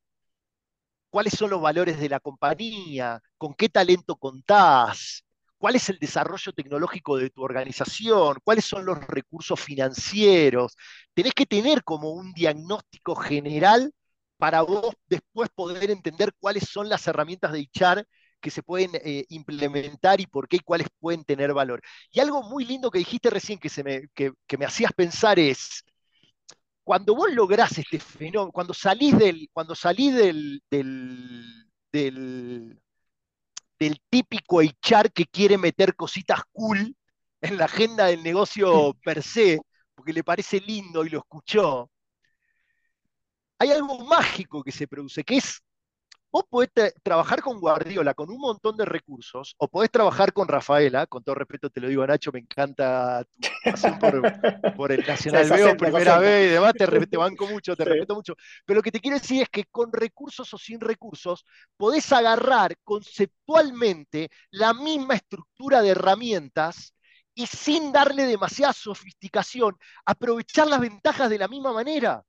cuáles 1.09 1.33
son 1.33 1.49
los 1.49 1.61
valores 1.61 1.99
de 1.99 2.09
la 2.09 2.19
compañía, 2.19 3.21
con 3.37 3.53
qué 3.53 3.69
talento 3.69 4.15
contás, 4.17 5.23
cuál 5.57 5.75
es 5.75 5.89
el 5.89 5.97
desarrollo 5.99 6.51
tecnológico 6.53 7.17
de 7.17 7.29
tu 7.29 7.41
organización, 7.43 8.37
cuáles 8.43 8.65
son 8.65 8.85
los 8.85 8.99
recursos 9.07 9.59
financieros. 9.59 10.75
Tenés 11.13 11.33
que 11.33 11.45
tener 11.45 11.83
como 11.83 12.11
un 12.11 12.33
diagnóstico 12.33 13.15
general 13.15 13.93
para 14.37 14.61
vos 14.61 14.93
después 15.07 15.49
poder 15.55 15.89
entender 15.91 16.33
cuáles 16.39 16.69
son 16.69 16.89
las 16.89 17.07
herramientas 17.07 17.53
de 17.53 17.61
HR 17.61 18.05
que 18.45 18.51
se 18.51 18.61
pueden 18.61 18.91
eh, 18.93 19.25
implementar 19.29 20.21
y 20.21 20.27
por 20.27 20.47
qué 20.47 20.57
y 20.57 20.59
cuáles 20.59 20.87
pueden 20.99 21.23
tener 21.23 21.51
valor. 21.51 21.81
Y 22.11 22.19
algo 22.19 22.43
muy 22.43 22.63
lindo 22.63 22.91
que 22.91 22.99
dijiste 22.99 23.31
recién 23.31 23.57
que, 23.57 23.69
se 23.69 23.83
me, 23.83 24.07
que, 24.13 24.33
me 24.59 24.65
hacías 24.65 24.93
pensar 24.93 25.39
es, 25.39 25.83
cuando 26.83 27.15
vos 27.15 27.33
lográs 27.33 27.75
este 27.79 27.99
fenómeno, 27.99 28.51
cuando 28.51 28.75
salís 28.75 29.17
del, 29.17 29.49
cuando 29.51 29.73
salís 29.73 30.13
del, 30.13 30.61
del, 30.69 31.65
del, 31.91 32.79
del 33.79 33.99
típico 34.11 34.61
HR 34.61 35.09
que 35.11 35.25
quiere 35.25 35.57
meter 35.57 35.95
cositas 35.95 36.41
cool 36.51 36.95
en 37.41 37.57
la 37.57 37.65
agenda 37.65 38.05
del 38.05 38.21
negocio 38.21 38.93
per 39.03 39.23
se, 39.23 39.59
porque 39.95 40.13
le 40.13 40.23
parece 40.23 40.59
lindo 40.59 41.03
y 41.03 41.09
lo 41.09 41.17
escuchó, 41.17 41.89
hay 43.57 43.71
algo 43.71 44.05
mágico 44.05 44.63
que 44.63 44.71
se 44.71 44.87
produce, 44.87 45.23
que 45.23 45.37
es 45.37 45.63
Vos 46.35 46.43
podés 46.49 46.69
trabajar 47.01 47.41
con 47.41 47.61
Guardiola 47.61 48.13
con 48.13 48.29
un 48.29 48.41
montón 48.41 48.75
de 48.75 48.83
recursos, 48.83 49.55
o 49.57 49.69
podés 49.69 49.89
trabajar 49.89 50.33
con 50.33 50.49
Rafaela, 50.49 51.07
con 51.07 51.23
todo 51.23 51.33
respeto 51.33 51.69
te 51.69 51.79
lo 51.79 51.87
digo 51.87 52.05
Nacho, 52.05 52.33
me 52.33 52.39
encanta 52.39 53.23
tu 53.23 53.47
pasión 53.63 53.97
por, 54.75 54.91
el 54.91 55.07
Nacional 55.07 55.49
Veo, 55.49 55.77
primera 55.77 56.19
vez 56.19 56.49
y 56.49 56.53
demás, 56.55 56.73
te, 56.73 57.15
banco 57.15 57.47
mucho, 57.47 57.73
te 57.77 57.85
respeto 57.85 58.15
mucho. 58.15 58.35
Pero 58.65 58.79
lo 58.79 58.83
que 58.83 58.91
te 58.91 58.99
quiero 58.99 59.17
decir 59.17 59.43
es 59.43 59.49
que 59.49 59.63
con 59.71 59.93
recursos 59.93 60.53
o 60.53 60.57
sin 60.57 60.81
recursos, 60.81 61.45
podés 61.77 62.11
agarrar 62.11 62.75
conceptualmente 62.83 64.29
la 64.51 64.73
misma 64.73 65.13
estructura 65.13 65.81
de 65.81 65.91
herramientas 65.91 66.93
y 67.33 67.47
sin 67.47 67.93
darle 67.93 68.25
demasiada 68.25 68.73
sofisticación, 68.73 69.77
aprovechar 70.05 70.67
las 70.67 70.81
ventajas 70.81 71.29
de 71.29 71.37
la 71.37 71.47
misma 71.47 71.71
manera. 71.71 72.25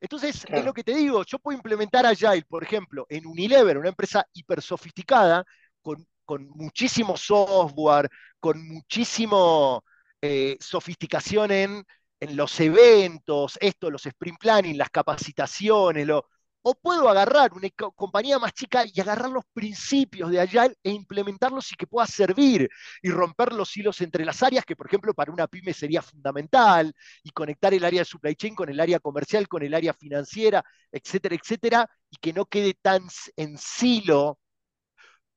Entonces, 0.00 0.46
es 0.48 0.64
lo 0.64 0.72
que 0.72 0.84
te 0.84 0.94
digo, 0.94 1.24
yo 1.24 1.38
puedo 1.38 1.56
implementar 1.56 2.06
Agile, 2.06 2.44
por 2.48 2.62
ejemplo, 2.62 3.06
en 3.08 3.26
Unilever, 3.26 3.78
una 3.78 3.88
empresa 3.88 4.24
hiper 4.32 4.62
sofisticada, 4.62 5.44
con, 5.82 6.48
muchísimo 6.50 7.16
software, 7.16 8.08
con 8.38 8.62
muchísimo 8.68 9.82
eh, 10.20 10.56
sofisticación 10.60 11.50
en, 11.50 11.84
en, 12.20 12.36
los 12.36 12.60
eventos, 12.60 13.58
esto, 13.60 13.90
los 13.90 14.04
sprint 14.04 14.38
planning, 14.38 14.76
las 14.76 14.90
capacitaciones, 14.90 16.06
lo, 16.06 16.26
o 16.68 16.74
puedo 16.74 17.08
agarrar 17.08 17.54
una 17.54 17.70
compañía 17.94 18.38
más 18.38 18.52
chica 18.52 18.84
y 18.84 19.00
agarrar 19.00 19.30
los 19.30 19.44
principios 19.54 20.30
de 20.30 20.38
Agile 20.38 20.76
e 20.82 20.90
implementarlos 20.90 21.72
y 21.72 21.76
que 21.76 21.86
pueda 21.86 22.06
servir 22.06 22.68
y 23.02 23.08
romper 23.08 23.54
los 23.54 23.74
hilos 23.74 24.02
entre 24.02 24.22
las 24.22 24.42
áreas, 24.42 24.66
que 24.66 24.76
por 24.76 24.86
ejemplo 24.86 25.14
para 25.14 25.32
una 25.32 25.46
pyme 25.46 25.72
sería 25.72 26.02
fundamental, 26.02 26.94
y 27.22 27.30
conectar 27.30 27.72
el 27.72 27.86
área 27.86 28.02
de 28.02 28.04
supply 28.04 28.34
chain 28.36 28.54
con 28.54 28.68
el 28.68 28.80
área 28.80 29.00
comercial, 29.00 29.48
con 29.48 29.62
el 29.62 29.72
área 29.72 29.94
financiera, 29.94 30.62
etcétera, 30.92 31.36
etcétera, 31.36 31.90
y 32.10 32.16
que 32.18 32.34
no 32.34 32.44
quede 32.44 32.74
tan 32.74 33.02
en 33.36 33.56
silo. 33.56 34.38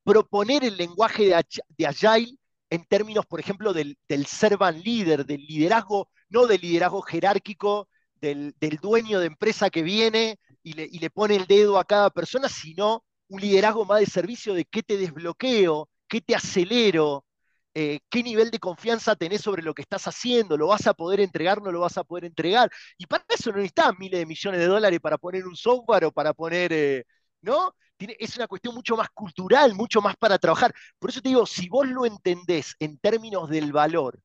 Proponer 0.04 0.66
el 0.66 0.76
lenguaje 0.76 1.34
de, 1.78 1.88
Agile 1.88 2.36
en 2.70 2.84
términos, 2.86 3.26
por 3.26 3.40
ejemplo, 3.40 3.72
del, 3.72 3.98
del 4.10 4.26
servant 4.26 4.84
leader, 4.84 5.26
del 5.26 5.46
liderazgo, 5.46 6.10
no 6.30 6.46
del 6.46 6.60
liderazgo 6.60 7.02
jerárquico, 7.02 7.88
del, 8.16 8.54
del 8.60 8.78
dueño 8.78 9.20
de 9.20 9.28
empresa 9.28 9.70
que 9.70 9.82
viene 9.82 10.40
y 10.64 10.74
le, 10.74 11.10
pone 11.10 11.36
el 11.36 11.48
dedo 11.48 11.80
a 11.80 11.86
cada 11.86 12.10
persona, 12.10 12.50
sino 12.50 13.04
un 13.30 13.42
liderazgo 13.42 13.86
más 13.86 14.00
de 14.00 14.06
servicio 14.06 14.54
de 14.54 14.66
qué 14.66 14.84
te 14.84 14.98
desbloqueo, 14.98 15.90
qué 16.08 16.22
te 16.22 16.36
acelero, 16.36 17.26
eh, 17.74 18.00
qué 18.10 18.24
nivel 18.24 18.52
de 18.52 18.60
confianza 18.60 19.16
tenés 19.16 19.42
sobre 19.42 19.64
lo 19.64 19.74
que 19.74 19.82
estás 19.82 20.08
haciendo, 20.08 20.58
lo 20.58 20.68
vas 20.68 20.88
a 20.88 20.94
poder 20.94 21.22
entregar, 21.22 21.62
no 21.62 21.72
lo 21.72 21.80
vas 21.80 21.98
a 21.98 22.04
poder 22.04 22.26
entregar. 22.26 22.70
Y 22.98 23.06
para 23.06 23.26
eso 23.30 23.52
no 23.52 23.58
necesitas 23.58 23.98
miles 23.98 24.20
de 24.20 24.26
millones 24.26 24.60
de 24.60 24.68
dólares 24.68 25.00
para 25.00 25.18
poner 25.18 25.46
un 25.46 25.56
software 25.56 26.06
o 26.06 26.12
para 26.12 26.34
poner, 26.34 26.74
eh, 26.74 27.04
¿no? 27.42 27.74
es 28.20 28.36
una 28.36 28.48
cuestión 28.48 28.76
mucho 28.76 28.98
más 28.98 29.10
cultural, 29.10 29.76
mucho 29.76 30.02
más 30.02 30.16
para 30.18 30.38
trabajar. 30.38 30.74
Por 31.00 31.10
eso 31.10 31.22
te 31.22 31.30
digo, 31.30 31.46
si 31.46 31.70
vos 31.70 31.88
lo 31.88 32.06
entendés 32.06 32.76
en 32.80 32.98
términos 32.98 33.50
del 33.50 33.72
valor 33.72 34.20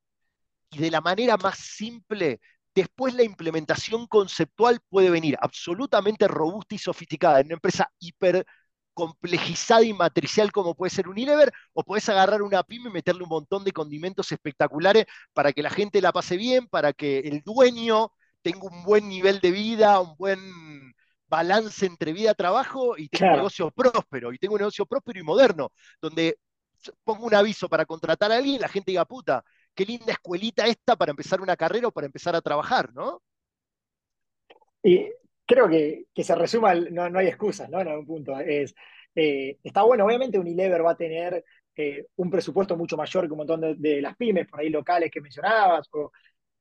y 0.70 0.78
de 0.78 0.90
la 0.90 1.00
manera 1.00 1.36
más 1.36 1.58
simple, 1.58 2.40
después 2.76 3.14
la 3.14 3.24
implementación 3.24 4.06
conceptual 4.06 4.80
puede 4.88 5.10
venir 5.10 5.36
absolutamente 5.40 6.28
robusta 6.28 6.74
y 6.74 6.78
sofisticada 6.78 7.40
en 7.40 7.46
una 7.46 7.54
empresa 7.54 7.90
hiper 7.98 8.46
complejizada 8.92 9.82
y 9.82 9.94
matricial 9.94 10.52
como 10.52 10.74
puede 10.74 10.90
ser 10.90 11.08
Unilever, 11.08 11.52
o 11.72 11.82
puedes 11.84 12.08
agarrar 12.10 12.42
una 12.42 12.62
pyme 12.62 12.90
y 12.90 12.92
meterle 12.92 13.22
un 13.24 13.30
montón 13.30 13.64
de 13.64 13.72
condimentos 13.72 14.30
espectaculares 14.30 15.06
para 15.32 15.52
que 15.52 15.62
la 15.62 15.70
gente 15.70 16.02
la 16.02 16.12
pase 16.12 16.36
bien, 16.36 16.66
para 16.68 16.92
que 16.92 17.20
el 17.20 17.42
dueño 17.42 18.12
tenga 18.42 18.68
un 18.70 18.84
buen 18.84 19.08
nivel 19.08 19.40
de 19.40 19.50
vida, 19.50 20.00
un 20.00 20.14
buen 20.16 20.38
balance 21.28 21.86
entre 21.86 22.12
vida 22.12 22.32
y 22.32 22.34
trabajo 22.34 22.96
y 22.98 23.08
tenga 23.08 23.32
un 23.32 23.36
negocio 23.38 23.70
próspero, 23.70 24.32
y 24.32 24.38
tenga 24.38 24.54
un 24.54 24.60
negocio 24.60 24.86
próspero 24.86 25.18
y 25.20 25.22
moderno, 25.22 25.72
donde 26.00 26.38
pongo 27.04 27.26
un 27.26 27.34
aviso 27.34 27.68
para 27.68 27.86
contratar 27.86 28.32
a 28.32 28.36
alguien 28.36 28.56
y 28.56 28.58
la 28.58 28.68
gente 28.68 28.92
diga, 28.92 29.04
puta, 29.06 29.42
qué 29.76 29.84
linda 29.84 30.12
escuelita 30.12 30.66
esta 30.66 30.96
para 30.96 31.10
empezar 31.10 31.40
una 31.40 31.56
carrera 31.56 31.88
o 31.88 31.92
para 31.92 32.06
empezar 32.06 32.34
a 32.34 32.40
trabajar, 32.40 32.92
¿no? 32.94 33.22
Y 34.82 35.08
creo 35.44 35.68
que, 35.68 36.06
se 36.16 36.34
resuma, 36.34 36.74
no, 36.74 37.08
no 37.10 37.18
hay 37.18 37.28
excusas, 37.28 37.68
¿no? 37.68 37.80
En 37.80 37.88
algún 37.88 38.06
punto. 38.06 38.38
Es, 38.40 38.74
eh, 39.14 39.58
está 39.62 39.82
bueno, 39.82 40.04
obviamente 40.04 40.38
Unilever 40.38 40.84
va 40.84 40.92
a 40.92 40.96
tener 40.96 41.44
eh, 41.76 42.06
un 42.16 42.30
presupuesto 42.30 42.76
mucho 42.76 42.96
mayor 42.96 43.26
que 43.26 43.32
un 43.32 43.38
montón 43.38 43.80
de, 43.80 44.00
las 44.00 44.16
pymes, 44.16 44.48
por 44.48 44.60
ahí 44.60 44.70
locales 44.70 45.10
que 45.10 45.20
mencionabas, 45.20 45.88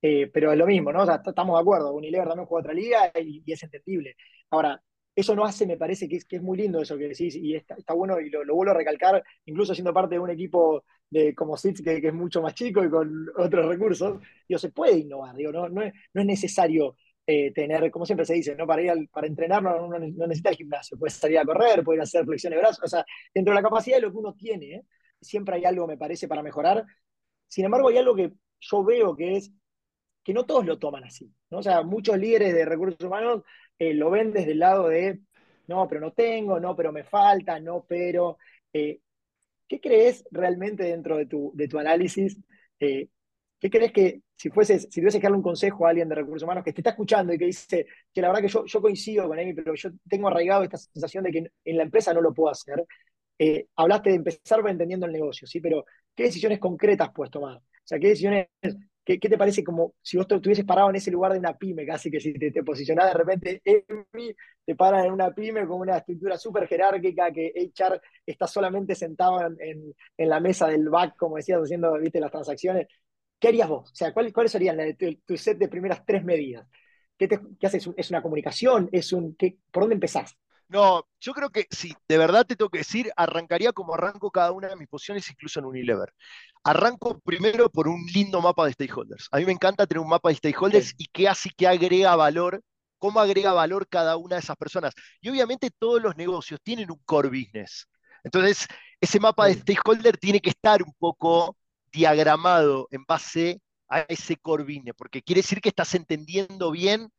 eh, 0.01 0.29
pero 0.33 0.51
es 0.51 0.57
lo 0.57 0.65
mismo, 0.67 0.91
¿no? 0.91 1.03
estamos 1.03 1.57
de 1.57 1.61
acuerdo, 1.61 1.93
Unilever 1.93 2.27
también 2.27 2.47
juega 2.47 2.61
otra 2.61 2.73
liga 2.73 3.11
y, 3.15 3.43
es 3.45 3.63
entendible. 3.63 4.15
Ahora, 4.49 4.81
eso 5.15 5.35
no 5.35 5.45
hace, 5.45 5.65
me 5.65 5.77
parece 5.77 6.09
que 6.09 6.17
es, 6.29 6.41
muy 6.41 6.57
lindo 6.57 6.81
eso 6.81 6.97
que 6.97 7.07
decís, 7.07 7.35
y 7.35 7.55
está, 7.55 7.93
bueno, 7.93 8.19
y 8.19 8.29
lo, 8.29 8.43
vuelvo 8.53 8.71
a 8.71 8.77
recalcar, 8.77 9.23
incluso 9.45 9.73
siendo 9.73 9.93
parte 9.93 10.15
de 10.15 10.19
un 10.19 10.29
equipo 10.29 10.83
de 11.09 11.33
como 11.33 11.55
SITS 11.55 11.81
que, 11.81 11.97
es 11.97 12.13
mucho 12.13 12.41
más 12.41 12.53
chico 12.53 12.83
y 12.83 12.89
con 12.89 13.27
otros 13.37 13.65
recursos, 13.65 14.21
digo, 14.47 14.59
se 14.59 14.71
puede 14.71 14.99
innovar, 14.99 15.35
digo, 15.35 15.51
no, 15.51 15.81
es, 15.81 15.93
necesario 16.13 16.97
eh, 17.25 17.51
tener, 17.53 17.89
como 17.91 18.05
siempre 18.05 18.25
se 18.25 18.33
dice, 18.33 18.55
¿no? 18.55 18.67
para, 18.67 18.81
ir 18.81 19.09
para 19.09 19.27
entrenar 19.27 19.63
no, 19.63 19.87
no, 19.87 19.99
necesita 19.99 20.49
el 20.49 20.57
gimnasio, 20.57 20.97
puedes 20.97 21.13
salir 21.13 21.39
a 21.39 21.45
correr, 21.45 21.83
puedes 21.83 22.03
hacer 22.03 22.25
flexiones 22.25 22.57
de 22.57 22.61
brazos, 22.61 22.83
o 22.83 22.87
sea, 22.87 23.05
dentro 23.33 23.53
de 23.53 23.55
la 23.55 23.63
capacidad 23.63 23.97
de 23.97 24.01
lo 24.01 24.11
que 24.11 24.17
uno 24.17 24.33
tiene, 24.33 24.65
¿eh? 24.75 24.85
siempre 25.21 25.55
hay 25.55 25.65
algo, 25.65 25.87
me 25.87 25.97
parece, 25.97 26.27
para 26.27 26.43
mejorar. 26.43 26.85
Sin 27.47 27.65
embargo, 27.65 27.89
hay 27.89 27.97
algo 27.97 28.15
que 28.15 28.33
yo 28.59 28.83
veo 28.83 29.15
que 29.15 29.37
es 29.37 29.51
que 30.23 30.33
no 30.33 30.45
todos 30.45 30.65
lo 30.65 30.79
toman 30.79 31.03
así, 31.03 31.31
O 31.57 31.63
sea, 31.63 31.83
muchos 31.83 32.17
líderes 32.17 32.53
de 32.53 32.65
recursos 32.65 33.01
humanos 33.01 33.43
eh, 33.79 33.93
lo 33.93 34.09
ven 34.09 34.31
desde 34.31 34.51
el 34.51 34.59
lado 34.59 34.89
de, 34.89 35.19
no, 35.67 35.87
pero 35.87 36.01
no 36.01 36.11
tengo, 36.11 36.59
no, 36.59 36.75
pero 36.75 36.91
me 36.91 37.03
falta, 37.03 37.59
no, 37.59 37.85
pero... 37.87 38.37
¿Qué 39.67 39.79
crees 39.81 40.23
realmente 40.29 40.83
dentro 40.83 41.17
de 41.17 41.25
tu, 41.25 41.51
de 41.55 41.67
tu 41.67 41.79
análisis? 41.79 42.37
¿Qué 43.65 43.69
crees 43.69 43.91
que 43.91 44.21
si 44.35 44.49
fueses, 44.49 44.83
si 44.83 44.99
tuvieses 45.01 45.19
que 45.19 45.25
darle 45.25 45.37
un 45.37 45.43
consejo 45.43 45.85
a 45.85 45.89
alguien 45.89 46.09
de 46.09 46.15
recursos 46.15 46.43
humanos 46.43 46.63
que 46.63 46.73
te 46.73 46.81
está 46.81 46.91
escuchando 46.91 47.33
y 47.33 47.37
que 47.37 47.45
dice 47.45 47.87
que 48.13 48.21
la 48.21 48.27
verdad 48.27 48.41
que 48.41 48.47
yo, 48.47 48.65
yo 48.65 48.81
coincido 48.81 49.27
con 49.27 49.39
Amy, 49.39 49.53
pero 49.53 49.73
yo 49.75 49.89
tengo 50.09 50.27
arraigado 50.27 50.63
esta 50.63 50.77
sensación 50.77 51.23
de 51.23 51.31
que 51.31 51.51
en, 51.63 51.77
la 51.77 51.83
empresa 51.83 52.13
no 52.13 52.21
lo 52.21 52.33
puedo 52.33 52.51
hacer? 52.51 52.85
Eh, 53.39 53.67
hablaste 53.75 54.11
de 54.11 54.17
empezar 54.17 54.59
entendiendo 54.67 55.05
el 55.05 55.13
negocio, 55.13 55.47
¿sí? 55.47 55.59
Pero 55.61 55.85
¿qué 56.13 56.23
decisiones 56.23 56.59
concretas 56.59 57.09
puedes 57.13 57.31
tomar? 57.31 57.57
O 57.57 57.61
sea, 57.83 57.99
¿qué 57.99 58.09
decisiones, 58.09 58.47
qué, 59.05 59.17
te 59.19 59.37
parece 59.37 59.63
como 59.63 59.93
si 60.01 60.17
vos 60.17 60.27
te 60.27 60.35
estuvieses 60.35 60.65
parado 60.65 60.89
en 60.89 60.95
ese 60.95 61.11
lugar 61.11 61.33
de 61.33 61.39
una 61.39 61.57
pyme, 61.57 61.85
casi 61.85 62.09
que 62.09 62.19
si 62.19 62.33
te, 62.33 62.51
te 62.51 62.63
posicionás 62.63 63.07
de 63.07 63.13
repente, 63.13 63.61
Amy, 64.13 64.35
te 64.65 64.75
paran 64.75 65.05
en 65.05 65.13
una 65.13 65.31
pyme 65.33 65.65
con 65.67 65.81
una 65.81 65.97
estructura 65.97 66.37
súper 66.37 66.67
jerárquica, 66.67 67.31
que 67.31 67.53
HR 67.55 68.01
está 68.25 68.47
solamente 68.47 68.95
sentado 68.95 69.39
en, 69.59 69.93
la 70.17 70.39
mesa 70.39 70.67
del 70.67 70.89
back, 70.89 71.15
como 71.17 71.37
decías, 71.37 71.61
haciendo, 71.61 71.93
viste, 71.99 72.19
las 72.19 72.31
transacciones, 72.31 72.87
¿Qué 73.39 73.49
harías 73.49 73.69
vos? 73.69 73.91
O 73.91 73.95
sea, 73.95 74.13
¿cuáles 74.13 74.51
serían 74.51 74.77
tu, 75.25 75.37
set 75.37 75.57
de 75.57 75.67
primeras 75.67 76.05
tres 76.05 76.23
medidas? 76.23 76.67
¿Qué, 77.17 77.27
haces? 77.63 77.89
¿Es 77.95 78.09
una 78.09 78.21
comunicación? 78.21 78.89
¿Es 78.91 79.13
un, 79.13 79.35
¿Por 79.71 79.83
dónde 79.83 79.95
empezás? 79.95 80.37
No, 80.67 81.05
yo 81.19 81.33
creo 81.33 81.49
que 81.51 81.67
si 81.69 81.93
de 82.07 82.17
verdad 82.17 82.45
te 82.45 82.55
tengo 82.55 82.69
que 82.69 82.79
decir, 82.79 83.11
arrancaría 83.15 83.71
como 83.71 83.93
arranco 83.93 84.31
cada 84.31 84.51
una 84.51 84.67
de 84.69 84.75
mis 84.75 84.87
posiciones, 84.87 85.29
incluso 85.29 85.59
en 85.59 85.65
Unilever. 85.65 86.11
Arranco 86.63 87.19
primero 87.19 87.69
por 87.69 87.87
un 87.87 88.05
lindo 88.07 88.41
mapa 88.41 88.65
de 88.65 88.73
stakeholders. 88.73 89.27
A 89.31 89.37
mí 89.37 89.45
me 89.45 89.51
encanta 89.51 89.85
tener 89.85 90.01
un 90.01 90.09
mapa 90.09 90.29
de 90.29 90.35
stakeholders 90.35 90.95
y 90.97 91.05
qué 91.07 91.29
hace 91.29 91.51
que 91.55 91.67
agrega 91.67 92.15
valor, 92.15 92.63
cómo 92.97 93.19
agrega 93.19 93.53
valor 93.53 93.87
cada 93.87 94.17
una 94.17 94.37
de 94.37 94.41
esas 94.41 94.57
personas. 94.57 94.93
Y 95.21 95.29
obviamente 95.29 95.69
todos 95.77 96.01
los 96.01 96.15
negocios 96.15 96.59
tienen 96.63 96.89
un 96.89 96.99
core 97.05 97.29
business. 97.29 97.87
Entonces, 98.23 98.67
ese 98.99 99.19
mapa 99.19 99.45
de 99.45 99.53
stakeholder 99.53 100.17
tiene 100.17 100.39
que 100.41 100.49
estar 100.49 100.81
un 100.81 100.93
poco 100.97 101.55
diagramado 101.91 102.87
en 102.89 103.05
base 103.05 103.61
a 103.87 104.01
ese 104.01 104.35
core 104.37 104.65
porque 104.97 105.21
quiere 105.21 105.41
decir 105.41 105.61
que 105.61 105.69
estás 105.69 105.93
entendiendo 105.93 106.71
bien 106.71 107.11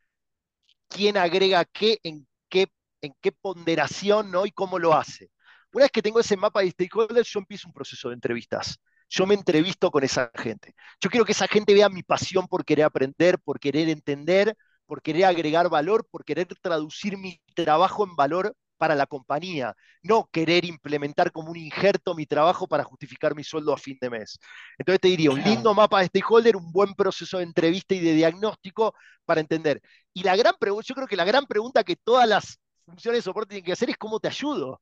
quién 0.88 1.16
agrega 1.16 1.64
qué, 1.64 1.98
en 2.02 2.26
qué, 2.48 2.66
en 3.02 3.14
qué 3.20 3.32
ponderación 3.32 4.30
¿no? 4.30 4.46
y 4.46 4.52
cómo 4.52 4.78
lo 4.78 4.94
hace. 4.94 5.30
Una 5.72 5.84
vez 5.84 5.92
que 5.92 6.02
tengo 6.02 6.20
ese 6.20 6.36
mapa 6.36 6.60
de 6.60 6.70
stakeholders, 6.70 7.28
yo 7.28 7.40
empiezo 7.40 7.68
un 7.68 7.74
proceso 7.74 8.08
de 8.08 8.14
entrevistas. 8.14 8.78
Yo 9.08 9.26
me 9.26 9.34
entrevisto 9.34 9.90
con 9.90 10.04
esa 10.04 10.30
gente. 10.34 10.74
Yo 11.00 11.10
quiero 11.10 11.24
que 11.24 11.32
esa 11.32 11.46
gente 11.46 11.74
vea 11.74 11.88
mi 11.88 12.02
pasión 12.02 12.48
por 12.48 12.64
querer 12.64 12.86
aprender, 12.86 13.38
por 13.38 13.60
querer 13.60 13.88
entender, 13.88 14.56
por 14.86 15.02
querer 15.02 15.26
agregar 15.26 15.68
valor, 15.68 16.06
por 16.10 16.24
querer 16.24 16.46
traducir 16.60 17.16
mi 17.18 17.40
trabajo 17.54 18.04
en 18.04 18.16
valor 18.16 18.54
para 18.76 18.94
la 18.94 19.06
compañía, 19.06 19.74
no 20.02 20.28
querer 20.30 20.64
implementar 20.64 21.32
como 21.32 21.50
un 21.50 21.56
injerto 21.56 22.14
mi 22.14 22.26
trabajo 22.26 22.66
para 22.66 22.84
justificar 22.84 23.34
mi 23.34 23.42
sueldo 23.42 23.72
a 23.72 23.78
fin 23.78 23.96
de 24.00 24.10
mes. 24.10 24.38
Entonces 24.78 25.00
te 25.00 25.08
diría, 25.08 25.30
un 25.30 25.42
lindo 25.42 25.74
mapa 25.74 26.00
de 26.00 26.06
stakeholder, 26.06 26.56
un 26.56 26.70
buen 26.72 26.94
proceso 26.94 27.38
de 27.38 27.44
entrevista 27.44 27.94
y 27.94 28.00
de 28.00 28.12
diagnóstico 28.12 28.94
para 29.24 29.40
entender. 29.40 29.80
Y 30.12 30.22
la 30.22 30.36
gran 30.36 30.54
pregunta, 30.58 30.86
yo 30.88 30.94
creo 30.94 31.06
que 31.06 31.16
la 31.16 31.24
gran 31.24 31.46
pregunta 31.46 31.84
que 31.84 31.96
todas 31.96 32.28
las 32.28 32.60
funciones 32.86 33.18
de 33.18 33.22
soporte 33.22 33.50
tienen 33.50 33.64
que 33.64 33.72
hacer 33.72 33.90
es 33.90 33.96
cómo 33.96 34.18
te 34.20 34.28
ayudo. 34.28 34.80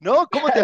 ¿No? 0.00 0.26
¿Cómo 0.28 0.48
te, 0.48 0.62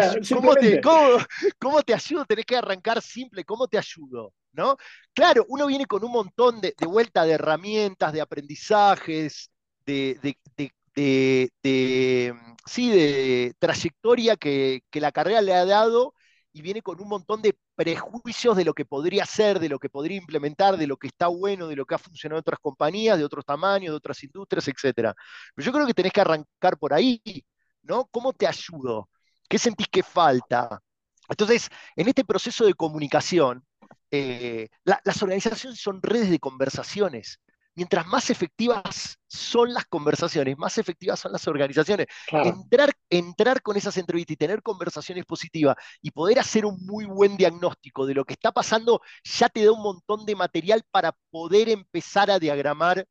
cómo, 1.59 1.83
te 1.83 1.93
ayudo? 1.93 2.25
Tenés 2.25 2.45
que 2.45 2.57
arrancar 2.57 3.01
simple, 3.03 3.45
¿cómo 3.45 3.67
te 3.67 3.77
ayudo? 3.77 4.33
¿No? 4.51 4.75
Claro, 5.13 5.45
uno 5.49 5.67
viene 5.67 5.85
con 5.85 6.03
un 6.03 6.11
montón 6.11 6.59
de, 6.59 6.73
vuelta 6.87 7.23
de 7.23 7.33
herramientas, 7.33 8.13
de 8.13 8.21
aprendizajes, 8.21 9.51
de, 9.85 10.19
de, 10.95 12.35
sí, 12.65 12.89
de 12.89 13.53
trayectoria 13.59 14.35
que, 14.37 14.81
la 14.93 15.11
carrera 15.11 15.41
le 15.41 15.53
ha 15.53 15.65
dado 15.65 16.15
y 16.57 16.61
viene 16.61 16.81
con 16.81 16.99
un 16.99 17.07
montón 17.07 17.41
de 17.41 17.55
prejuicios 17.75 18.57
de 18.57 18.65
lo 18.65 18.73
que 18.73 18.83
podría 18.83 19.25
ser, 19.25 19.59
de 19.59 19.69
lo 19.69 19.77
que 19.77 19.89
podría 19.89 20.17
implementar, 20.17 20.75
de 20.75 20.87
lo 20.87 20.97
que 20.97 21.07
está 21.07 21.27
bueno, 21.27 21.67
de 21.67 21.75
lo 21.75 21.85
que 21.85 21.93
ha 21.95 21.99
funcionado 21.99 22.39
en 22.39 22.41
otras 22.41 22.59
compañías, 22.59 23.17
de 23.17 23.23
otros 23.25 23.45
tamaños, 23.45 23.91
de 23.91 23.97
otras 23.97 24.23
industrias, 24.23 24.67
etc. 24.67 25.13
Pero 25.55 25.65
yo 25.65 25.71
creo 25.71 25.85
que 25.85 25.93
tenés 25.93 26.11
que 26.11 26.21
arrancar 26.21 26.77
por 26.79 26.93
ahí, 26.93 27.21
¿no? 27.83 28.07
¿Cómo 28.07 28.33
te 28.33 28.47
ayudo? 28.47 29.07
¿Qué 29.47 29.59
sentís 29.59 29.87
que 29.87 30.01
falta? 30.01 30.81
Entonces, 31.29 31.69
en 31.95 32.07
este 32.07 32.25
proceso 32.25 32.65
de 32.65 32.73
comunicación, 32.73 33.63
eh, 34.09 34.69
las 34.83 35.21
organizaciones 35.21 35.79
son 35.79 36.01
redes 36.01 36.31
de 36.31 36.39
conversaciones 36.39 37.39
mientras 37.77 38.07
más 38.07 38.31
efectivas 38.31 39.19
son 39.27 39.71
las 39.71 39.85
conversaciones, 39.85 40.57
más 40.57 40.79
efectivas 40.79 41.19
son 41.19 41.31
las 41.31 41.47
organizaciones. 41.47 42.07
Entrar, 42.41 42.91
entrar 43.07 43.61
con 43.61 43.77
esas 43.77 43.95
entrevistas 43.97 44.33
y 44.33 44.37
tener 44.37 44.63
conversaciones 44.63 45.25
positivas 45.25 45.75
y 46.01 46.09
poder 46.09 46.39
hacer 46.39 46.65
un 46.65 46.83
muy 46.87 47.05
buen 47.05 47.37
diagnóstico 47.37 48.07
de 48.07 48.15
lo 48.15 48.25
que 48.25 48.33
está 48.33 48.51
pasando, 48.51 48.99
ya 49.23 49.47
te 49.47 49.63
da 49.63 49.71
un 49.71 49.83
montón 49.83 50.25
de 50.25 50.35
material 50.35 50.83
para 50.89 51.15
poder 51.29 51.69
empezar 51.69 52.31
a 52.31 52.39
diagramar 52.39 53.05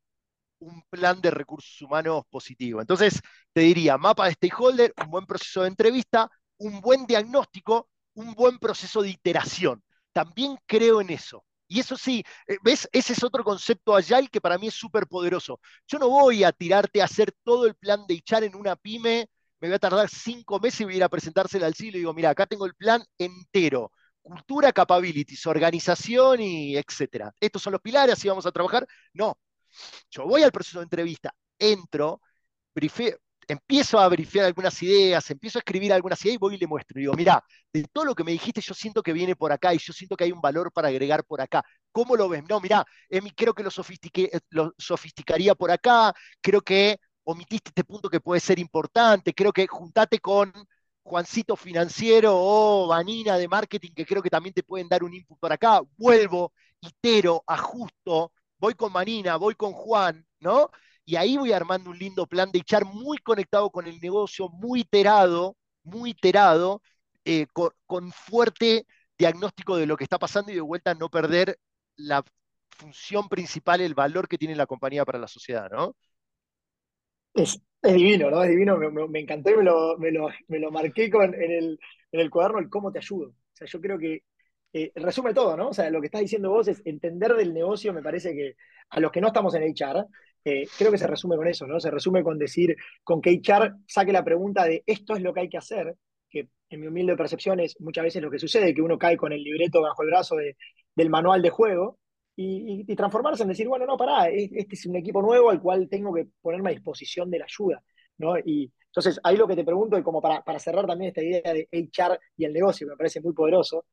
un 0.58 0.82
plan 0.90 1.20
de 1.20 1.30
recursos 1.30 1.80
humanos 1.82 2.24
positivo. 2.28 2.80
Entonces, 2.80 3.20
te 3.52 3.60
diría, 3.60 3.96
mapa 3.98 4.26
de 4.26 4.32
stakeholder, 4.32 4.92
un 5.04 5.10
buen 5.10 5.26
proceso 5.26 5.62
de 5.62 5.68
entrevista, 5.68 6.28
un 6.58 6.80
buen 6.80 7.06
diagnóstico, 7.06 7.88
un 8.14 8.34
buen 8.34 8.58
proceso 8.58 9.00
de 9.00 9.10
iteración. 9.10 9.80
También 10.12 10.56
creo 10.66 11.00
en 11.00 11.10
eso. 11.10 11.44
Y 11.68 11.80
eso 11.80 11.96
sí, 11.96 12.22
eh, 12.46 12.56
¿ves? 12.62 12.88
Ese 12.92 13.12
es 13.12 13.22
otro 13.24 13.42
concepto 13.44 13.94
agile 13.96 14.28
que 14.28 14.40
para 14.40 14.58
mí 14.58 14.68
es 14.68 14.74
súper 14.74 15.06
poderoso. 15.06 15.60
Yo 15.86 15.98
no 15.98 16.08
voy 16.08 16.44
a 16.44 16.52
tirarte 16.52 17.02
a 17.02 17.04
hacer 17.06 17.32
todo 17.44 17.66
el 17.66 17.74
plan 17.74 18.06
de 18.06 18.14
echar 18.14 18.44
en 18.44 18.54
una 18.54 18.76
pyme, 18.76 19.28
me 19.60 19.68
voy 19.68 19.74
a 19.74 19.78
tardar 19.78 20.08
cinco 20.08 20.60
meses 20.60 20.80
y 20.82 20.84
voy 20.84 20.94
a 20.94 20.96
ir 20.98 21.04
a 21.04 21.08
presentársela 21.08 21.66
al 21.66 21.74
CIO 21.74 21.96
y 21.96 22.00
digo, 22.00 22.14
mira, 22.14 22.30
acá 22.30 22.46
tengo 22.46 22.66
el 22.66 22.74
plan 22.74 23.02
entero. 23.18 23.90
Cultura, 24.22 24.72
capabilities, 24.72 25.46
organización 25.46 26.40
y 26.40 26.76
etcétera. 26.76 27.32
Estos 27.40 27.62
son 27.62 27.72
los 27.72 27.80
pilares, 27.80 28.14
así 28.14 28.28
vamos 28.28 28.44
a 28.46 28.52
trabajar. 28.52 28.86
No, 29.12 29.38
yo 30.10 30.24
voy 30.26 30.42
al 30.42 30.52
proceso 30.52 30.78
de 30.80 30.84
entrevista, 30.84 31.34
entro, 31.58 32.20
empiezo 33.48 33.98
a 33.98 34.08
brifear 34.08 34.46
algunas 34.46 34.82
ideas, 34.82 35.30
empiezo 35.30 35.58
a 35.58 35.60
escribir 35.60 35.92
algunas 35.92 36.22
ideas 36.24 36.34
y 36.36 36.38
voy 36.38 36.54
y 36.54 36.58
le 36.58 36.66
muestro. 36.66 36.98
Y 36.98 37.02
digo, 37.02 37.14
mira, 37.14 37.42
de 37.72 37.84
todo 37.92 38.04
lo 38.04 38.14
que 38.14 38.24
me 38.24 38.32
dijiste, 38.32 38.60
yo 38.60 38.74
siento 38.74 39.02
que 39.02 39.12
viene 39.12 39.36
por 39.36 39.52
acá 39.52 39.74
y 39.74 39.78
yo 39.78 39.92
siento 39.92 40.16
que 40.16 40.24
hay 40.24 40.32
un 40.32 40.40
valor 40.40 40.72
para 40.72 40.88
agregar 40.88 41.24
por 41.24 41.40
acá. 41.40 41.64
¿Cómo 41.92 42.16
lo 42.16 42.28
ves? 42.28 42.42
No, 42.48 42.60
mira, 42.60 42.84
creo 43.36 43.54
que 43.54 43.62
lo, 43.62 43.70
lo 44.50 44.74
sofisticaría 44.78 45.54
por 45.54 45.70
acá, 45.70 46.12
creo 46.40 46.60
que 46.60 46.98
omitiste 47.24 47.70
este 47.70 47.84
punto 47.84 48.08
que 48.08 48.20
puede 48.20 48.40
ser 48.40 48.58
importante, 48.58 49.34
creo 49.34 49.52
que 49.52 49.66
juntate 49.66 50.18
con 50.20 50.52
Juancito 51.02 51.56
Financiero 51.56 52.32
o 52.34 52.88
Vanina 52.88 53.36
de 53.38 53.48
Marketing, 53.48 53.92
que 53.94 54.04
creo 54.06 54.22
que 54.22 54.30
también 54.30 54.54
te 54.54 54.62
pueden 54.62 54.88
dar 54.88 55.04
un 55.04 55.14
input 55.14 55.38
por 55.38 55.52
acá. 55.52 55.80
Vuelvo, 55.96 56.52
itero, 56.80 57.42
ajusto, 57.46 58.32
voy 58.58 58.74
con 58.74 58.92
Vanina, 58.92 59.36
voy 59.36 59.54
con 59.54 59.72
Juan, 59.72 60.26
¿no? 60.40 60.70
Y 61.06 61.14
ahí 61.14 61.36
voy 61.36 61.52
armando 61.52 61.90
un 61.90 61.98
lindo 61.98 62.26
plan 62.26 62.50
de 62.50 62.58
echar 62.58 62.84
muy 62.84 63.18
conectado 63.18 63.70
con 63.70 63.86
el 63.86 64.00
negocio, 64.00 64.48
muy 64.48 64.80
iterado, 64.80 65.56
muy 65.84 66.10
iterado, 66.10 66.82
eh, 67.24 67.46
con, 67.52 68.10
fuerte 68.10 68.86
diagnóstico 69.16 69.76
de 69.76 69.86
lo 69.86 69.96
que 69.96 70.02
está 70.02 70.18
pasando 70.18 70.50
y 70.50 70.56
de 70.56 70.60
vuelta 70.60 70.94
no 70.94 71.08
perder 71.08 71.58
la 71.94 72.24
función 72.70 73.28
principal, 73.28 73.80
el 73.80 73.94
valor 73.94 74.26
que 74.26 74.36
tiene 74.36 74.56
la 74.56 74.66
compañía 74.66 75.04
para 75.04 75.20
la 75.20 75.28
sociedad, 75.28 75.70
¿no? 75.70 75.94
Es, 77.34 77.62
divino, 77.82 78.28
¿no? 78.28 78.42
Es 78.42 78.50
divino, 78.50 78.76
me, 78.76 79.20
encantó 79.20 79.50
y 79.50 79.56
me 79.56 79.62
lo, 79.62 79.96
me 79.98 80.10
lo, 80.58 80.70
marqué 80.72 81.08
con, 81.08 81.34
en, 81.34 81.52
el, 81.52 81.80
en 82.10 82.20
el 82.20 82.30
cuaderno 82.30 82.58
el 82.58 82.68
cómo 82.68 82.90
te 82.90 82.98
ayudo. 82.98 83.28
O 83.28 83.56
sea, 83.56 83.68
yo 83.68 83.80
creo 83.80 83.96
que 83.96 84.24
eh, 84.72 84.92
resume 84.96 85.32
todo, 85.32 85.56
¿no? 85.56 85.68
O 85.68 85.72
sea, 85.72 85.88
lo 85.88 86.00
que 86.00 86.06
estás 86.06 86.20
diciendo 86.20 86.50
vos 86.50 86.66
es 86.66 86.82
entender 86.84 87.34
del 87.34 87.54
negocio, 87.54 87.92
me 87.92 88.02
parece 88.02 88.34
que 88.34 88.56
a 88.90 89.00
los 89.00 89.12
que 89.12 89.20
no 89.20 89.28
estamos 89.28 89.54
en 89.54 89.62
HR, 89.62 90.04
creo 90.78 90.92
que 90.92 90.98
se 90.98 91.06
resume 91.06 91.36
con 91.36 91.48
eso, 91.48 91.66
¿no? 91.66 91.80
Se 91.80 91.90
resume 91.90 92.22
con 92.22 92.38
decir, 92.38 92.76
con 93.02 93.20
que 93.20 93.40
HR 93.44 93.74
saque 93.86 94.12
la 94.12 94.24
pregunta 94.24 94.64
de 94.64 94.82
esto 94.86 95.14
es 95.14 95.22
lo 95.22 95.32
que 95.34 95.40
hay 95.40 95.48
que 95.48 95.58
hacer, 95.58 95.96
que 96.30 96.48
en 96.70 96.80
mi 96.80 96.86
humilde 96.86 97.16
percepción 97.16 97.58
es 97.60 97.80
muchas 97.80 98.04
veces 98.04 98.22
lo 98.22 98.30
que 98.30 98.38
sucede, 98.38 98.74
que 98.74 98.82
uno 98.82 98.98
cae 98.98 99.16
con 99.16 99.32
el 99.32 99.42
libreto 99.42 99.82
bajo 99.82 100.02
el 100.02 100.08
brazo 100.08 100.36
del 100.94 101.10
manual 101.10 101.42
de 101.42 101.50
juego 101.50 101.98
y, 102.36 102.84
transformarse 102.94 103.42
en 103.42 103.48
decir, 103.48 103.66
bueno, 103.66 103.86
no, 103.86 103.96
pará, 103.96 104.28
este 104.28 104.74
es 104.74 104.86
un 104.86 104.96
equipo 104.96 105.22
nuevo 105.22 105.50
al 105.50 105.60
cual 105.60 105.88
tengo 105.88 106.14
que 106.14 106.28
ponerme 106.40 106.70
a 106.70 106.74
disposición 106.74 107.30
de 107.30 107.38
la 107.38 107.46
ayuda, 107.46 107.82
¿no? 108.18 108.38
Y 108.38 108.72
entonces 108.86 109.18
ahí 109.24 109.36
lo 109.36 109.48
que 109.48 109.56
te 109.56 109.64
pregunto, 109.64 109.98
y 109.98 110.02
como 110.02 110.20
para, 110.22 110.42
para 110.42 110.58
cerrar 110.58 110.86
también 110.86 111.08
esta 111.08 111.22
idea 111.22 111.52
de 111.52 111.68
HR 111.72 112.18
y 112.36 112.44
el 112.44 112.52
negocio, 112.52 112.86
me 112.86 112.96
parece 112.96 113.20
muy 113.20 113.32
poderoso, 113.32 113.86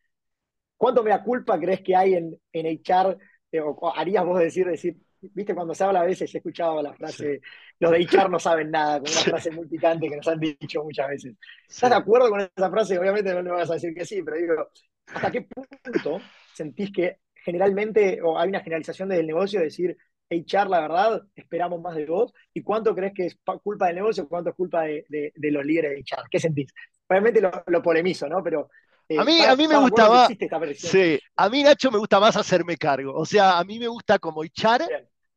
¿cuánto 0.77 1.03
me 1.03 1.09
da 1.11 1.23
culpa 1.23 1.59
crees 1.59 1.81
que 1.81 1.95
hay 1.95 2.13
en, 2.13 2.37
en 2.51 2.65
HR, 2.67 3.17
eh, 3.51 3.61
o 3.61 3.93
harías 3.95 4.25
vos 4.25 4.39
decir, 4.39 4.67
decir, 4.67 4.97
viste, 5.33 5.55
cuando 5.55 5.73
se 5.73 5.83
habla 5.83 6.01
a 6.01 6.05
veces, 6.05 6.33
he 6.33 6.37
escuchado 6.37 6.81
la 6.81 6.93
frase, 6.93 7.41
los 7.79 7.91
de 7.91 7.99
HR 7.99 8.29
no 8.29 8.39
saben 8.39 8.71
nada, 8.71 8.99
con 8.99 9.11
una 9.11 9.21
frase 9.21 9.51
muy 9.51 9.67
picante 9.67 10.09
que 10.09 10.17
nos 10.17 10.27
han 10.27 10.39
dicho 10.39 10.83
muchas 10.83 11.09
veces. 11.09 11.35
¿Estás 11.67 11.89
de 11.89 11.95
acuerdo 11.95 12.29
con 12.29 12.41
esa 12.41 12.69
frase? 12.69 12.97
Obviamente 12.97 13.33
no 13.33 13.41
le 13.41 13.51
vas 13.51 13.69
a 13.69 13.75
decir 13.75 13.93
que 13.93 14.05
sí, 14.05 14.21
pero 14.23 14.37
digo, 14.37 14.69
¿hasta 15.07 15.31
qué 15.31 15.41
punto 15.41 16.19
sentís 16.53 16.91
que 16.91 17.17
generalmente, 17.33 18.21
o 18.21 18.39
hay 18.39 18.49
una 18.49 18.61
generalización 18.61 19.09
del 19.09 19.27
negocio 19.27 19.59
de 19.59 19.65
decir, 19.65 19.97
HR, 20.29 20.69
la 20.69 20.81
verdad, 20.81 21.21
esperamos 21.35 21.81
más 21.81 21.95
de 21.95 22.05
vos, 22.05 22.33
y 22.53 22.61
cuánto 22.63 22.95
crees 22.95 23.13
que 23.13 23.25
es 23.25 23.37
culpa 23.61 23.87
del 23.87 23.95
negocio, 23.95 24.27
cuánto 24.27 24.49
es 24.49 24.55
culpa 24.55 24.83
de, 24.83 25.33
los 25.35 25.65
líderes 25.65 25.91
de 25.91 25.99
HR? 25.99 26.27
¿Qué 26.29 26.39
sentís? 26.39 26.73
Obviamente 27.07 27.41
lo, 27.41 27.51
lo 27.67 27.81
polemizo, 27.81 28.27
¿no? 28.27 28.41
Pero 28.41 28.69
eh, 29.09 29.19
a 29.19 29.23
mí, 29.23 29.41
a 29.41 29.55
mí 29.55 29.67
me 29.67 29.77
gusta 29.77 30.09
más. 30.09 30.29
Sí, 30.75 31.19
a 31.35 31.49
mí, 31.49 31.63
Nacho, 31.63 31.91
me 31.91 31.97
gusta 31.97 32.19
más 32.19 32.37
hacerme 32.37 32.77
cargo. 32.77 33.13
O 33.13 33.25
sea, 33.25 33.59
a 33.59 33.63
mí 33.63 33.79
me 33.79 33.87
gusta 33.87 34.19
como 34.19 34.43
echar. 34.43 34.81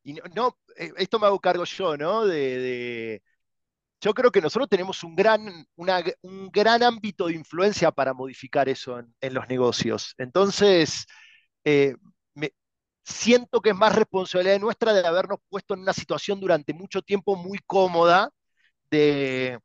Y 0.06 0.12
no, 0.34 0.56
eh, 0.76 0.92
esto 0.98 1.18
me 1.18 1.26
hago 1.26 1.40
cargo 1.40 1.64
yo, 1.64 1.96
¿no? 1.96 2.24
De, 2.26 3.20
yo 4.00 4.14
creo 4.14 4.30
que 4.30 4.40
nosotros 4.40 4.68
tenemos 4.68 5.02
un 5.02 5.16
gran, 5.16 5.66
un 5.76 6.50
gran 6.52 6.82
ámbito 6.84 7.26
de 7.26 7.34
influencia 7.34 7.90
para 7.90 8.14
modificar 8.14 8.68
eso 8.68 9.00
en, 9.20 9.34
los 9.34 9.48
negocios. 9.48 10.14
Entonces, 10.18 11.06
eh, 11.64 11.96
siento 13.04 13.60
que 13.60 13.70
es 13.70 13.76
más 13.76 13.96
responsabilidad 13.96 14.60
nuestra 14.60 14.92
de 14.92 15.06
habernos 15.06 15.38
puesto 15.48 15.74
en 15.74 15.80
una 15.80 15.92
situación 15.92 16.40
durante 16.40 16.72
mucho 16.74 17.02
tiempo 17.02 17.36
muy 17.36 17.58
cómoda 17.66 18.30
de 18.90 19.58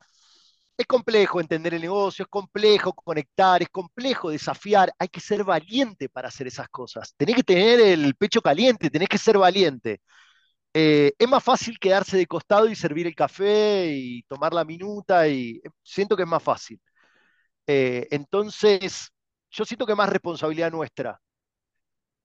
es 0.78 0.88
complejo 0.88 1.40
entender 1.40 1.76
el 1.76 1.82
negocio, 1.82 2.24
es 2.24 2.30
complejo 2.30 2.94
conectar, 2.94 3.62
es 3.62 3.70
complejo 3.70 4.32
desafiar, 4.32 4.94
hay 4.98 5.08
que 5.10 5.20
ser 5.20 5.44
valiente 5.44 6.10
para 6.10 6.30
hacer 6.30 6.48
esas 6.48 6.70
cosas. 6.70 7.14
Tenés 7.18 7.36
que 7.36 7.44
tener 7.44 7.80
el 7.80 8.16
pecho 8.16 8.42
caliente, 8.42 8.90
tenés 8.90 9.10
que 9.10 9.18
ser 9.20 9.38
valiente. 9.38 10.02
Eh, 10.74 11.14
es 11.20 11.28
más 11.28 11.44
fácil 11.44 11.78
quedarse 11.80 12.18
de 12.18 12.28
costado 12.28 12.68
y 12.70 12.76
servir 12.76 13.06
el 13.08 13.16
café 13.16 13.88
y 13.94 14.24
tomar 14.24 14.54
la 14.54 14.64
minuta 14.64 15.28
y 15.28 15.60
eh, 15.64 15.70
siento 15.84 16.16
que 16.16 16.24
es 16.24 16.30
más 16.30 16.42
fácil. 16.44 16.80
Eh, 17.68 18.08
entonces, 18.12 19.12
yo 19.52 19.66
siento 19.66 19.86
que 19.88 19.96
más 19.96 20.10
responsabilidad 20.10 20.72
nuestra. 20.72 21.22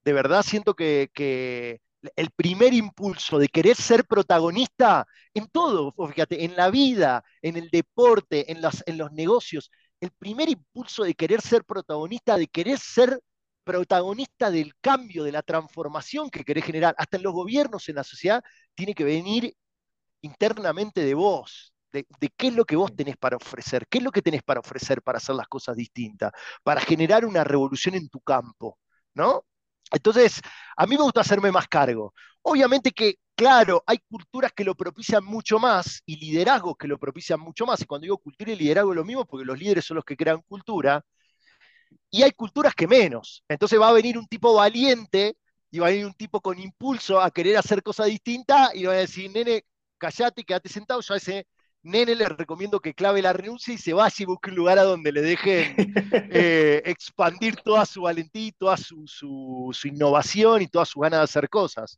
De 0.04 0.12
verdad 0.12 0.42
siento 0.42 0.74
que, 0.74 1.10
que 1.14 1.80
el 2.14 2.30
primer 2.30 2.72
impulso 2.74 3.38
de 3.38 3.48
querer 3.48 3.76
ser 3.76 4.04
protagonista 4.06 5.06
en 5.34 5.48
todo, 5.48 5.92
fíjate, 6.08 6.44
en 6.44 6.54
la 6.56 6.70
vida, 6.70 7.24
en 7.42 7.56
el 7.56 7.68
deporte, 7.70 8.50
en, 8.52 8.58
en 8.86 8.98
los 8.98 9.12
negocios, 9.12 9.70
el 10.00 10.10
primer 10.12 10.48
impulso 10.48 11.02
de 11.04 11.14
querer 11.14 11.40
ser 11.40 11.64
protagonista, 11.64 12.36
de 12.36 12.46
querer 12.46 12.78
ser 12.78 13.20
protagonista 13.66 14.50
del 14.50 14.74
cambio, 14.80 15.24
de 15.24 15.32
la 15.32 15.42
transformación 15.42 16.30
que 16.30 16.44
querés 16.44 16.64
generar, 16.64 16.94
hasta 16.98 17.16
en 17.18 17.24
los 17.24 17.34
gobiernos, 17.34 17.88
en 17.88 17.96
la 17.96 18.04
sociedad, 18.04 18.42
tiene 18.74 18.94
que 18.94 19.04
venir 19.04 19.54
internamente 20.22 21.04
de 21.04 21.14
vos, 21.14 21.74
de, 21.92 22.06
de, 22.20 22.30
qué 22.36 22.48
es 22.48 22.54
lo 22.54 22.64
que 22.64 22.76
vos 22.76 22.94
tenés 22.96 23.16
para 23.16 23.36
ofrecer, 23.36 23.86
qué 23.88 23.98
es 23.98 24.04
lo 24.04 24.12
que 24.12 24.22
tenés 24.22 24.42
para 24.44 24.60
ofrecer 24.60 25.02
para 25.02 25.18
hacer 25.18 25.34
las 25.36 25.48
cosas 25.48 25.76
distintas, 25.76 26.32
para 26.62 26.80
generar 26.80 27.24
una 27.26 27.44
revolución 27.44 27.96
en 27.96 28.08
tu 28.08 28.20
campo, 28.20 28.78
¿no? 29.14 29.44
Entonces, 29.92 30.40
a 30.76 30.86
mí 30.86 30.96
me 30.96 31.02
gusta 31.02 31.20
hacerme 31.22 31.50
más 31.52 31.68
cargo. 31.68 32.12
Obviamente 32.42 32.92
que, 32.92 33.16
claro, 33.34 33.82
hay 33.86 33.98
culturas 34.08 34.52
que 34.52 34.64
lo 34.64 34.74
propician 34.74 35.24
mucho 35.24 35.58
más 35.58 36.02
y 36.06 36.16
liderazgos 36.16 36.76
que 36.78 36.88
lo 36.88 36.98
propician 36.98 37.40
mucho 37.40 37.66
más. 37.66 37.80
Y 37.80 37.86
cuando 37.86 38.04
digo 38.04 38.18
cultura 38.18 38.52
y 38.52 38.56
liderazgo 38.56 38.92
es 38.92 38.96
lo 38.96 39.04
mismo 39.04 39.24
porque 39.26 39.44
los 39.44 39.58
líderes 39.58 39.84
son 39.84 39.96
los 39.96 40.04
que 40.04 40.16
crean 40.16 40.42
cultura. 40.42 41.04
Y 42.10 42.22
hay 42.22 42.32
culturas 42.32 42.74
que 42.74 42.86
menos. 42.86 43.42
Entonces 43.48 43.80
va 43.80 43.88
a 43.88 43.92
venir 43.92 44.18
un 44.18 44.26
tipo 44.26 44.54
valiente 44.54 45.36
y 45.70 45.78
va 45.78 45.88
a 45.88 45.90
venir 45.90 46.06
un 46.06 46.14
tipo 46.14 46.40
con 46.40 46.58
impulso 46.58 47.20
a 47.20 47.30
querer 47.30 47.56
hacer 47.56 47.82
cosas 47.82 48.06
distintas 48.06 48.74
y 48.74 48.84
va 48.84 48.92
a 48.92 48.96
decir, 48.96 49.30
nene, 49.30 49.64
callate, 49.98 50.44
quédate 50.44 50.68
sentado. 50.68 51.00
Yo 51.00 51.14
a 51.14 51.16
ese 51.18 51.46
nene 51.82 52.14
le 52.16 52.28
recomiendo 52.28 52.80
que 52.80 52.94
clave 52.94 53.22
la 53.22 53.32
renuncia 53.32 53.72
y 53.72 53.78
se 53.78 53.92
vaya 53.92 54.14
y 54.18 54.24
busque 54.24 54.50
un 54.50 54.56
lugar 54.56 54.78
a 54.78 54.82
donde 54.82 55.12
le 55.12 55.22
dejen 55.22 55.76
eh, 56.32 56.82
expandir 56.84 57.56
toda 57.56 57.86
su 57.86 58.02
valentía, 58.02 58.52
toda 58.58 58.76
su, 58.76 59.72
innovación 59.84 60.62
y 60.62 60.66
toda 60.68 60.84
su 60.84 61.00
ganas 61.00 61.20
de 61.20 61.24
hacer 61.24 61.48
cosas. 61.48 61.96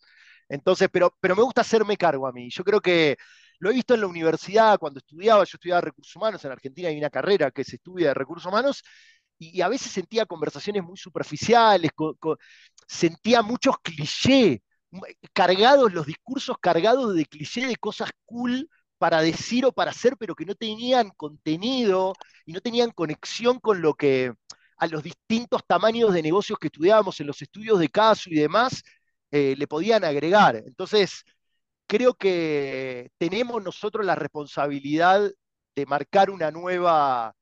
Entonces, 0.49 0.89
pero, 0.93 1.15
pero 1.21 1.37
me 1.37 1.43
gusta 1.43 1.63
hacerme 1.63 1.97
cargo 1.97 2.27
a 2.27 2.33
mí. 2.33 2.49
Yo 2.51 2.65
creo 2.65 2.81
que 2.81 3.17
lo 3.61 3.71
he 3.71 3.75
visto 3.75 3.95
en 3.95 4.03
la 4.03 4.07
universidad, 4.07 4.79
cuando 4.79 4.99
estudiaba, 4.99 5.41
yo 5.45 5.57
estudiaba 5.57 5.81
recursos 5.81 6.15
humanos, 6.15 6.45
en 6.45 6.53
Argentina 6.53 6.89
hay 6.89 6.99
una 6.99 7.11
carrera 7.11 7.51
que 7.51 7.65
se 7.65 7.77
estudia 7.77 8.09
de 8.09 8.15
recursos 8.15 8.47
humanos, 8.47 8.83
y, 9.39 9.61
a 9.61 9.69
veces 9.69 9.93
sentía 9.93 10.27
conversaciones 10.27 10.83
muy 10.83 10.97
superficiales, 10.97 11.91
sentía 12.87 13.43
muchos 13.43 13.77
clichés, 13.83 14.61
cargados, 15.33 15.93
los 15.93 16.07
discursos 16.07 16.57
cargados 16.61 17.15
de 17.15 17.27
clichés 17.27 17.69
de 17.69 17.77
cosas 17.77 18.11
cool 18.25 18.69
para 18.99 19.21
decir 19.23 19.65
o 19.67 19.73
para 19.73 19.91
hacer, 19.93 20.17
pero 20.19 20.35
que 20.35 20.45
no 20.45 20.55
tenían 20.55 21.11
contenido 21.11 22.15
y 22.47 22.53
no 22.53 22.61
tenían 22.61 22.91
conexión 22.91 23.61
con 23.61 23.81
lo 23.81 23.95
que 23.95 24.33
a 24.79 24.87
los 24.87 25.03
distintos 25.03 25.63
tamaños 25.67 26.13
de 26.15 26.23
negocios 26.23 26.59
que 26.59 26.69
estudiábamos 26.69 27.21
en 27.21 27.27
los 27.27 27.43
estudios 27.43 27.79
de 27.79 27.89
caso 27.89 28.31
y 28.31 28.35
demás 28.37 28.83
eh, 29.31 29.55
le 29.57 29.67
podían 29.67 30.05
agregar. 30.05 30.57
Entonces, 30.57 31.25
creo 31.87 32.15
que 32.15 33.11
tenemos 33.19 33.63
nosotros 33.63 34.07
la 34.07 34.15
responsabilidad 34.15 35.31
de 35.75 35.87
marcar 35.87 36.31
una 36.31 36.51
nueva, 36.51 37.35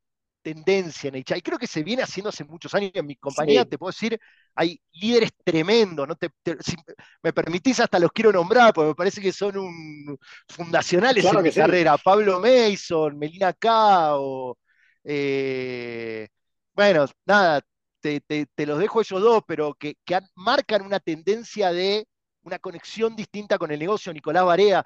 tendencia 0.47 1.09
en 1.09 1.17
HR. 1.17 1.39
Y 1.39 1.43
creo 1.43 1.59
que 1.59 1.67
se 1.67 1.83
viene 1.83 2.05
haciendo 2.05 2.29
hace 2.29 2.45
muchos 2.45 2.73
años. 2.73 2.93
En 2.95 3.05
mi 3.05 3.17
compañía, 3.17 3.65
te 3.65 3.77
puedo 3.77 3.91
decir, 3.91 4.17
hay 4.55 4.81
líderes 4.93 5.31
tremendos. 5.43 6.07
¿no? 6.07 6.15
Te, 6.15 6.31
si 6.61 6.77
me 7.21 7.33
permitís, 7.33 7.81
hasta 7.81 7.99
los 7.99 8.13
quiero 8.13 8.31
nombrar, 8.31 8.73
porque 8.73 8.91
me 8.91 8.95
parece 8.95 9.21
que 9.21 9.33
son 9.33 9.57
un, 9.57 10.17
fundacionales 10.49 11.25
en 11.25 11.43
mi 11.43 11.51
carrera. 11.51 11.99
Pablo 11.99 12.41
Mason, 12.41 13.19
Melina 13.19 13.53
Cao. 13.55 14.57
Eh, 15.03 16.29
bueno, 16.73 17.07
nada, 17.25 17.61
te, 18.01 18.23
los 18.59 18.79
dejo 18.79 19.01
ellos 19.01 19.21
dos, 19.21 19.43
pero 19.49 19.75
que, 19.75 19.97
que 20.05 20.21
marcan 20.37 20.83
una 20.83 21.01
tendencia 21.01 21.73
de 21.73 22.07
una 22.43 22.61
conexión 22.61 23.17
distinta 23.17 23.59
con 23.59 23.73
el 23.73 23.81
negocio. 23.81 24.13
Nicolás 24.13 24.45
Barea, 24.45 24.85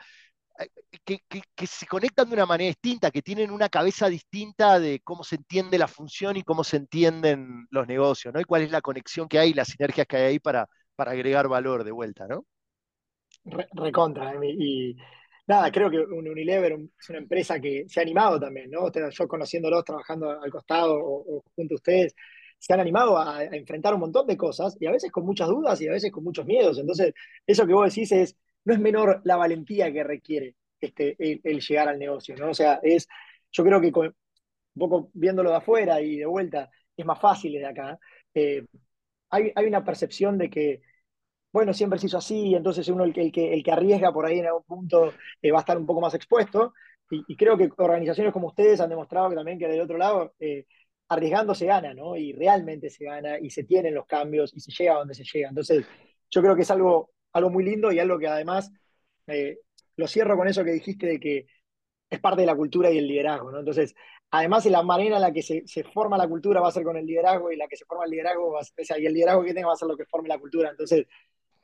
que, 1.05 1.67
se 1.67 1.87
conectan 1.87 2.29
de 2.29 2.35
una 2.35 2.47
manera 2.47 2.69
distinta, 2.69 3.11
que 3.11 3.23
tienen 3.23 3.51
una 3.51 3.69
cabeza 3.69 4.09
distinta 4.09 4.79
de 4.79 5.01
cómo 5.01 5.25
se 5.25 5.37
entiende 5.37 5.79
la 5.79 5.89
función 5.89 6.37
y 6.37 6.43
cómo 6.43 6.65
se 6.65 6.77
entienden 6.77 7.67
los 7.71 7.87
negocios, 7.87 8.33
¿no? 8.35 8.41
Y 8.41 8.45
cuál 8.45 8.63
es 8.63 8.71
la 8.71 8.81
conexión 8.81 9.29
que 9.29 9.39
hay, 9.39 9.53
las 9.53 9.69
sinergias 9.69 10.07
que 10.07 10.17
hay 10.17 10.25
ahí 10.25 10.39
para, 10.39 10.69
para 10.97 11.13
agregar 11.13 11.49
valor 11.49 11.85
de 11.85 11.93
vuelta, 11.93 12.27
¿no? 12.27 12.45
recontra, 13.73 14.35
y 14.45 14.97
nada, 15.47 15.71
creo 15.73 15.91
que 15.91 15.99
Unilever 15.99 16.73
es 16.73 17.09
una 17.09 17.19
empresa 17.19 17.61
que 17.61 17.85
se 17.89 18.01
ha 18.01 18.03
animado 18.03 18.39
también, 18.39 18.71
¿no? 18.71 18.91
Yo 18.93 19.29
conociéndolos, 19.29 19.85
trabajando 19.85 20.31
al 20.31 20.51
costado 20.51 20.99
o, 21.03 21.43
junto 21.57 21.75
a 21.75 21.77
ustedes, 21.77 22.15
se 22.59 22.73
han 22.75 22.81
animado 22.81 23.19
a, 23.19 23.45
enfrentar 23.45 23.95
un 23.95 24.01
montón 24.01 24.27
de 24.27 24.37
cosas 24.37 24.77
y 24.81 24.87
a 24.87 24.91
veces 24.91 25.11
con 25.11 25.25
muchas 25.25 25.49
dudas 25.49 25.81
y 25.81 25.89
a 25.89 25.93
veces 25.93 26.13
con 26.13 26.25
muchos 26.25 26.47
miedos. 26.47 26.79
Entonces, 26.79 27.15
eso 27.47 27.67
que 27.67 27.73
vos 27.73 27.89
decís 27.89 28.13
es, 28.13 28.37
no 28.65 28.75
es 28.75 28.81
menor 28.81 29.21
la 29.25 29.37
valentía 29.37 29.93
que 29.93 30.05
requiere 30.05 30.57
este, 30.81 31.17
el, 31.19 31.61
llegar 31.61 31.89
al 31.89 31.99
negocio, 31.99 32.37
¿no? 32.37 32.51
O 32.51 32.55
sea, 32.55 32.81
es, 32.83 33.07
yo 33.53 33.65
creo 33.65 33.81
que 33.81 33.89
un 33.89 34.15
poco 34.79 35.11
viéndolo 35.15 35.51
de 35.51 35.57
afuera 35.57 36.01
y 36.01 36.17
de 36.17 36.27
vuelta, 36.27 36.71
es 36.97 37.05
más 37.07 37.21
fácil 37.21 37.53
de 37.53 37.67
acá. 37.67 37.99
Eh, 38.35 38.65
hay, 39.31 39.53
hay 39.55 39.67
una 39.67 39.85
percepción 39.85 40.39
de 40.39 40.51
que 40.51 40.83
bueno, 41.53 41.75
siempre 41.75 41.99
se 41.99 42.07
hizo 42.07 42.19
así, 42.19 42.55
entonces 42.55 42.89
uno 42.89 43.05
el 43.05 43.13
que, 43.13 43.23
el 43.23 43.33
que, 43.33 43.53
el 43.53 43.63
que 43.63 43.73
arriesga 43.73 44.13
por 44.13 44.27
ahí 44.27 44.39
en 44.39 44.47
algún 44.47 44.63
punto 44.65 45.13
eh, 45.43 45.51
va 45.51 45.59
a 45.59 45.61
estar 45.61 45.77
un 45.77 45.87
poco 45.87 46.01
más 46.01 46.15
expuesto. 46.15 46.75
Y, 47.13 47.37
creo 47.37 47.57
que 47.59 47.69
organizaciones 47.79 48.33
como 48.33 48.49
ustedes 48.49 48.81
han 48.81 48.89
demostrado 48.89 49.31
que 49.31 49.35
también 49.35 49.59
que 49.59 49.67
del 49.67 49.81
otro 49.81 49.99
lado, 49.99 50.35
eh, 50.39 50.67
arriesgando 51.09 51.57
se 51.57 51.67
gana, 51.67 51.93
¿no? 51.93 52.17
Y 52.17 52.33
realmente 52.33 52.89
se 52.89 53.05
gana 53.05 53.37
y 53.41 53.51
se 53.51 53.65
tienen 53.65 53.95
los 53.95 54.07
cambios 54.07 54.53
y 54.55 54.61
se 54.61 54.71
llega 54.71 54.95
donde 54.95 55.15
se 55.15 55.25
llega. 55.25 55.49
Entonces, 55.49 55.85
yo 56.31 56.41
creo 56.41 56.55
que 56.55 56.63
es 56.63 56.71
algo, 56.71 57.11
algo 57.33 57.51
muy 57.51 57.65
lindo 57.65 57.93
y 57.93 57.99
algo 57.99 58.19
que 58.19 58.29
además, 58.29 58.71
eh, 59.27 59.59
lo 59.97 60.07
cierro 60.07 60.37
con 60.37 60.49
eso 60.49 60.65
que 60.65 60.73
dijiste 60.73 61.07
de 61.07 61.21
que 61.21 61.47
es 62.09 62.21
parte 62.21 62.43
de 62.43 62.47
la 62.47 62.57
cultura 62.57 62.91
y 62.91 62.99
el 62.99 63.07
liderazgo, 63.07 63.53
¿no? 63.53 63.61
Entonces, 63.61 63.95
además 64.31 64.67
la 64.67 64.83
manera 64.83 65.17
en 65.17 65.23
la 65.23 65.33
que 65.33 65.43
se, 65.43 65.65
forma 65.93 66.19
la 66.19 66.29
cultura 66.29 66.61
va 66.61 66.69
a 66.69 66.73
ser 66.73 66.85
con 66.85 66.97
el 66.97 67.07
liderazgo 67.07 67.53
y 67.53 67.57
la 67.57 67.69
que 67.69 67.77
se 67.77 67.85
forma 67.85 68.05
el 68.05 68.11
liderazgo, 68.11 68.53
va 68.53 68.61
a 68.61 68.65
ser, 68.65 68.75
o 68.81 68.85
sea, 68.85 68.99
y 68.99 69.07
el 69.07 69.15
liderazgo 69.15 69.45
que 69.45 69.55
tenga 69.55 69.69
va 69.69 69.75
a 69.75 69.77
ser 69.77 69.89
lo 69.89 69.97
que 69.97 70.07
forme 70.07 70.29
la 70.29 70.39
cultura. 70.39 70.71
Entonces, 70.71 71.07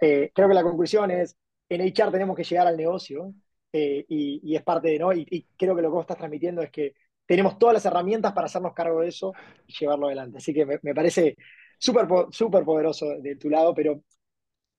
eh, 0.00 0.30
creo 0.34 0.48
que 0.48 0.54
la 0.54 0.62
conclusión 0.62 1.10
es, 1.10 1.36
en 1.68 1.80
HR 1.80 2.12
tenemos 2.12 2.36
que 2.36 2.44
llegar 2.44 2.66
al 2.66 2.76
negocio 2.76 3.34
eh, 3.72 4.04
y, 4.08 4.54
es 4.54 4.62
parte 4.62 4.88
de, 4.88 4.98
¿no? 4.98 5.12
Y, 5.12 5.46
creo 5.56 5.74
que 5.74 5.82
lo 5.82 5.88
que 5.88 5.94
vos 5.94 6.02
estás 6.02 6.18
transmitiendo 6.18 6.62
es 6.62 6.70
que 6.70 6.94
tenemos 7.26 7.58
todas 7.58 7.74
las 7.74 7.86
herramientas 7.86 8.32
para 8.32 8.46
hacernos 8.46 8.72
cargo 8.72 9.00
de 9.00 9.08
eso 9.08 9.32
y 9.66 9.74
llevarlo 9.74 10.06
adelante. 10.06 10.38
Así 10.38 10.54
que 10.54 10.64
me, 10.64 10.94
parece 10.94 11.36
súper 11.78 12.06
super 12.30 12.64
poderoso 12.64 13.06
de 13.18 13.36
tu 13.36 13.50
lado, 13.50 13.74
pero 13.74 14.02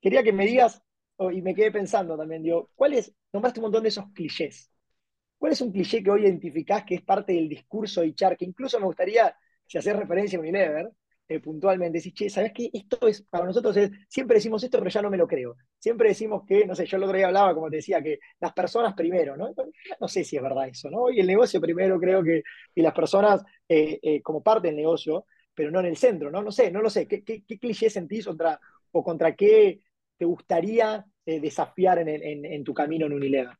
quería 0.01 0.23
que 0.23 0.33
me 0.33 0.45
digas, 0.45 0.81
oh, 1.17 1.31
y 1.31 1.41
me 1.41 1.55
quedé 1.55 1.71
pensando 1.71 2.17
también, 2.17 2.43
digo, 2.43 2.71
¿cuál 2.75 2.93
es, 2.93 3.13
nombraste 3.33 3.59
un 3.59 3.65
montón 3.65 3.83
de 3.83 3.89
esos 3.89 4.05
clichés? 4.13 4.71
¿Cuál 5.37 5.51
es 5.53 5.61
un 5.61 5.71
cliché 5.71 6.03
que 6.03 6.11
hoy 6.11 6.23
identificás 6.23 6.83
que 6.83 6.95
es 6.95 7.01
parte 7.01 7.33
del 7.33 7.47
discurso 7.49 8.01
de 8.01 8.07
HR? 8.07 8.37
Que 8.37 8.45
incluso 8.45 8.79
me 8.79 8.85
gustaría, 8.85 9.35
si 9.65 9.77
haces 9.77 9.95
referencia 9.95 10.37
a 10.37 10.41
Unilever, 10.41 10.91
eh, 11.29 11.39
puntualmente, 11.41 11.97
decís, 11.97 12.13
che, 12.13 12.29
¿sabes 12.29 12.53
qué? 12.53 12.69
Esto 12.71 13.05
es, 13.07 13.21
para 13.21 13.45
nosotros 13.45 13.75
es, 13.75 13.91
siempre 14.07 14.35
decimos 14.35 14.63
esto, 14.63 14.77
pero 14.79 14.89
ya 14.89 15.01
no 15.01 15.09
me 15.09 15.17
lo 15.17 15.27
creo. 15.27 15.57
Siempre 15.77 16.09
decimos 16.09 16.43
que, 16.47 16.65
no 16.65 16.73
sé, 16.73 16.85
yo 16.85 16.97
el 16.97 17.03
otro 17.03 17.17
día 17.17 17.27
hablaba, 17.27 17.53
como 17.53 17.69
te 17.69 17.77
decía, 17.77 18.01
que 18.01 18.19
las 18.39 18.53
personas 18.53 18.93
primero, 18.93 19.35
¿no? 19.35 19.49
No 19.99 20.07
sé 20.07 20.23
si 20.23 20.37
es 20.37 20.41
verdad 20.41 20.69
eso, 20.69 20.89
¿no? 20.89 21.09
Y 21.11 21.19
el 21.19 21.27
negocio 21.27 21.59
primero 21.59 21.99
creo 21.99 22.23
que, 22.23 22.43
y 22.73 22.81
las 22.81 22.93
personas 22.93 23.43
eh, 23.67 23.99
eh, 24.01 24.21
como 24.21 24.41
parte 24.41 24.67
del 24.67 24.77
negocio, 24.77 25.25
pero 25.53 25.69
no 25.69 25.81
en 25.81 25.87
el 25.87 25.97
centro, 25.97 26.31
¿no? 26.31 26.41
No 26.41 26.51
sé, 26.51 26.71
no 26.71 26.81
lo 26.81 26.89
sé. 26.89 27.07
¿Qué, 27.07 27.23
qué, 27.23 27.43
cliché 27.43 27.89
sentís 27.89 28.25
contra, 28.25 28.59
o 28.91 29.03
contra 29.03 29.35
qué 29.35 29.81
te 30.17 30.25
gustaría 30.25 31.05
desafiar 31.25 31.99
en, 31.99 32.63
tu 32.63 32.73
camino 32.73 33.05
en 33.05 33.13
Unilever? 33.13 33.57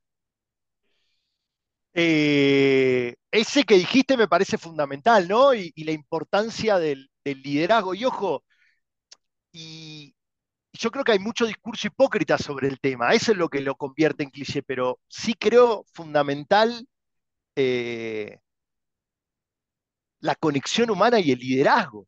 ese 1.94 3.64
que 3.64 3.76
dijiste 3.76 4.18
me 4.18 4.28
parece 4.28 4.58
fundamental, 4.58 5.28
¿no? 5.28 5.54
y 5.54 5.72
la 5.84 5.92
importancia 5.92 6.78
del, 6.78 7.10
del 7.24 7.42
liderazgo. 7.42 7.94
Y 7.94 8.06
ojo, 8.06 8.44
y 9.52 10.16
yo 10.74 10.92
creo 10.92 11.04
que 11.04 11.14
hay 11.14 11.20
mucho 11.20 11.46
discurso 11.46 11.88
hipócrita 11.88 12.38
sobre 12.38 12.68
el 12.68 12.80
tema, 12.80 13.14
eso 13.14 13.32
es 13.32 13.38
lo 13.38 13.50
que 13.50 13.62
lo 13.62 13.76
convierte 13.76 14.24
en 14.24 14.30
cliché, 14.30 14.64
pero 14.64 15.00
sí 15.08 15.34
creo 15.34 15.86
fundamental 15.94 16.88
eh, 17.56 18.40
la 20.20 20.36
conexión 20.36 20.90
humana 20.90 21.20
y 21.20 21.32
el 21.32 21.40
liderazgo. 21.40 22.08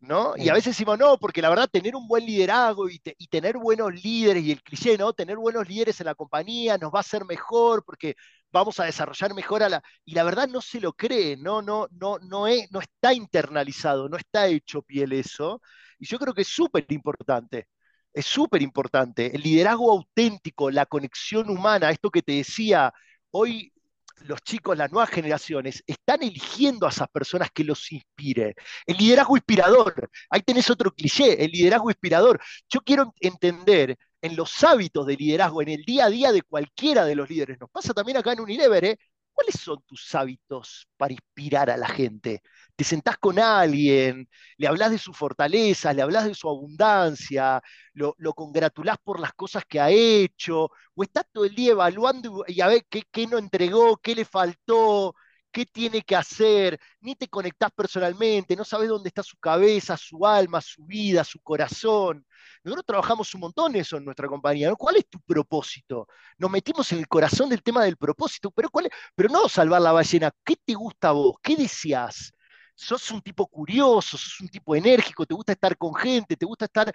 ¿No? 0.00 0.34
Y 0.36 0.48
a 0.48 0.52
veces 0.52 0.76
decimos, 0.76 0.98
no, 0.98 1.18
porque 1.18 1.42
la 1.42 1.48
verdad 1.48 1.68
tener 1.70 1.96
un 1.96 2.06
buen 2.06 2.24
liderazgo 2.26 2.88
y, 2.88 2.98
tener 3.30 3.56
buenos 3.56 3.92
líderes, 4.02 4.44
y 4.44 4.52
el 4.52 4.62
cliché, 4.62 4.98
¿no? 4.98 5.12
Tener 5.12 5.36
buenos 5.36 5.68
líderes 5.68 6.00
en 6.00 6.06
la 6.06 6.14
compañía 6.14 6.78
nos 6.78 6.92
va 6.92 6.98
a 6.98 7.00
hacer 7.00 7.24
mejor 7.24 7.84
porque 7.84 8.14
vamos 8.52 8.78
a 8.80 8.84
desarrollar 8.84 9.34
mejor 9.34 9.62
a 9.62 9.68
la... 9.68 9.82
Y 10.04 10.14
la 10.14 10.24
verdad 10.24 10.48
no 10.48 10.60
se 10.60 10.80
lo 10.80 10.92
cree, 10.92 11.36
no, 11.36 11.62
no, 11.62 11.88
no, 11.92 12.18
no, 12.20 12.46
es, 12.46 12.70
no 12.70 12.80
está 12.80 13.12
internalizado, 13.14 14.08
no 14.08 14.16
está 14.16 14.46
hecho 14.48 14.82
piel 14.82 15.12
eso. 15.12 15.60
Y 15.98 16.06
yo 16.06 16.18
creo 16.18 16.34
que 16.34 16.42
es 16.42 16.48
súper 16.48 16.86
importante, 16.90 17.68
es 18.12 18.26
súper 18.26 18.62
importante. 18.62 19.34
El 19.34 19.42
liderazgo 19.42 19.90
auténtico, 19.92 20.70
la 20.70 20.86
conexión 20.86 21.50
humana, 21.50 21.90
esto 21.90 22.10
que 22.10 22.22
te 22.22 22.32
decía, 22.32 22.92
hoy 23.30 23.72
los 24.20 24.40
chicos, 24.42 24.76
las 24.76 24.90
nuevas 24.90 25.10
generaciones, 25.10 25.82
están 25.86 26.22
eligiendo 26.22 26.86
a 26.86 26.90
esas 26.90 27.08
personas 27.08 27.50
que 27.52 27.64
los 27.64 27.90
inspire. 27.92 28.54
El 28.86 28.96
liderazgo 28.96 29.36
inspirador, 29.36 30.10
ahí 30.30 30.40
tenés 30.42 30.70
otro 30.70 30.92
cliché, 30.92 31.44
el 31.44 31.50
liderazgo 31.50 31.90
inspirador. 31.90 32.40
Yo 32.68 32.80
quiero 32.80 33.14
entender 33.20 33.96
en 34.22 34.36
los 34.36 34.62
hábitos 34.64 35.06
de 35.06 35.16
liderazgo, 35.16 35.62
en 35.62 35.68
el 35.68 35.82
día 35.84 36.06
a 36.06 36.10
día 36.10 36.32
de 36.32 36.42
cualquiera 36.42 37.04
de 37.04 37.14
los 37.14 37.28
líderes. 37.28 37.58
Nos 37.60 37.70
pasa 37.70 37.94
también 37.94 38.16
acá 38.18 38.32
en 38.32 38.40
Unilever, 38.40 38.84
¿eh? 38.84 38.98
¿Cuáles 39.36 39.60
son 39.60 39.82
tus 39.86 40.14
hábitos 40.14 40.88
para 40.96 41.12
inspirar 41.12 41.68
a 41.70 41.76
la 41.76 41.88
gente? 41.88 42.42
Te 42.74 42.84
sentás 42.84 43.18
con 43.18 43.38
alguien, 43.38 44.28
le 44.56 44.66
hablas 44.66 44.90
de 44.90 44.98
su 44.98 45.12
fortaleza, 45.12 45.92
le 45.92 46.00
hablas 46.02 46.24
de 46.24 46.34
su 46.34 46.48
abundancia, 46.48 47.62
lo, 47.92 48.14
congratulás 48.34 48.96
por 49.04 49.20
las 49.20 49.34
cosas 49.34 49.64
que 49.66 49.78
ha 49.80 49.90
hecho, 49.90 50.70
o 50.94 51.02
estás 51.02 51.26
todo 51.32 51.44
el 51.44 51.54
día 51.54 51.72
evaluando 51.72 52.44
y 52.48 52.62
a 52.62 52.68
ver 52.68 52.86
qué 52.88 53.26
no 53.26 53.36
entregó, 53.38 53.98
qué 53.98 54.14
le 54.14 54.24
faltó, 54.24 55.14
qué 55.56 55.64
tiene 55.64 56.02
que 56.02 56.14
hacer, 56.14 56.78
ni 57.00 57.16
te 57.16 57.28
conectás 57.28 57.70
personalmente, 57.72 58.54
no 58.54 58.62
sabes 58.62 58.90
dónde 58.90 59.08
está 59.08 59.22
su 59.22 59.38
cabeza, 59.38 59.96
su 59.96 60.26
alma, 60.26 60.60
su 60.60 60.84
vida, 60.84 61.24
su 61.24 61.40
corazón. 61.40 62.26
Nosotros 62.62 62.84
trabajamos 62.84 63.32
un 63.34 63.40
montón 63.40 63.74
eso 63.74 63.96
en 63.96 64.04
nuestra 64.04 64.28
compañía. 64.28 64.74
¿Cuál 64.74 64.96
es 64.96 65.08
tu 65.08 65.18
propósito? 65.20 66.08
Nos 66.36 66.50
metimos 66.50 66.92
en 66.92 66.98
el 66.98 67.08
corazón 67.08 67.48
del 67.48 67.62
tema 67.62 67.82
del 67.84 67.96
propósito, 67.96 68.50
pero, 68.50 68.68
¿cuál 68.68 68.90
pero 69.14 69.30
no 69.30 69.48
salvar 69.48 69.80
la 69.80 69.92
ballena. 69.92 70.30
¿Qué 70.44 70.56
te 70.62 70.74
gusta 70.74 71.08
a 71.08 71.12
vos? 71.12 71.36
¿Qué 71.42 71.56
deseas? 71.56 72.34
¿Sos 72.74 73.10
un 73.10 73.22
tipo 73.22 73.46
curioso? 73.46 74.18
¿Sos 74.18 74.38
un 74.42 74.48
tipo 74.48 74.76
enérgico? 74.76 75.24
¿Te 75.24 75.32
gusta 75.34 75.52
estar 75.52 75.78
con 75.78 75.94
gente? 75.94 76.36
¿Te 76.36 76.44
gusta 76.44 76.66
estar 76.66 76.92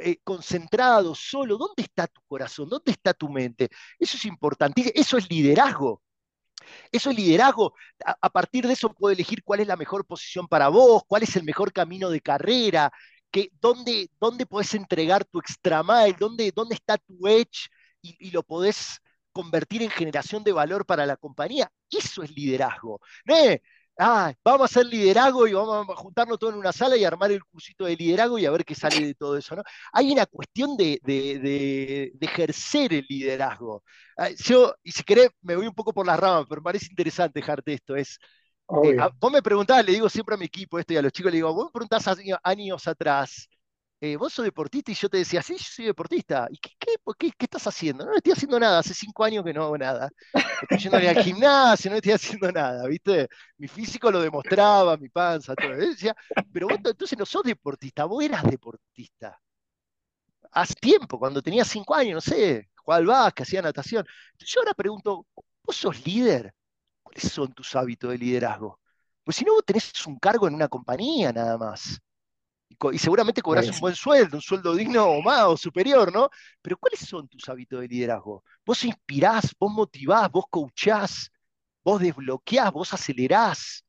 eh, 0.00 0.16
concentrado, 0.24 1.14
solo? 1.14 1.58
¿Dónde 1.58 1.82
está 1.82 2.06
tu 2.06 2.22
corazón? 2.26 2.70
¿Dónde 2.70 2.92
está 2.92 3.12
tu 3.12 3.28
mente? 3.28 3.68
Eso 3.98 4.16
es 4.16 4.24
importante. 4.24 4.98
Eso 4.98 5.18
es 5.18 5.28
liderazgo. 5.30 6.02
Eso 6.92 7.10
es 7.10 7.16
liderazgo. 7.16 7.74
A, 8.04 8.30
partir 8.30 8.66
de 8.66 8.72
eso 8.74 8.92
puedo 8.92 9.12
elegir 9.12 9.42
cuál 9.44 9.60
es 9.60 9.66
la 9.66 9.76
mejor 9.76 10.06
posición 10.06 10.48
para 10.48 10.68
vos, 10.68 11.02
cuál 11.06 11.22
es 11.22 11.36
el 11.36 11.44
mejor 11.44 11.72
camino 11.72 12.10
de 12.10 12.20
carrera, 12.20 12.90
dónde, 13.60 14.10
dónde 14.18 14.46
podés 14.46 14.74
entregar 14.74 15.24
tu 15.24 15.38
extra 15.38 15.82
mile, 15.82 16.16
dónde, 16.18 16.52
dónde 16.54 16.74
está 16.74 16.96
tu 16.98 17.26
edge 17.26 17.68
y, 18.02 18.30
lo 18.30 18.42
podés 18.42 19.00
convertir 19.32 19.82
en 19.82 19.90
generación 19.90 20.44
de 20.44 20.52
valor 20.52 20.86
para 20.86 21.06
la 21.06 21.16
compañía. 21.16 21.70
Eso 21.90 22.22
es 22.22 22.30
liderazgo. 22.30 23.00
Ah, 23.98 24.32
vamos 24.44 24.62
a 24.62 24.64
hacer 24.64 24.86
liderazgo 24.86 25.46
y 25.46 25.52
vamos 25.52 25.88
a 25.88 25.96
juntarnos 25.96 26.38
todo 26.38 26.50
en 26.50 26.56
una 26.56 26.72
sala 26.72 26.96
y 26.96 27.04
armar 27.04 27.30
el 27.32 27.44
cursito 27.44 27.84
de 27.84 27.96
liderazgo 27.96 28.38
y 28.38 28.46
a 28.46 28.50
ver 28.50 28.64
qué 28.64 28.74
sale 28.74 29.04
de 29.06 29.14
todo 29.14 29.36
eso. 29.36 29.56
¿no? 29.56 29.62
Hay 29.92 30.12
una 30.12 30.26
cuestión 30.26 30.76
de, 30.76 31.00
de, 31.02 32.12
ejercer 32.20 32.92
el 32.94 33.06
liderazgo. 33.08 33.82
Ah, 34.16 34.30
yo, 34.30 34.74
y 34.82 34.92
si 34.92 35.02
querés, 35.04 35.30
me 35.42 35.56
voy 35.56 35.66
un 35.66 35.74
poco 35.74 35.92
por 35.92 36.06
las 36.06 36.18
ramas, 36.18 36.46
pero 36.48 36.60
me 36.60 36.64
parece 36.64 36.86
interesante 36.90 37.40
dejarte 37.40 37.72
esto. 37.74 37.96
Es, 37.96 38.18
eh, 38.84 38.96
vos 39.20 39.32
me 39.32 39.42
preguntás, 39.42 39.84
le 39.84 39.92
digo 39.92 40.08
siempre 40.08 40.34
a 40.34 40.38
mi 40.38 40.46
equipo 40.46 40.78
esto 40.78 40.92
y 40.92 40.96
a 40.96 41.02
los 41.02 41.12
chicos, 41.12 41.30
le 41.30 41.36
digo, 41.38 41.52
vos 41.54 41.66
me 41.66 41.72
preguntás 41.72 42.08
años, 42.42 42.88
atrás, 42.88 43.48
eh, 44.00 44.16
vos 44.16 44.32
sos 44.32 44.44
deportista 44.44 44.90
y 44.90 44.94
yo 44.94 45.08
te 45.08 45.18
decía, 45.18 45.42
sí, 45.42 45.54
yo 45.56 45.64
soy 45.64 45.84
deportista. 45.86 46.46
¿Y 46.50 46.58
qué, 46.58 46.70
qué, 46.78 46.96
qué, 47.18 47.44
estás 47.44 47.66
haciendo? 47.66 48.04
No, 48.04 48.14
estoy 48.14 48.32
haciendo 48.32 48.60
nada, 48.60 48.78
hace 48.80 48.92
cinco 48.92 49.24
años 49.24 49.42
que 49.44 49.54
no 49.54 49.64
hago 49.64 49.78
nada. 49.78 50.10
Estoy 50.62 50.78
yendo 50.78 50.96
al 50.98 51.22
gimnasio, 51.24 51.90
no 51.90 51.96
estoy 51.96 52.12
haciendo 52.12 52.52
nada, 52.52 52.86
¿viste? 52.86 53.28
Mi 53.56 53.68
físico 53.68 54.10
lo 54.10 54.20
demostraba, 54.20 54.96
mi 54.98 55.08
panza, 55.08 55.54
todo. 55.54 55.70
Decía, 55.76 56.14
pero 56.52 56.68
vos 56.68 56.78
entonces 56.84 57.18
no 57.18 57.24
sos 57.24 57.42
deportista, 57.42 58.04
vos 58.04 58.22
eras 58.22 58.42
deportista. 58.44 59.40
Hace 60.52 60.74
tiempo, 60.74 61.18
cuando 61.18 61.42
tenías 61.42 61.68
cinco 61.68 61.94
años, 61.94 62.14
no 62.14 62.20
sé, 62.20 62.68
jugaba 62.76 62.98
al 62.98 63.06
básquet, 63.06 63.46
hacía 63.46 63.62
natación. 63.62 64.04
yo 64.38 64.60
ahora 64.60 64.74
pregunto, 64.74 65.26
¿vos 65.62 65.76
sos 65.76 66.04
líder? 66.06 66.52
¿Cuáles 67.02 67.32
son 67.32 67.52
tus 67.52 67.74
hábitos 67.76 68.10
de 68.10 68.18
liderazgo? 68.18 68.80
Pues 69.24 69.36
si 69.36 69.44
no, 69.44 69.54
vos 69.54 69.64
tenés 69.64 69.92
un 70.06 70.18
cargo 70.18 70.48
en 70.48 70.54
una 70.54 70.68
compañía 70.68 71.32
nada 71.32 71.58
más. 71.58 71.98
Y, 72.68 72.98
seguramente 72.98 73.42
cobras 73.42 73.68
un 73.68 73.78
buen 73.80 73.94
sueldo, 73.94 74.36
un 74.38 74.42
sueldo 74.42 74.74
digno 74.74 75.04
o 75.04 75.22
más 75.22 75.44
o 75.44 75.56
superior, 75.56 76.12
¿no? 76.12 76.28
Pero 76.60 76.76
¿cuáles 76.76 77.00
son 77.00 77.28
tus 77.28 77.48
hábitos 77.48 77.80
de 77.80 77.88
liderazgo? 77.88 78.44
Vos 78.64 78.84
inspirás, 78.84 79.54
vos 79.58 79.72
motivás, 79.72 80.30
vos 80.30 80.44
coachás, 80.50 81.30
vos 81.84 82.00
desbloqueás, 82.00 82.72
vos 82.72 82.92
acelerás, 82.92 83.84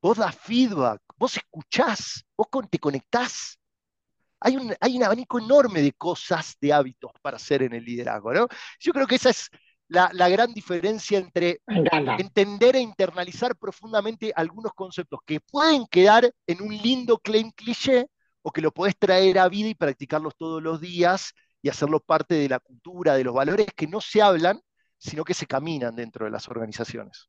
vos 0.00 0.18
das 0.18 0.36
feedback, 0.36 1.00
vos 1.16 1.36
escuchás, 1.36 2.24
vos 2.36 2.48
te 2.68 2.78
conectás. 2.78 3.58
Hay 4.40 4.56
un, 4.56 4.74
hay 4.80 4.96
un 4.96 5.04
abanico 5.04 5.38
enorme 5.38 5.80
de 5.82 5.92
cosas, 5.92 6.56
de 6.60 6.72
hábitos 6.72 7.12
para 7.22 7.36
hacer 7.36 7.62
en 7.62 7.74
el 7.74 7.84
liderazgo, 7.84 8.32
¿no? 8.32 8.48
Yo 8.80 8.92
creo 8.92 9.06
que 9.06 9.14
esa 9.14 9.30
es 9.30 9.48
la, 9.92 10.28
gran 10.28 10.52
diferencia 10.52 11.18
entre 11.18 11.60
entender 12.18 12.76
e 12.76 12.80
internalizar 12.80 13.56
profundamente 13.56 14.32
algunos 14.34 14.72
conceptos 14.72 15.20
que 15.26 15.40
pueden 15.40 15.86
quedar 15.86 16.30
en 16.46 16.62
un 16.62 16.76
lindo 16.76 17.18
claim 17.18 17.50
cliché 17.52 18.06
o 18.42 18.50
que 18.50 18.62
lo 18.62 18.72
podés 18.72 18.96
traer 18.98 19.38
a 19.38 19.48
vida 19.48 19.68
y 19.68 19.74
practicarlos 19.74 20.36
todos 20.36 20.62
los 20.62 20.80
días 20.80 21.34
y 21.60 21.68
hacerlo 21.68 22.00
parte 22.00 22.34
de 22.34 22.48
la 22.48 22.58
cultura, 22.58 23.14
de 23.14 23.24
los 23.24 23.34
valores 23.34 23.66
que 23.76 23.86
no 23.86 24.00
se 24.00 24.22
hablan, 24.22 24.60
sino 24.98 25.24
que 25.24 25.34
se 25.34 25.46
caminan 25.46 25.94
dentro 25.94 26.24
de 26.24 26.32
las 26.32 26.48
organizaciones. 26.48 27.28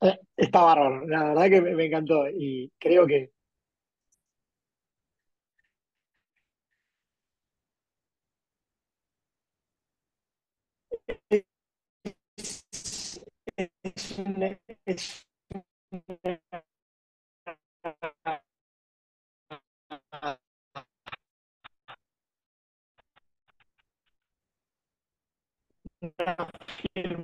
Eh, 0.00 0.18
está 0.36 0.62
bárbaro, 0.62 1.06
la 1.06 1.24
verdad 1.24 1.50
que 1.50 1.60
me 1.60 1.86
encantó 1.86 2.28
y 2.28 2.70
creo 2.78 3.06
que 3.06 3.30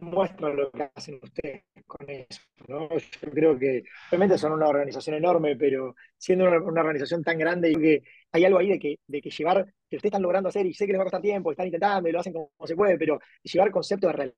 muestra 0.01 0.53
lo 0.53 0.71
que 0.71 0.91
hacen 0.95 1.19
ustedes 1.23 1.65
con 1.87 2.09
eso. 2.09 2.41
¿no? 2.69 2.89
Yo 2.91 3.31
creo 3.31 3.59
que 3.59 3.85
realmente 4.11 4.39
son 4.39 4.53
una 4.53 4.69
organización 4.69 5.17
enorme, 5.17 5.57
pero 5.57 5.95
siendo 6.17 6.47
una, 6.47 6.57
organización 6.81 7.23
tan 7.23 7.39
grande, 7.39 7.73
que 7.75 8.03
hay 8.33 8.45
algo 8.45 8.59
ahí 8.59 8.69
de 8.69 8.79
que, 8.79 8.97
de 9.07 9.21
que 9.21 9.31
llevar, 9.31 9.65
que 9.89 9.97
ustedes 9.97 10.11
están 10.11 10.23
logrando 10.23 10.49
hacer, 10.49 10.67
y 10.67 10.75
sé 10.75 10.87
que 10.87 10.93
les 10.93 10.99
va 10.99 11.03
a 11.03 11.07
costar 11.07 11.23
tiempo, 11.23 11.51
están 11.51 11.67
intentando 11.67 12.09
y 12.09 12.13
lo 12.13 12.21
hacen 12.21 12.33
como, 12.33 12.51
se 12.65 12.77
puede, 12.77 12.99
pero 12.99 13.19
llevar 13.43 13.71
conceptos 13.71 14.09
de 14.11 14.17
realidad 14.17 14.37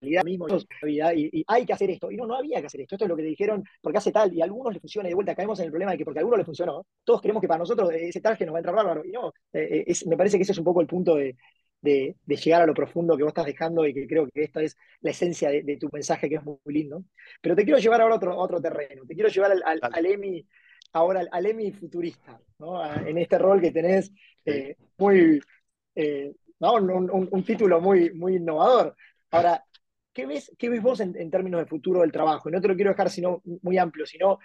mismo, 0.00 0.46
y, 0.86 1.40
y, 1.40 1.44
hay 1.46 1.66
que 1.66 1.72
hacer 1.72 1.90
esto. 1.90 2.10
Y 2.10 2.16
no, 2.16 2.26
no 2.26 2.36
había 2.36 2.60
que 2.60 2.66
hacer 2.66 2.80
esto. 2.80 2.94
Esto 2.94 3.04
es 3.04 3.08
lo 3.08 3.16
que 3.16 3.22
te 3.22 3.28
dijeron, 3.28 3.64
porque 3.80 3.98
hace 3.98 4.12
tal, 4.12 4.32
y 4.32 4.40
a 4.40 4.44
algunos 4.44 4.72
les 4.72 4.80
funciona, 4.80 5.08
y 5.08 5.10
de 5.10 5.14
vuelta 5.14 5.34
caemos 5.34 5.58
en 5.60 5.66
el 5.66 5.70
problema 5.70 5.92
de 5.92 5.98
que 5.98 6.04
porque 6.04 6.18
a 6.18 6.22
algunos 6.22 6.38
les 6.38 6.46
funcionó, 6.46 6.86
todos 7.04 7.20
creemos 7.20 7.40
que 7.40 7.48
para 7.48 7.58
nosotros 7.58 7.90
ese 7.92 8.20
tal 8.20 8.36
que 8.36 8.46
nos 8.46 8.54
va 8.54 8.58
a 8.58 8.60
entrar 8.60 8.74
bárbaro. 8.74 9.04
Y 9.04 9.12
no, 9.12 9.32
eh, 9.52 9.84
eh, 9.86 9.94
me 10.06 10.16
parece 10.16 10.36
que 10.36 10.42
ese 10.42 10.52
es 10.52 10.58
un 10.58 10.64
poco 10.64 10.80
el 10.80 10.86
punto 10.86 11.14
de, 11.14 11.36
de, 11.82 12.16
llegar 12.26 12.62
a 12.62 12.66
lo 12.66 12.74
profundo 12.74 13.16
que 13.16 13.22
vos 13.22 13.30
estás 13.30 13.46
dejando 13.46 13.86
y 13.86 13.94
que 13.94 14.06
creo 14.06 14.28
que 14.28 14.44
esta 14.44 14.62
es 14.62 14.76
la 15.00 15.10
esencia 15.10 15.50
de, 15.50 15.76
tu 15.76 15.88
mensaje 15.92 16.28
que 16.28 16.36
es 16.36 16.42
muy, 16.44 16.58
lindo. 16.66 17.04
Pero 17.40 17.56
te 17.56 17.64
quiero 17.64 17.78
llevar 17.78 18.00
ahora 18.00 18.14
a 18.14 18.16
otro, 18.16 18.36
otro 18.38 18.60
terreno, 18.60 19.04
te 19.06 19.14
quiero 19.14 19.28
llevar 19.28 19.52
al, 19.52 19.80
al, 19.80 20.06
EMI, 20.06 20.46
ahora 20.92 21.22
al, 21.30 21.46
EMI 21.46 21.72
futurista, 21.72 22.40
en 23.06 23.18
este 23.18 23.38
rol 23.38 23.60
que 23.60 23.70
tenés 23.70 24.12
eh, 24.44 24.76
muy, 24.98 25.40
eh, 25.94 26.32
un, 26.58 27.44
título 27.44 27.80
muy, 27.80 28.12
muy 28.12 28.36
innovador. 28.36 28.94
Ahora, 29.30 29.64
¿qué 30.12 30.26
ves, 30.26 30.52
qué 30.58 30.68
ves 30.68 30.82
vos 30.82 31.00
en, 31.00 31.30
términos 31.30 31.60
de 31.60 31.66
futuro 31.66 32.00
del 32.00 32.12
trabajo? 32.12 32.48
Y 32.48 32.52
no 32.52 32.60
te 32.60 32.68
lo 32.68 32.74
quiero 32.74 32.90
dejar 32.90 33.10
sino, 33.10 33.42
muy 33.62 33.78
amplio, 33.78 34.06
sino 34.06 34.38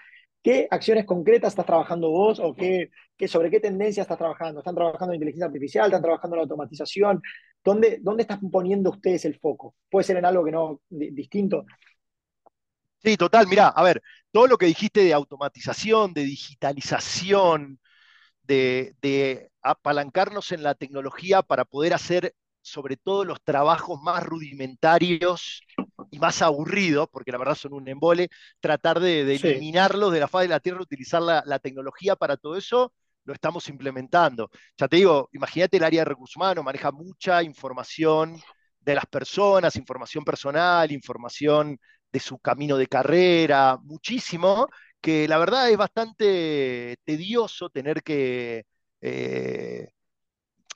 ¿Qué 0.45 0.67
acciones 0.69 1.05
concretas 1.05 1.53
estás 1.53 1.65
trabajando 1.65 2.11
vos 2.11 2.39
o 2.39 2.53
qué, 2.53 2.91
sobre 3.27 3.49
qué 3.49 3.59
tendencia 3.59 4.03
estás 4.03 4.19
trabajando? 4.19 4.59
¿Están 4.59 4.75
trabajando 4.75 5.11
en 5.11 5.15
inteligencia 5.15 5.47
artificial? 5.47 5.87
¿Están 5.87 6.03
trabajando 6.03 6.35
en 6.35 6.41
automatización? 6.41 7.19
¿Dónde, 7.63 7.97
dónde 7.99 8.21
están 8.21 8.51
poniendo 8.51 8.91
ustedes 8.91 9.25
el 9.25 9.39
foco? 9.39 9.73
¿Puede 9.89 10.03
ser 10.03 10.17
en 10.17 10.25
algo 10.25 10.45
que 10.45 10.51
no 10.51 10.81
distinto? 10.87 11.65
Sí, 13.03 13.17
total. 13.17 13.47
Mira, 13.47 13.69
a 13.69 13.81
ver, 13.81 14.03
todo 14.31 14.45
lo 14.45 14.59
que 14.59 14.67
dijiste 14.67 15.03
de 15.03 15.13
automatización, 15.13 16.13
de 16.13 16.25
digitalización, 16.25 17.79
de 18.43 19.49
apalancarnos 19.63 20.51
en 20.51 20.61
la 20.61 20.75
tecnología 20.75 21.41
para 21.41 21.65
poder 21.65 21.95
hacer 21.95 22.35
sobre 22.65 22.97
todo 22.97 23.23
los 23.25 23.41
trabajos 23.43 24.01
más 24.01 24.23
rudimentarios 24.23 25.61
y 26.09 26.19
más 26.19 26.41
aburridos, 26.41 27.07
porque 27.11 27.31
la 27.31 27.37
verdad 27.37 27.55
son 27.55 27.73
un 27.73 27.87
embole, 27.87 28.29
tratar 28.59 28.99
de, 28.99 29.21
eliminarlos 29.35 30.11
de 30.11 30.19
la 30.19 30.27
faz 30.27 30.43
de 30.43 30.47
la 30.49 30.59
Tierra, 30.59 30.81
utilizar 30.81 31.21
la, 31.21 31.59
tecnología 31.59 32.15
para 32.15 32.37
todo 32.37 32.57
eso, 32.57 32.91
lo 33.23 33.33
estamos 33.33 33.69
implementando. 33.69 34.49
Ya 34.77 34.87
te 34.87 34.97
digo, 34.97 35.29
imagínate 35.33 35.77
el 35.77 35.83
área 35.83 36.01
de 36.01 36.05
recursos 36.05 36.35
humanos, 36.37 36.65
maneja 36.65 36.91
mucha 36.91 37.43
información 37.43 38.41
de 38.79 38.95
las 38.95 39.05
personas, 39.05 39.75
información 39.75 40.23
personal, 40.23 40.91
información 40.91 41.79
de 42.11 42.19
su 42.19 42.39
camino 42.39 42.77
de 42.77 42.87
carrera, 42.87 43.77
muchísimo, 43.83 44.67
que 44.99 45.27
la 45.27 45.37
verdad 45.37 45.69
es 45.69 45.77
bastante 45.77 46.97
tedioso 47.03 47.69
tener 47.69 48.01
que 48.01 48.65
eh, 49.01 49.89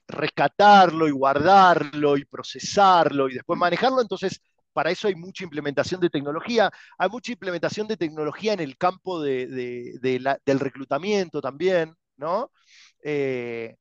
rescatarlo 0.09 1.07
y 1.07 1.11
guardarlo 1.11 2.17
y 2.17 2.25
procesarlo 2.25 3.29
y 3.29 3.35
después 3.35 3.59
manejarlo. 3.59 4.01
Entonces, 4.01 4.41
para 4.73 4.91
eso 4.91 5.07
hay 5.07 5.15
mucha 5.15 5.43
implementación 5.43 6.01
de 6.01 6.09
tecnología. 6.09 6.71
Hay 6.97 7.09
mucha 7.09 7.31
implementación 7.31 7.87
de 7.87 7.97
tecnología 7.97 8.53
en 8.53 8.59
el 8.61 8.77
campo 8.77 9.21
del 9.21 10.59
reclutamiento 10.59 11.41
también, 11.41 11.93
¿no? 12.17 12.51
Eh, 13.03 13.75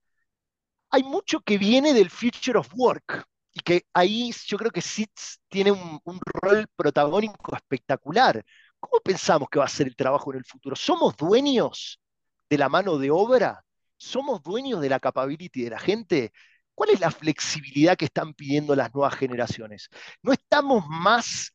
hay 0.90 1.02
mucho 1.02 1.40
que 1.40 1.58
viene 1.58 1.92
del 1.94 2.10
Future 2.10 2.58
of 2.58 2.68
Work 2.74 3.24
y 3.52 3.60
que 3.60 3.84
ahí 3.92 4.32
yo 4.46 4.56
creo 4.58 4.70
que 4.70 4.80
SITS 4.80 5.40
tiene 5.48 5.70
un, 5.72 6.00
un 6.04 6.20
rol 6.24 6.66
protagónico 6.76 7.54
espectacular. 7.56 8.44
¿Cómo 8.80 9.00
pensamos 9.02 9.48
que 9.50 9.58
va 9.58 9.64
a 9.66 9.68
ser 9.68 9.88
el 9.88 9.96
trabajo 9.96 10.32
en 10.32 10.38
el 10.38 10.44
futuro? 10.44 10.76
¿Somos 10.76 11.16
dueños 11.16 12.00
de 12.48 12.58
la 12.58 12.68
mano 12.68 12.98
de 12.98 13.10
obra? 13.10 13.62
¿Somos 13.98 14.42
dueños 14.42 14.80
de 14.80 14.88
la 14.88 15.00
capability 15.00 15.64
de 15.64 15.70
la 15.70 15.78
gente? 15.78 16.32
¿Cuál 16.74 16.90
es 16.90 17.00
la 17.00 17.10
flexibilidad 17.10 17.96
que 17.96 18.06
están 18.06 18.34
pidiendo 18.34 18.74
las 18.76 18.94
nuevas 18.94 19.16
generaciones? 19.16 19.88
¿No 20.22 20.32
estamos 20.32 20.84
más 20.88 21.52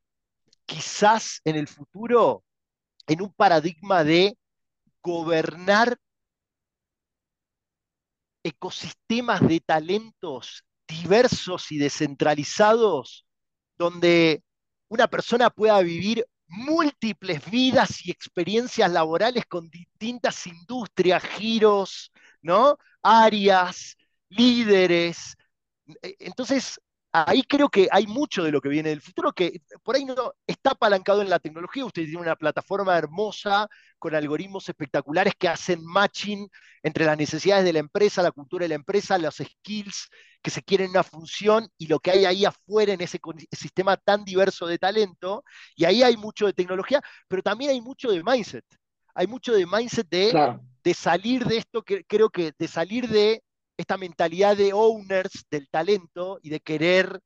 quizás 0.65 1.41
en 1.45 1.55
el 1.55 1.67
futuro 1.67 2.43
en 3.07 3.21
un 3.21 3.33
paradigma 3.33 4.03
de 4.03 4.37
gobernar 5.01 5.97
ecosistemas 8.43 9.41
de 9.47 9.59
talentos 9.61 10.65
diversos 10.87 11.71
y 11.71 11.77
descentralizados 11.77 13.25
donde 13.77 14.43
una 14.89 15.07
persona 15.07 15.49
pueda 15.49 15.79
vivir 15.81 16.25
múltiples 16.47 17.49
vidas 17.49 18.05
y 18.05 18.11
experiencias 18.11 18.91
laborales 18.91 19.45
con 19.47 19.69
distintas 19.69 20.45
industrias, 20.45 21.23
giros, 21.23 22.11
¿no? 22.43 22.77
Áreas, 23.01 23.97
líderes. 24.29 25.35
E, 26.01 26.15
entonces, 26.19 26.79
ahí 27.13 27.43
creo 27.43 27.69
que 27.69 27.87
hay 27.91 28.07
mucho 28.07 28.43
de 28.43 28.51
lo 28.51 28.59
que 28.59 28.69
viene 28.69 28.89
del 28.89 29.01
futuro 29.01 29.33
que 29.33 29.61
por 29.83 29.95
ahí 29.95 30.03
no 30.03 30.15
está 30.47 30.71
apalancado 30.71 31.21
en 31.21 31.29
la 31.29 31.39
tecnología. 31.39 31.85
Usted 31.85 32.03
tiene 32.03 32.19
una 32.19 32.35
plataforma 32.35 32.97
hermosa 32.97 33.67
con 33.99 34.15
algoritmos 34.15 34.67
espectaculares 34.67 35.33
que 35.37 35.47
hacen 35.47 35.85
matching 35.85 36.49
entre 36.81 37.05
las 37.05 37.17
necesidades 37.17 37.65
de 37.65 37.73
la 37.73 37.79
empresa, 37.79 38.23
la 38.23 38.31
cultura 38.31 38.63
de 38.63 38.69
la 38.69 38.75
empresa, 38.75 39.17
los 39.17 39.35
skills 39.35 40.09
que 40.41 40.49
se 40.49 40.63
quieren 40.63 40.85
en 40.85 40.91
una 40.91 41.03
función 41.03 41.69
y 41.77 41.87
lo 41.87 41.99
que 41.99 42.11
hay 42.11 42.25
ahí 42.25 42.45
afuera 42.45 42.93
en 42.93 43.01
ese 43.01 43.19
sistema 43.51 43.95
tan 43.95 44.25
diverso 44.25 44.65
de 44.65 44.79
talento. 44.79 45.43
Y 45.75 45.85
ahí 45.85 46.03
hay 46.03 46.17
mucho 46.17 46.47
de 46.47 46.53
tecnología, 46.53 47.01
pero 47.27 47.43
también 47.43 47.71
hay 47.71 47.79
mucho 47.79 48.11
de 48.11 48.23
mindset. 48.23 48.65
Hay 49.13 49.27
mucho 49.27 49.53
de 49.53 49.67
mindset 49.67 50.09
de 50.09 50.59
de 50.83 50.93
salir 50.93 51.45
de 51.45 51.57
esto, 51.57 51.83
que, 51.83 52.03
creo 52.05 52.29
que 52.29 52.53
de 52.57 52.67
salir 52.67 53.07
de 53.09 53.43
esta 53.77 53.97
mentalidad 53.97 54.57
de 54.57 54.73
owners 54.73 55.45
del 55.49 55.69
talento 55.69 56.39
y 56.43 56.49
de 56.49 56.59
querer 56.59 57.19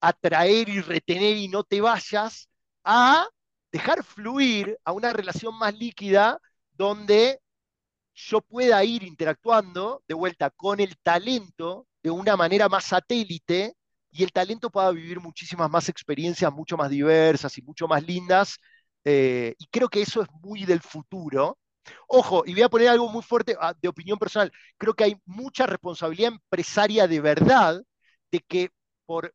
atraer 0.00 0.68
y 0.68 0.80
retener 0.80 1.36
y 1.36 1.48
no 1.48 1.64
te 1.64 1.80
vayas, 1.80 2.48
a 2.84 3.26
dejar 3.70 4.04
fluir 4.04 4.78
a 4.84 4.92
una 4.92 5.12
relación 5.12 5.56
más 5.58 5.76
líquida 5.78 6.38
donde 6.72 7.40
yo 8.14 8.40
pueda 8.42 8.84
ir 8.84 9.02
interactuando 9.04 10.02
de 10.06 10.14
vuelta 10.14 10.50
con 10.50 10.80
el 10.80 10.96
talento 10.98 11.86
de 12.02 12.10
una 12.10 12.36
manera 12.36 12.68
más 12.68 12.84
satélite 12.84 13.74
y 14.10 14.22
el 14.22 14.32
talento 14.32 14.70
pueda 14.70 14.90
vivir 14.90 15.20
muchísimas 15.20 15.70
más 15.70 15.88
experiencias, 15.88 16.52
mucho 16.52 16.76
más 16.76 16.90
diversas 16.90 17.56
y 17.56 17.62
mucho 17.62 17.88
más 17.88 18.02
lindas. 18.02 18.58
Eh, 19.04 19.54
y 19.58 19.66
creo 19.68 19.88
que 19.88 20.02
eso 20.02 20.22
es 20.22 20.28
muy 20.42 20.64
del 20.66 20.80
futuro. 20.80 21.58
Ojo, 22.08 22.42
y 22.46 22.52
voy 22.54 22.62
a 22.62 22.68
poner 22.68 22.88
algo 22.88 23.08
muy 23.08 23.22
fuerte 23.22 23.56
ah, 23.60 23.74
de 23.80 23.88
opinión 23.88 24.18
personal. 24.18 24.52
Creo 24.78 24.94
que 24.94 25.04
hay 25.04 25.16
mucha 25.24 25.66
responsabilidad 25.66 26.32
empresaria 26.32 27.06
de 27.06 27.20
verdad 27.20 27.82
de 28.30 28.40
que 28.40 28.70
por 29.06 29.32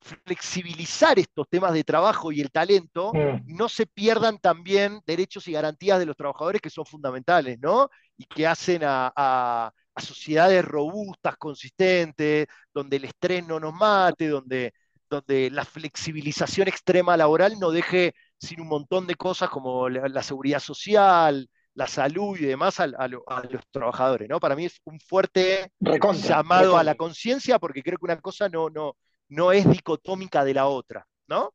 flexibilizar 0.00 1.18
estos 1.18 1.46
temas 1.48 1.72
de 1.74 1.84
trabajo 1.84 2.32
y 2.32 2.40
el 2.40 2.50
talento, 2.50 3.12
mm. 3.12 3.54
no 3.54 3.68
se 3.68 3.86
pierdan 3.86 4.38
también 4.38 5.00
derechos 5.06 5.46
y 5.48 5.52
garantías 5.52 5.98
de 5.98 6.06
los 6.06 6.16
trabajadores 6.16 6.60
que 6.60 6.70
son 6.70 6.86
fundamentales, 6.86 7.58
¿no? 7.60 7.90
Y 8.16 8.24
que 8.24 8.46
hacen 8.46 8.82
a, 8.84 9.72
sociedades 9.96 10.64
robustas, 10.64 11.36
consistentes, 11.36 12.46
donde 12.72 12.96
el 12.96 13.04
estrés 13.04 13.46
no 13.46 13.60
nos 13.60 13.74
mate, 13.74 14.28
donde, 14.28 14.72
donde 15.10 15.50
la 15.50 15.66
flexibilización 15.66 16.68
extrema 16.68 17.18
laboral 17.18 17.58
no 17.60 17.70
deje 17.70 18.14
sin 18.38 18.62
un 18.62 18.68
montón 18.68 19.06
de 19.06 19.16
cosas 19.16 19.50
como 19.50 19.90
la 19.90 20.22
seguridad 20.22 20.60
social, 20.60 21.50
la 21.74 21.86
salud 21.86 22.36
y 22.38 22.46
demás 22.46 22.80
a, 22.80 22.86
los 22.86 23.22
trabajadores, 23.70 24.28
¿no? 24.28 24.40
Para 24.40 24.56
mí 24.56 24.66
es 24.66 24.80
un 24.84 24.98
fuerte 25.00 25.72
llamado 25.80 26.76
a 26.76 26.84
la 26.84 26.94
conciencia 26.94 27.58
porque 27.58 27.82
creo 27.82 27.98
que 27.98 28.04
una 28.04 28.20
cosa 28.20 28.48
no, 28.48 28.68
no, 28.70 28.96
no 29.28 29.52
es 29.52 29.68
dicotómica 29.68 30.44
de 30.44 30.54
la 30.54 30.66
otra, 30.66 31.06
¿no? 31.28 31.54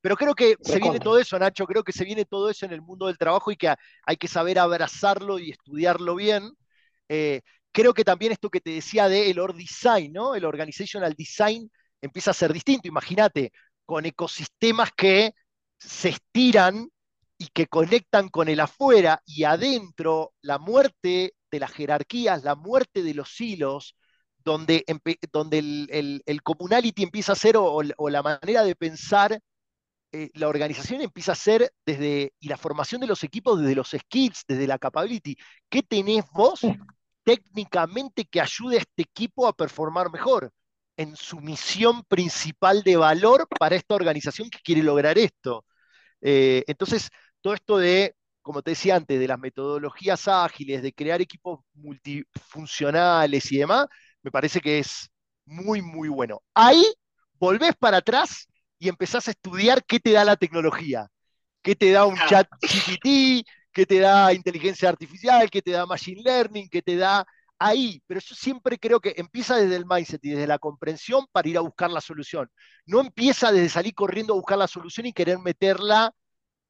Pero 0.00 0.16
creo 0.16 0.34
que 0.34 0.56
se 0.62 0.78
viene 0.78 1.00
todo 1.00 1.18
eso, 1.18 1.38
Nacho, 1.38 1.66
creo 1.66 1.82
que 1.82 1.92
se 1.92 2.04
viene 2.04 2.24
todo 2.24 2.48
eso 2.50 2.64
en 2.64 2.72
el 2.72 2.80
mundo 2.80 3.06
del 3.06 3.18
trabajo 3.18 3.50
y 3.50 3.56
que 3.56 3.74
hay 4.04 4.16
que 4.16 4.28
saber 4.28 4.58
abrazarlo 4.58 5.38
y 5.38 5.50
estudiarlo 5.50 6.14
bien. 6.14 6.52
Eh, 7.08 7.40
creo 7.72 7.92
que 7.94 8.04
también 8.04 8.32
esto 8.32 8.48
que 8.48 8.60
te 8.60 8.70
decía 8.70 9.08
de 9.08 9.30
el 9.30 9.40
org 9.40 9.56
design, 9.56 10.12
¿no? 10.12 10.34
El 10.34 10.44
organizational 10.44 11.14
design 11.14 11.70
empieza 12.00 12.30
a 12.30 12.34
ser 12.34 12.52
distinto. 12.52 12.86
Imagínate, 12.88 13.52
con 13.84 14.06
ecosistemas 14.06 14.90
que 14.96 15.32
se 15.78 16.10
estiran 16.10 16.88
y 17.38 17.48
que 17.48 17.68
conectan 17.68 18.28
con 18.28 18.48
el 18.48 18.60
afuera 18.60 19.22
y 19.24 19.44
adentro, 19.44 20.34
la 20.42 20.58
muerte 20.58 21.34
de 21.50 21.60
las 21.60 21.72
jerarquías, 21.72 22.42
la 22.42 22.56
muerte 22.56 23.02
de 23.02 23.14
los 23.14 23.40
hilos, 23.40 23.96
donde, 24.44 24.84
donde 25.32 25.58
el, 25.58 26.22
el, 26.26 26.42
communality 26.42 27.02
empieza 27.04 27.32
a 27.32 27.36
ser 27.36 27.56
o, 27.56 27.82
la 27.82 28.22
manera 28.22 28.64
de 28.64 28.74
pensar 28.74 29.40
eh, 30.10 30.30
la 30.34 30.48
organización 30.48 31.02
empieza 31.02 31.32
a 31.32 31.34
ser 31.34 31.70
desde, 31.84 32.32
y 32.40 32.48
la 32.48 32.56
formación 32.56 33.00
de 33.00 33.06
los 33.06 33.22
equipos 33.24 33.60
desde 33.60 33.74
los 33.74 33.90
skills, 33.90 34.44
desde 34.48 34.66
la 34.66 34.78
capability. 34.78 35.36
¿Qué 35.68 35.82
tenés 35.82 36.24
vos 36.32 36.60
técnicamente 37.24 38.24
que 38.24 38.40
ayude 38.40 38.76
a 38.76 38.80
este 38.80 39.02
equipo 39.02 39.46
a 39.46 39.52
performar 39.52 40.10
mejor 40.10 40.50
en 40.96 41.14
su 41.14 41.40
misión 41.40 42.02
principal 42.04 42.82
de 42.82 42.96
valor 42.96 43.46
para 43.58 43.76
esta 43.76 43.94
organización 43.94 44.48
que 44.50 44.60
quiere 44.60 44.82
lograr 44.82 45.18
esto? 45.18 45.66
Eh, 46.20 46.64
entonces, 46.66 47.10
todo 47.40 47.54
esto 47.54 47.78
de, 47.78 48.14
como 48.42 48.62
te 48.62 48.72
decía 48.72 48.96
antes, 48.96 49.18
de 49.18 49.28
las 49.28 49.38
metodologías 49.38 50.28
ágiles, 50.28 50.82
de 50.82 50.92
crear 50.92 51.20
equipos 51.20 51.60
multifuncionales 51.74 53.50
y 53.52 53.58
demás, 53.58 53.86
me 54.22 54.30
parece 54.30 54.60
que 54.60 54.78
es 54.78 55.10
muy, 55.44 55.82
muy 55.82 56.08
bueno. 56.08 56.42
Ahí 56.54 56.84
volvés 57.38 57.74
para 57.78 57.98
atrás 57.98 58.46
y 58.78 58.88
empezás 58.88 59.28
a 59.28 59.30
estudiar 59.32 59.84
qué 59.84 60.00
te 60.00 60.12
da 60.12 60.24
la 60.24 60.36
tecnología, 60.36 61.08
qué 61.62 61.74
te 61.76 61.90
da 61.92 62.06
un 62.06 62.16
chat 62.28 62.48
GPT, 62.60 63.44
qué 63.72 63.86
te 63.86 63.98
da 64.00 64.32
inteligencia 64.32 64.88
artificial, 64.88 65.50
qué 65.50 65.62
te 65.62 65.72
da 65.72 65.86
machine 65.86 66.22
learning, 66.22 66.68
qué 66.68 66.82
te 66.82 66.96
da 66.96 67.26
ahí. 67.58 68.02
Pero 68.06 68.20
yo 68.20 68.34
siempre 68.34 68.78
creo 68.78 69.00
que 69.00 69.14
empieza 69.16 69.56
desde 69.56 69.76
el 69.76 69.86
mindset 69.86 70.24
y 70.24 70.30
desde 70.30 70.46
la 70.46 70.58
comprensión 70.58 71.26
para 71.32 71.48
ir 71.48 71.58
a 71.58 71.62
buscar 71.62 71.90
la 71.90 72.00
solución. 72.00 72.50
No 72.86 73.00
empieza 73.00 73.52
desde 73.52 73.68
salir 73.68 73.94
corriendo 73.94 74.32
a 74.34 74.36
buscar 74.36 74.58
la 74.58 74.68
solución 74.68 75.06
y 75.06 75.12
querer 75.12 75.38
meterla 75.38 76.12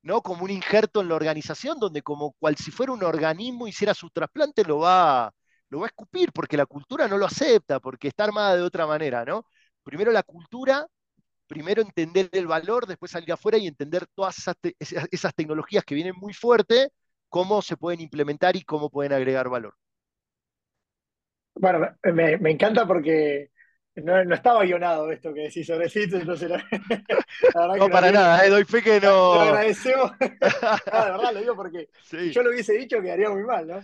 ¿no? 0.03 0.23
como 0.23 0.45
un 0.45 0.51
injerto 0.51 1.01
en 1.01 1.09
la 1.09 1.15
organización, 1.17 1.79
donde 1.79 2.03
como 2.03 2.33
cual 2.39 2.57
si 2.57 2.71
fuera 2.71 2.93
un 2.93 3.05
organismo 3.05 3.67
hiciera 3.69 3.95
su 3.95 4.11
trasplante, 4.11 4.65
lo 4.65 4.79
va, 4.81 5.33
lo 5.71 5.81
va 5.81 5.87
a 5.87 5.89
escupir, 5.89 6.33
porque 6.33 6.57
la 6.57 6.67
cultura 6.67 7.09
no 7.09 7.19
lo 7.19 7.27
acepta, 7.27 7.81
porque 7.81 8.09
está 8.09 8.25
armada 8.25 8.57
de 8.57 8.63
otra 8.63 8.87
manera, 8.87 9.25
¿no? 9.25 9.45
Primero 9.83 10.13
la 10.13 10.23
cultura 10.23 10.87
primero 11.49 11.83
entender 11.83 12.29
el 12.33 12.47
valor, 12.47 12.87
después 12.87 13.11
salir 13.11 13.33
afuera 13.33 13.59
y 13.59 13.67
entender 13.67 14.07
todas 14.15 14.37
esas, 14.79 15.35
tecnologías 15.35 15.85
que 15.85 15.97
vienen 15.97 16.15
muy 16.17 16.35
fuerte, 16.35 16.91
cómo 17.29 17.63
se 17.63 17.77
pueden 17.77 18.01
implementar 18.01 18.55
y 18.55 18.63
cómo 18.63 18.91
pueden 18.91 19.13
agregar 19.13 19.49
valor. 19.49 19.75
Bueno, 21.55 21.89
me, 22.13 22.51
encanta 22.51 22.87
porque 22.87 23.51
no, 24.03 24.35
estaba 24.35 24.65
guionado 24.65 25.11
esto 25.11 25.33
que 25.33 25.43
decís 25.43 25.67
sobre 25.67 25.89
CITES, 25.89 26.21
entonces 26.21 26.51
no, 27.79 27.89
para 27.89 28.11
nada, 28.11 28.45
eh, 28.45 28.51
doy 28.51 28.65
fe 28.65 28.83
que 28.83 29.01
no. 29.01 29.35
Lo 29.35 29.41
agradecemos. 29.41 30.13
De 30.19 30.29
verdad 30.93 31.33
lo 31.33 31.41
digo 31.41 31.57
porque 31.57 31.89
si 32.03 32.31
yo 32.31 32.43
lo 32.43 32.51
hubiese 32.51 32.75
dicho 32.75 33.01
quedaría 33.01 33.31
muy 33.31 33.43
mal, 33.45 33.67
¿no? 33.67 33.81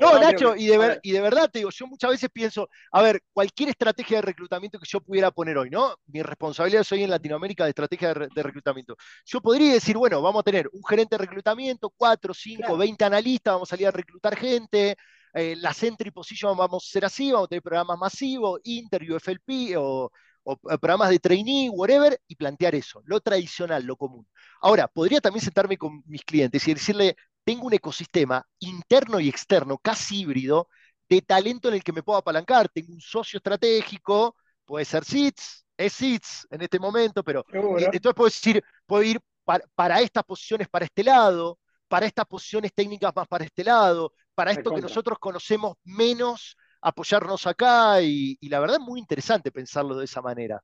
no, 0.00 0.18
Nacho, 0.18 0.54
y, 0.56 0.66
de 0.66 1.00
y 1.02 1.12
de 1.12 1.20
verdad 1.20 1.50
te 1.50 1.60
digo, 1.60 1.70
yo 1.70 1.86
muchas 1.86 2.10
veces 2.10 2.30
pienso, 2.32 2.68
a 2.92 3.02
ver, 3.02 3.22
cualquier 3.32 3.70
estrategia 3.70 4.18
de 4.18 4.22
reclutamiento 4.22 4.78
que 4.78 4.86
yo 4.88 5.00
pudiera 5.00 5.30
poner 5.30 5.58
hoy, 5.58 5.70
¿no? 5.70 5.94
Mi 6.06 6.22
responsabilidad 6.22 6.82
es 6.82 6.92
hoy 6.92 7.04
en 7.04 7.10
Latinoamérica 7.10 7.64
de 7.64 7.70
estrategia 7.70 8.14
de, 8.14 8.42
reclutamiento. 8.42 8.96
Yo 9.24 9.40
podría 9.40 9.72
decir, 9.72 9.96
bueno, 9.96 10.22
vamos 10.22 10.40
a 10.40 10.44
tener 10.44 10.68
un 10.72 10.84
gerente 10.84 11.16
de 11.16 11.24
reclutamiento, 11.24 11.92
cuatro, 11.96 12.32
cinco, 12.34 12.76
veinte 12.76 13.04
analistas, 13.04 13.54
vamos 13.54 13.68
a 13.68 13.74
salir 13.76 13.88
a 13.88 13.90
reclutar 13.90 14.36
gente, 14.36 14.96
eh, 15.38 15.56
la 15.56 15.72
Century 15.72 16.10
Position 16.10 16.56
vamos 16.56 16.84
a 16.84 16.90
ser 16.90 17.04
así, 17.04 17.30
vamos 17.30 17.46
a 17.46 17.48
tener 17.48 17.62
programas 17.62 17.96
masivos, 17.96 18.60
Interview, 18.64 19.16
FLP 19.16 19.76
o, 19.76 20.10
o, 20.42 20.56
programas 20.56 21.10
de 21.10 21.20
trainee, 21.20 21.70
whatever, 21.70 22.20
y 22.26 22.34
plantear 22.34 22.74
eso, 22.74 23.02
lo 23.04 23.20
tradicional, 23.20 23.84
lo 23.84 23.96
común. 23.96 24.26
Ahora, 24.60 24.88
podría 24.88 25.20
también 25.20 25.44
sentarme 25.44 25.76
con 25.76 26.02
mis 26.06 26.24
clientes 26.24 26.66
y 26.66 26.74
decirle, 26.74 27.16
tengo 27.44 27.66
un 27.66 27.74
ecosistema 27.74 28.44
interno 28.58 29.20
y 29.20 29.28
externo, 29.28 29.78
casi 29.78 30.22
híbrido, 30.22 30.68
de 31.08 31.22
talento 31.22 31.68
en 31.68 31.74
el 31.74 31.84
que 31.84 31.92
me 31.92 32.02
puedo 32.02 32.18
apalancar. 32.18 32.68
Tengo 32.68 32.92
un 32.92 33.00
socio 33.00 33.38
estratégico, 33.38 34.34
puede 34.64 34.84
ser 34.84 35.04
SITS, 35.04 35.64
es 35.76 35.92
SITS 35.92 36.48
en 36.50 36.62
este 36.62 36.78
momento, 36.80 37.22
pero 37.22 37.44
entonces 37.52 38.14
puedo 38.14 38.28
decir, 38.28 38.62
puedo 38.86 39.02
ir 39.04 39.20
para, 39.44 39.64
para 39.74 40.00
estas 40.00 40.24
posiciones 40.24 40.68
para 40.68 40.84
este 40.84 41.04
lado, 41.04 41.58
para 41.86 42.06
estas 42.06 42.26
posiciones 42.26 42.72
técnicas 42.74 43.12
más 43.14 43.26
para 43.28 43.44
este 43.44 43.64
lado, 43.64 44.12
para 44.38 44.52
esto 44.52 44.72
que 44.72 44.80
nosotros 44.80 45.18
conocemos 45.18 45.78
menos, 45.82 46.56
apoyarnos 46.80 47.44
acá 47.48 48.00
y, 48.00 48.38
la 48.42 48.60
verdad 48.60 48.76
es 48.80 48.86
muy 48.86 49.00
interesante 49.00 49.50
pensarlo 49.50 49.96
de 49.96 50.04
esa 50.04 50.22
manera. 50.22 50.62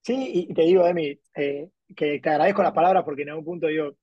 Sí, 0.00 0.46
y 0.48 0.54
te 0.54 0.62
digo, 0.62 0.86
Emi, 0.86 1.18
eh, 1.34 1.68
que 1.96 2.20
te 2.20 2.30
agradezco 2.30 2.62
las 2.62 2.72
palabras 2.72 3.02
porque 3.02 3.22
en 3.22 3.30
algún 3.30 3.44
punto 3.44 3.66
digo, 3.66 3.96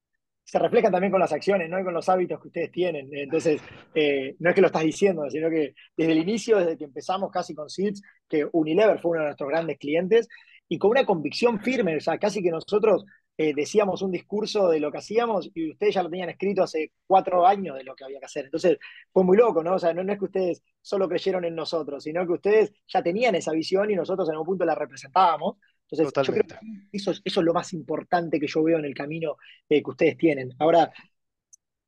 se 0.44 0.60
reflejan 0.60 0.92
también 0.92 1.12
con 1.12 1.22
las 1.22 1.32
acciones, 1.32 1.70
¿no? 1.70 1.80
Y 1.80 1.86
con 1.86 1.94
los 1.94 2.10
hábitos 2.10 2.42
que 2.42 2.50
ustedes 2.50 2.70
tienen. 2.74 3.08
Entonces, 3.14 3.62
eh, 3.96 4.36
no 4.40 4.50
es 4.50 4.56
que 4.56 4.60
lo 4.62 4.68
estás 4.68 4.84
diciendo, 4.84 5.30
sino 5.30 5.50
que 5.50 5.74
desde 5.96 6.12
el 6.12 6.18
inicio, 6.18 6.58
desde 6.58 6.78
que 6.78 6.84
empezamos 6.84 7.32
casi 7.32 7.56
con 7.56 7.70
SEEDS, 7.70 8.02
que 8.28 8.46
Unilever 8.52 9.00
fue 9.00 9.12
uno 9.12 9.22
de 9.22 9.28
nuestros 9.28 9.50
grandes 9.50 9.78
clientes, 9.78 10.28
y 10.68 10.78
con 10.78 10.92
una 10.92 11.06
convicción 11.06 11.62
firme, 11.62 11.96
o 11.96 12.02
sea, 12.02 12.18
casi 12.18 12.44
que 12.44 12.52
nosotros 12.52 13.06
eh, 13.36 13.54
decíamos 13.56 14.02
un 14.04 14.12
discurso 14.12 14.70
de 14.70 14.80
lo 14.80 14.92
que 14.92 15.00
hacíamos 15.00 15.50
y 15.56 15.72
ustedes 15.72 15.96
ya 15.96 16.04
lo 16.04 16.10
tenían 16.10 16.30
escrito 16.30 16.64
hace 16.64 16.92
cuatro 17.08 17.48
años 17.48 17.76
de 17.78 17.84
lo 17.84 17.96
que 17.96 18.04
había 18.04 18.20
que 18.20 18.26
hacer. 18.26 18.46
Entonces 18.46 18.78
fue 19.12 19.24
muy 19.24 19.38
loco, 19.38 19.64
¿no? 19.64 19.76
O 19.76 19.80
sea, 19.80 19.94
no, 19.94 20.02
es 20.12 20.20
que 20.20 20.26
ustedes 20.26 20.64
solo 20.82 21.10
creyeron 21.10 21.44
en 21.46 21.56
nosotros, 21.56 22.04
sino 22.04 22.26
que 22.28 22.34
ustedes 22.34 22.74
ya 22.88 23.02
tenían 23.02 23.34
esa 23.36 23.52
visión 23.52 23.90
y 23.90 23.96
nosotros 23.96 24.30
en 24.30 24.34
algún 24.34 24.48
punto 24.48 24.66
la 24.66 24.76
representábamos. 24.76 25.58
Entonces, 25.90 26.14
yo 26.28 26.34
creo 26.34 26.44
que 26.48 26.56
eso, 26.92 27.12
eso, 27.12 27.40
es 27.40 27.46
lo 27.46 27.54
más 27.54 27.74
importante 27.74 28.40
que 28.40 28.48
yo 28.48 28.64
veo 28.64 28.80
en 28.80 28.86
el 28.86 28.94
camino 28.94 29.38
eh, 29.68 29.82
que 29.84 29.90
ustedes 29.90 30.18
tienen. 30.18 30.52
Ahora, 30.60 30.92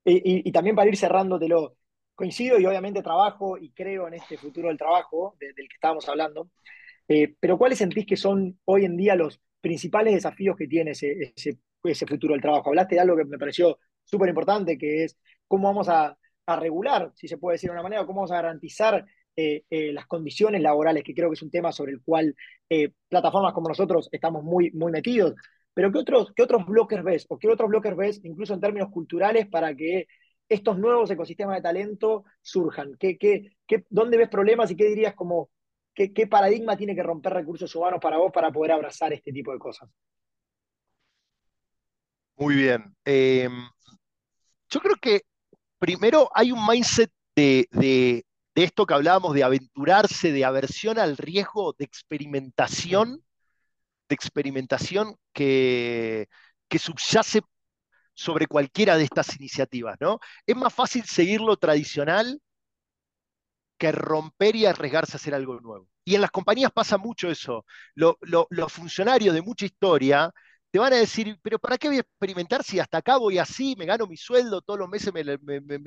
y, 0.03 0.51
también 0.51 0.75
para 0.75 0.89
ir 0.89 0.97
cerrándotelo, 0.97 1.77
coincido 2.13 2.59
y 2.59 2.65
obviamente 2.65 3.01
trabajo 3.01 3.57
y 3.57 3.71
creo 3.71 4.07
en 4.07 4.15
este 4.15 4.37
futuro 4.37 4.69
del 4.69 4.77
trabajo 4.77 5.35
del 5.39 5.53
que 5.55 5.75
estábamos 5.75 6.07
hablando, 6.07 6.49
eh, 7.07 7.35
pero 7.39 7.57
¿cuáles 7.57 7.79
sentís 7.79 8.05
que 8.05 8.17
son 8.17 8.59
hoy 8.65 8.85
en 8.85 8.97
día 8.97 9.15
los 9.15 9.41
principales 9.66 10.13
desafíos 10.13 10.55
que 10.55 10.68
tiene 10.68 10.91
ese, 10.91 11.34
ese, 11.84 12.05
futuro 12.05 12.34
del 12.34 12.41
trabajo. 12.41 12.70
Hablaste 12.70 12.93
de 12.93 13.01
algo 13.01 13.18
que 13.18 13.26
me 13.26 13.39
pareció 13.39 13.80
súper 14.03 14.30
importante, 14.30 14.78
que 14.78 15.05
es 15.05 15.18
cómo 15.47 15.68
vamos 15.70 15.89
a, 15.89 16.16
regular, 16.59 17.11
si 17.16 17.28
se 17.28 17.39
puede 17.39 17.55
decir 17.55 17.72
de 17.72 17.74
una 17.74 17.82
manera, 17.82 18.05
cómo 18.05 18.20
vamos 18.20 18.32
a 18.32 18.36
garantizar 18.36 19.03
eh, 19.36 19.63
eh, 19.68 19.91
las 19.91 20.05
condiciones 20.05 20.61
laborales, 20.61 21.03
que 21.03 21.16
creo 21.16 21.32
que 21.32 21.34
es 21.34 21.41
un 21.41 21.49
tema 21.49 21.72
sobre 21.72 21.93
el 21.93 22.03
cual 22.03 22.36
eh, 22.70 22.91
plataformas 23.09 23.53
como 23.53 23.68
nosotros 23.68 24.07
estamos 24.11 24.43
muy, 24.43 24.70
muy 24.74 24.91
metidos. 24.91 25.34
Pero 25.74 25.91
¿qué 25.91 25.97
otros, 25.97 26.32
¿qué 26.36 26.43
otros 26.43 26.68
bloques 26.68 27.03
ves? 27.03 27.26
¿O 27.30 27.39
qué 27.39 27.49
otros 27.49 27.68
bloques 27.68 27.95
ves, 27.95 28.22
incluso 28.24 28.53
en 28.53 28.61
términos 28.61 28.91
culturales, 28.91 29.47
para 29.47 29.76
que 29.76 30.05
estos 30.47 30.78
nuevos 30.78 31.09
ecosistemas 31.09 31.55
de 31.55 31.63
talento 31.63 32.26
surjan? 32.43 32.95
¿Qué, 32.99 33.18
qué, 33.18 33.49
¿Dónde 33.89 34.18
ves 34.18 34.30
problemas 34.30 34.70
y 34.70 34.76
qué 34.76 34.86
dirías 34.86 35.16
como 35.16 35.49
¿Qué, 35.95 36.27
paradigma 36.27 36.75
tiene 36.75 36.93
que 36.93 37.03
romper 37.03 37.31
recursos 37.31 37.73
humanos 37.73 38.01
para 38.01 38.17
vos 38.17 38.29
para 38.33 38.51
poder 38.51 38.73
abrazar 38.73 39.13
este 39.13 39.31
tipo 39.31 39.53
de 39.53 39.59
cosas? 39.59 39.89
Muy 42.35 42.55
bien. 42.55 42.93
Em, 43.05 43.65
yo 44.69 44.79
creo 44.81 44.97
que 44.97 45.21
primero 45.79 46.29
hay 46.35 46.51
un 46.51 46.67
mindset 46.67 47.09
de, 47.33 48.25
esto 48.55 48.85
que 48.85 48.93
hablábamos, 48.93 49.33
de 49.33 49.45
aventurarse, 49.45 50.33
de 50.33 50.43
aversión 50.43 50.99
al 50.99 51.15
riesgo, 51.15 51.73
de 51.77 51.85
experimentación, 51.85 53.23
de 54.09 54.15
experimentación 54.15 55.15
que, 55.31 56.27
que 56.67 56.77
subyace 56.77 57.41
sobre 58.13 58.47
cualquiera 58.47 58.97
de 58.97 59.05
estas 59.05 59.33
iniciativas, 59.37 59.95
¿no? 60.01 60.19
Es 60.45 60.57
más 60.57 60.73
fácil 60.73 61.05
seguir 61.05 61.39
lo 61.39 61.55
tradicional 61.55 62.41
que 63.78 63.91
romper 63.91 64.55
y 64.55 64.65
arriesgarse 64.65 65.13
a 65.13 65.17
hacer 65.17 65.34
algo 65.36 65.59
nuevo. 65.59 65.88
Y 66.03 66.15
en 66.15 66.21
las 66.21 66.32
compañías 66.32 66.71
pasa 66.71 66.97
mucho 66.97 67.30
eso. 67.30 67.65
los 67.95 68.73
funcionarios 68.73 69.34
de 69.34 69.41
mucha 69.41 69.65
historia 69.65 70.32
te 70.76 70.80
van 70.80 70.91
a 70.91 70.97
decir, 70.97 71.39
pero 71.41 71.57
¿para 71.57 71.78
qué 71.78 71.88
voy 71.88 71.97
a 71.97 72.01
experimentar 72.01 72.61
si 72.61 72.80
hasta 72.80 72.97
acá 72.97 73.15
voy 73.15 73.38
así, 73.38 73.76
me 73.78 73.86
gano 73.86 74.07
mi 74.07 74.17
sueldo, 74.17 74.61
todos 74.61 74.78
los 74.78 74.89
meses 74.89 75.13
me, 75.13 75.23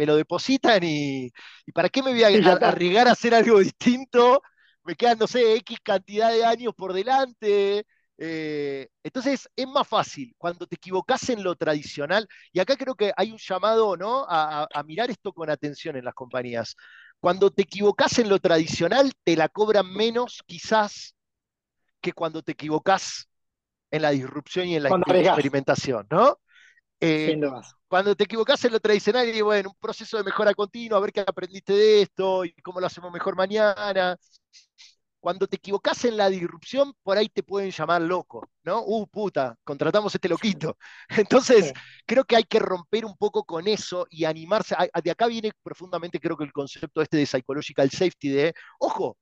lo 0.06 0.16
depositan 0.16 0.82
y, 0.82 1.30
¿para 1.74 1.90
qué 1.90 2.02
me 2.02 2.12
voy 2.12 2.22
a, 2.22 2.28
arriesgar 2.54 3.06
a 3.06 3.12
hacer 3.12 3.34
algo 3.34 3.58
distinto? 3.58 4.40
Me 4.84 4.94
quedan, 4.94 5.18
no 5.18 5.26
sé, 5.26 5.56
X 5.56 5.78
cantidad 5.82 6.32
de 6.32 6.42
años 6.44 6.72
por 6.74 6.94
delante. 6.94 7.84
Eh, 8.16 8.88
entonces 9.02 9.48
es 9.54 9.68
más 9.68 9.86
fácil 9.86 10.34
cuando 10.38 10.66
te 10.66 10.76
equivocas 10.76 11.28
en 11.28 11.44
lo 11.44 11.54
tradicional, 11.54 12.26
y 12.50 12.58
acá 12.58 12.74
creo 12.76 12.94
que 12.94 13.12
hay 13.14 13.30
un 13.30 13.38
llamado 13.38 13.94
¿no? 13.96 14.24
a 14.26 14.82
mirar 14.86 15.10
esto 15.10 15.34
con 15.34 15.50
atención 15.50 15.96
en 15.96 16.04
las 16.06 16.14
compañías. 16.14 16.74
Cuando 17.20 17.50
te 17.50 17.62
equivocas 17.62 18.18
en 18.18 18.28
lo 18.28 18.38
tradicional, 18.38 19.12
te 19.24 19.36
la 19.36 19.48
cobran 19.48 19.92
menos 19.92 20.42
quizás 20.46 21.14
que 22.00 22.12
cuando 22.12 22.42
te 22.42 22.52
equivocás 22.52 23.28
en 23.90 24.02
la 24.02 24.10
disrupción 24.10 24.68
y 24.68 24.76
en 24.76 24.84
la 24.84 24.90
experimentación, 24.90 26.06
¿no? 26.10 26.38
Eh, 27.00 27.38
cuando 27.88 28.14
te 28.14 28.24
equivocás 28.24 28.64
en 28.64 28.72
lo 28.72 28.80
tradicional, 28.80 29.28
y 29.28 29.40
bueno, 29.40 29.70
un 29.70 29.76
proceso 29.80 30.16
de 30.16 30.24
mejora 30.24 30.54
continua, 30.54 30.98
a 30.98 31.00
ver 31.00 31.12
qué 31.12 31.20
aprendiste 31.20 31.72
de 31.72 32.02
esto 32.02 32.44
y 32.44 32.52
cómo 32.62 32.80
lo 32.80 32.86
hacemos 32.86 33.10
mejor 33.12 33.34
mañana. 33.34 34.16
Cuando 35.20 35.46
te 35.46 35.56
equivocás 35.56 36.04
en 36.04 36.16
la 36.16 36.28
disrupción, 36.28 36.94
por 37.02 37.18
ahí 37.18 37.28
te 37.28 37.42
pueden 37.42 37.70
llamar 37.70 38.02
loco, 38.02 38.48
¿no? 38.62 38.82
Uh, 38.84 39.06
puta, 39.06 39.56
contratamos 39.64 40.14
a 40.14 40.18
este 40.18 40.28
loquito. 40.28 40.76
Entonces, 41.08 41.72
creo 42.06 42.24
que 42.24 42.36
hay 42.36 42.44
que 42.44 42.58
romper 42.58 43.04
un 43.04 43.16
poco 43.16 43.44
con 43.44 43.66
eso 43.66 44.06
y 44.10 44.24
animarse. 44.24 44.76
De 45.02 45.10
acá 45.10 45.26
viene 45.26 45.52
profundamente, 45.62 46.20
creo 46.20 46.36
que 46.36 46.44
el 46.44 46.52
concepto 46.52 47.02
este 47.02 47.16
de 47.16 47.26
psychological 47.26 47.90
safety, 47.90 48.28
de, 48.28 48.54
ojo, 48.78 49.16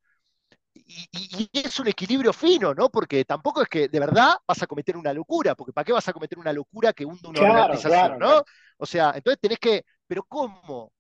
y, 0.74 1.48
es 1.52 1.80
un 1.80 1.88
equilibrio 1.88 2.32
fino, 2.32 2.74
¿no? 2.74 2.90
Porque 2.90 3.24
tampoco 3.24 3.62
es 3.62 3.68
que 3.68 3.88
de 3.88 4.00
verdad 4.00 4.34
vas 4.46 4.62
a 4.62 4.66
cometer 4.66 4.96
una 4.96 5.12
locura, 5.12 5.54
porque 5.54 5.72
¿para 5.72 5.84
qué 5.84 5.92
vas 5.92 6.06
a 6.08 6.12
cometer 6.12 6.38
una 6.38 6.52
locura 6.52 6.92
que 6.92 7.04
hunda 7.04 7.28
una 7.28 7.40
organización, 7.40 8.18
¿no? 8.18 8.44
O 8.78 8.86
sea, 8.86 9.12
entonces 9.14 9.40
tenés 9.40 9.58
que, 9.58 9.84
pero 10.06 10.24
¿cómo? 10.24 10.92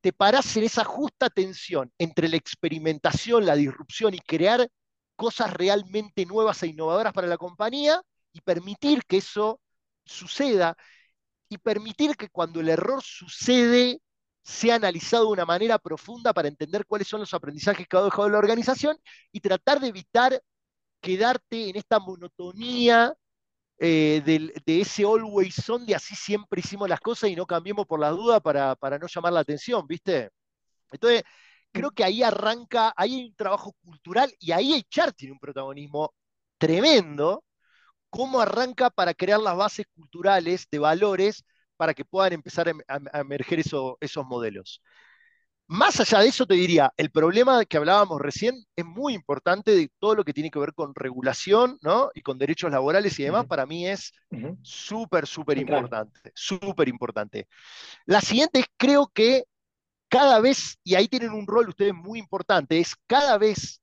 Te 0.00 0.12
parás 0.12 0.56
en 0.56 0.64
esa 0.64 0.84
justa 0.84 1.28
tensión 1.28 1.92
entre 1.98 2.28
la 2.28 2.36
experimentación, 2.36 3.44
la 3.44 3.54
disrupción 3.56 4.14
y 4.14 4.20
crear 4.20 4.68
cosas 5.16 5.52
realmente 5.52 6.24
nuevas 6.26 6.62
e 6.62 6.68
innovadoras 6.68 7.12
para 7.12 7.26
la 7.26 7.36
compañía 7.36 8.00
y 8.32 8.40
permitir 8.40 9.02
que 9.06 9.18
eso 9.18 9.60
suceda 10.04 10.76
y 11.48 11.58
permitir 11.58 12.16
que 12.16 12.28
cuando 12.30 12.60
el 12.60 12.70
error 12.70 13.02
sucede 13.02 14.00
sea 14.42 14.76
analizado 14.76 15.26
de 15.26 15.32
una 15.32 15.44
manera 15.46 15.78
profunda 15.78 16.32
para 16.32 16.48
entender 16.48 16.86
cuáles 16.86 17.08
son 17.08 17.20
los 17.20 17.34
aprendizajes 17.34 17.86
que 17.86 17.96
ha 17.96 18.02
dejado 18.02 18.28
la 18.30 18.38
organización 18.38 18.98
y 19.32 19.40
tratar 19.40 19.80
de 19.80 19.88
evitar 19.88 20.42
quedarte 21.00 21.70
en 21.70 21.76
esta 21.76 21.98
monotonía 21.98 23.14
eh, 23.82 24.22
de, 24.24 24.80
ese 24.80 25.04
always 25.04 25.68
on 25.70 25.86
de 25.86 25.94
así 25.94 26.14
siempre 26.14 26.60
hicimos 26.60 26.88
las 26.88 27.00
cosas 27.00 27.30
y 27.30 27.36
no 27.36 27.46
cambiemos 27.46 27.86
por 27.86 27.98
la 27.98 28.10
duda 28.10 28.38
para, 28.40 28.76
no 29.00 29.06
llamar 29.06 29.32
la 29.32 29.40
atención, 29.40 29.86
¿viste? 29.86 30.30
Entonces, 30.92 31.24
creo 31.72 31.90
que 31.90 32.04
ahí 32.04 32.22
arranca, 32.22 32.92
ahí 32.96 33.14
hay 33.16 33.24
un 33.26 33.34
trabajo 33.36 33.74
cultural 33.82 34.32
y 34.38 34.52
ahí 34.52 34.82
Char 34.90 35.12
tiene 35.14 35.32
un 35.32 35.40
protagonismo 35.40 36.14
tremendo, 36.58 37.44
cómo 38.10 38.40
arranca 38.40 38.90
para 38.90 39.14
crear 39.14 39.40
las 39.40 39.56
bases 39.56 39.86
culturales 39.94 40.66
de 40.70 40.78
valores 40.78 41.44
para 41.76 41.94
que 41.94 42.04
puedan 42.04 42.34
empezar 42.34 42.68
a, 42.88 43.20
emerger 43.20 43.60
esos 43.60 44.26
modelos. 44.26 44.82
Más 45.72 46.00
allá 46.00 46.18
de 46.18 46.26
eso, 46.26 46.46
te 46.46 46.54
diría, 46.54 46.92
el 46.96 47.12
problema 47.12 47.64
que 47.64 47.76
hablábamos 47.76 48.20
recién 48.20 48.66
es 48.74 48.84
muy 48.84 49.14
importante 49.14 49.70
de 49.70 49.88
todo 50.00 50.16
lo 50.16 50.24
que 50.24 50.32
tiene 50.32 50.50
que 50.50 50.58
ver 50.58 50.74
con 50.74 50.96
regulación 50.96 51.78
¿no? 51.80 52.10
y 52.12 52.22
con 52.22 52.38
derechos 52.38 52.72
laborales 52.72 53.16
y 53.20 53.22
demás, 53.22 53.46
para 53.46 53.66
mí 53.66 53.86
es 53.86 54.12
súper, 54.62 55.28
súper 55.28 55.58
importante, 55.58 56.32
súper 56.34 56.88
importante. 56.88 57.46
La 58.04 58.20
siguiente 58.20 58.58
es, 58.58 58.66
creo 58.76 59.12
que 59.14 59.44
cada 60.08 60.40
vez, 60.40 60.76
y 60.82 60.96
ahí 60.96 61.06
tienen 61.06 61.30
un 61.30 61.46
rol 61.46 61.68
ustedes 61.68 61.94
muy 61.94 62.18
importante, 62.18 62.80
es 62.80 62.96
cada 63.06 63.38
vez 63.38 63.80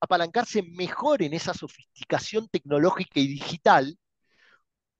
apalancarse 0.00 0.62
mejor 0.62 1.24
en 1.24 1.34
esa 1.34 1.54
sofisticación 1.54 2.46
tecnológica 2.48 3.18
y 3.18 3.26
digital 3.26 3.98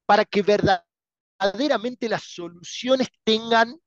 para 0.06 0.24
que 0.24 0.42
verdaderamente 0.42 2.08
las 2.08 2.24
soluciones 2.24 3.06
tengan 3.22 3.78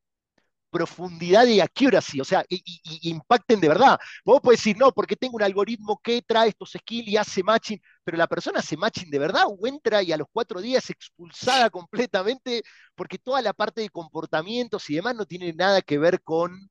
profundidad 0.69 1.45
y 1.47 1.59
accuracy, 1.59 2.21
o 2.21 2.25
sea, 2.25 2.45
y, 2.49 2.61
impacten 3.09 3.59
de 3.59 3.67
verdad. 3.67 3.99
Vos 4.23 4.41
podés 4.41 4.59
decir, 4.59 4.77
no, 4.77 4.91
porque 4.91 5.15
tengo 5.15 5.35
un 5.35 5.43
algoritmo 5.43 5.99
que 6.03 6.21
trae 6.21 6.49
estos 6.49 6.71
skills 6.77 7.07
y 7.07 7.17
hace 7.17 7.43
matching, 7.43 7.81
pero 8.03 8.17
la 8.17 8.27
persona 8.27 8.59
hace 8.59 8.77
matching 8.77 9.09
de 9.09 9.19
verdad 9.19 9.45
o 9.47 9.67
entra 9.67 10.03
y 10.03 10.11
a 10.11 10.17
los 10.17 10.27
cuatro 10.31 10.61
días 10.61 10.83
es 10.85 10.91
expulsada 10.91 11.69
completamente 11.71 12.63
porque 12.95 13.17
toda 13.17 13.41
la 13.41 13.53
parte 13.53 13.81
de 13.81 13.89
comportamientos 13.89 14.89
y 14.89 14.95
demás 14.95 15.15
no 15.15 15.25
tiene 15.25 15.53
nada 15.53 15.81
que 15.81 15.97
ver 15.97 16.21
con 16.21 16.69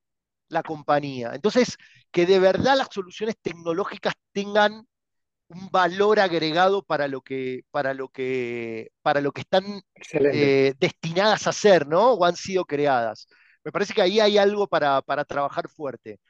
la 0.49 0.63
compañía. 0.63 1.33
Entonces, 1.35 1.77
que 2.11 2.27
de 2.27 2.39
verdad 2.39 2.77
las 2.77 2.89
soluciones 2.91 3.37
tecnológicas 3.41 4.15
tengan 4.33 4.87
un 5.49 5.71
valor 5.71 6.21
agregado 6.21 6.83
para 6.83 7.09
lo 7.09 7.23
que, 7.23 7.63
para 7.71 7.95
lo 7.95 8.09
que, 8.09 8.91
para 9.03 9.21
lo 9.21 9.33
que 9.33 9.41
están 9.43 9.83
eh, 10.13 10.75
destinadas 10.79 11.47
a 11.47 11.53
ser, 11.53 11.87
¿no? 11.87 12.13
O 12.13 12.25
han 12.25 12.37
sido 12.37 12.65
creadas. 12.65 13.29
Me 13.69 13.73
parece 13.73 13.93
que 13.93 14.01
ahí 14.01 14.19
hay 14.19 14.39
algo 14.39 14.67
para, 14.67 15.03
trabajar 15.27 15.69
fuerte. 15.69 16.21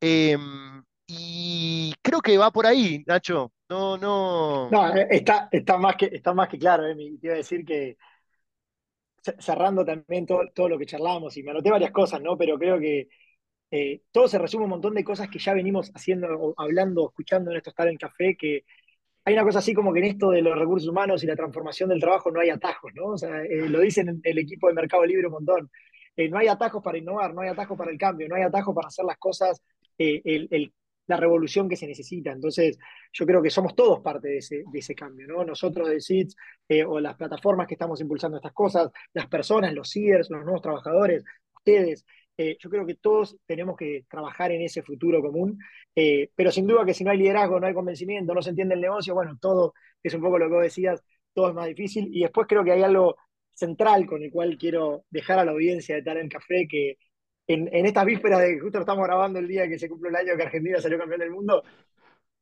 Em, 0.00 0.82
y 1.06 1.94
creo 2.02 2.20
que 2.20 2.36
va 2.36 2.50
por 2.50 2.66
ahí, 2.66 3.04
Nacho. 3.06 3.52
No, 3.68 3.96
no. 3.96 4.68
No, 4.68 4.96
eh, 4.96 5.06
está, 5.10 5.48
está, 5.52 5.78
más, 5.78 5.94
que, 5.94 6.06
está 6.06 6.34
más 6.34 6.48
que 6.48 6.58
claro, 6.58 6.84
eh. 6.88 6.96
Te 6.96 7.26
iba 7.28 7.34
a 7.34 7.36
decir 7.36 7.64
que 7.64 7.96
cerrando 9.38 9.84
también 9.84 10.26
todo, 10.26 10.40
todo 10.52 10.68
lo 10.70 10.76
que 10.76 10.86
charlamos, 10.86 11.36
y 11.36 11.44
me 11.44 11.52
anoté 11.52 11.70
varias 11.70 11.92
cosas, 11.92 12.20
¿no? 12.20 12.36
Pero 12.36 12.58
creo 12.58 12.80
que 12.80 13.06
eh, 13.70 14.02
todo 14.10 14.26
se 14.26 14.38
resume 14.38 14.64
un 14.64 14.70
montón 14.70 14.94
de 14.94 15.04
cosas 15.04 15.30
que 15.30 15.38
ya 15.38 15.54
venimos 15.54 15.92
haciendo, 15.94 16.52
hablando, 16.56 17.10
escuchando 17.10 17.52
en 17.52 17.58
estos 17.58 17.74
en 17.78 17.96
Café, 17.96 18.36
que 18.36 18.64
hay 19.24 19.34
una 19.34 19.44
cosa 19.44 19.60
así 19.60 19.72
como 19.72 19.92
que 19.92 20.00
en 20.00 20.06
esto 20.06 20.30
de 20.30 20.42
los 20.42 20.58
recursos 20.58 20.88
humanos 20.88 21.22
y 21.22 21.28
la 21.28 21.36
transformación 21.36 21.90
del 21.90 22.00
trabajo 22.00 22.32
no 22.32 22.40
hay 22.40 22.50
atajos, 22.50 22.90
¿no? 22.96 23.06
O 23.06 23.18
sea, 23.18 23.44
eh, 23.44 23.68
lo 23.68 23.78
dicen 23.78 24.08
en 24.08 24.20
el 24.24 24.38
equipo 24.38 24.66
de 24.66 24.74
Mercado 24.74 25.06
Libre 25.06 25.28
un 25.28 25.34
montón. 25.34 25.70
Eh, 26.16 26.28
no 26.28 26.38
hay 26.38 26.48
atajos 26.48 26.82
para 26.82 26.98
innovar, 26.98 27.34
no 27.34 27.40
hay 27.40 27.48
atajos 27.48 27.76
para 27.76 27.90
el 27.90 27.98
cambio, 27.98 28.28
no 28.28 28.36
hay 28.36 28.42
atajos 28.42 28.74
para 28.74 28.88
hacer 28.88 29.04
las 29.04 29.18
cosas, 29.18 29.62
la 31.06 31.16
revolución 31.16 31.68
que 31.68 31.76
se 31.76 31.86
necesita. 31.86 32.32
Entonces, 32.32 32.78
yo 33.12 33.26
creo 33.26 33.42
que 33.42 33.50
somos 33.50 33.74
todos 33.74 34.00
parte 34.00 34.28
de 34.28 34.38
ese, 34.38 34.94
cambio, 34.94 35.26
¿no? 35.26 35.44
Nosotros 35.44 35.88
de 35.88 36.00
SITS 36.00 36.34
o 36.86 37.00
las 37.00 37.16
plataformas 37.16 37.66
que 37.66 37.74
estamos 37.74 38.00
impulsando 38.00 38.38
estas 38.38 38.52
cosas, 38.52 38.90
las 39.12 39.26
personas, 39.26 39.74
los 39.74 39.90
CIERS, 39.90 40.30
los 40.30 40.42
nuevos 40.44 40.62
trabajadores, 40.62 41.24
ustedes. 41.54 42.04
Eh, 42.36 42.56
yo 42.58 42.70
creo 42.70 42.86
que 42.86 42.94
todos 42.94 43.36
tenemos 43.46 43.76
que 43.76 44.04
trabajar 44.08 44.52
en 44.52 44.62
ese 44.62 44.82
futuro 44.82 45.20
común, 45.20 45.58
eh, 45.94 46.30
pero 46.34 46.50
sin 46.50 46.66
duda 46.66 46.84
que 46.84 46.94
si 46.94 47.04
no 47.04 47.10
hay 47.10 47.18
liderazgo, 47.18 47.60
no 47.60 47.66
hay 47.66 47.74
convencimiento, 47.74 48.34
no 48.34 48.42
se 48.42 48.50
entiende 48.50 48.74
el 48.74 48.80
negocio, 48.80 49.14
bueno, 49.14 49.36
todo 49.40 49.74
es 50.02 50.14
un 50.14 50.22
poco 50.22 50.38
lo 50.38 50.48
que 50.48 50.54
vos 50.54 50.62
decías, 50.62 51.02
todo 51.34 51.48
es 51.50 51.54
más 51.54 51.66
difícil. 51.66 52.08
Y 52.12 52.22
después 52.22 52.46
creo 52.48 52.64
que 52.64 52.72
hay 52.72 52.82
algo 52.82 53.16
central 53.66 54.06
con 54.06 54.22
el 54.22 54.30
cual 54.30 54.56
quiero 54.58 55.04
dejar 55.10 55.38
a 55.38 55.44
la 55.44 55.52
audiencia 55.52 56.00
de 56.00 56.20
en 56.20 56.28
Café, 56.28 56.66
que 56.68 56.98
en, 57.46 57.68
en 57.72 57.86
estas 57.86 58.04
vísperas 58.06 58.40
de 58.40 58.54
que 58.54 58.60
justo 58.60 58.80
estamos 58.80 59.04
grabando 59.06 59.38
el 59.38 59.48
día 59.48 59.68
que 59.68 59.78
se 59.78 59.88
cumple 59.88 60.10
el 60.10 60.16
año 60.16 60.36
que 60.36 60.42
Argentina 60.44 60.80
salió 60.80 60.98
campeón 60.98 61.20
del 61.20 61.30
mundo, 61.30 61.62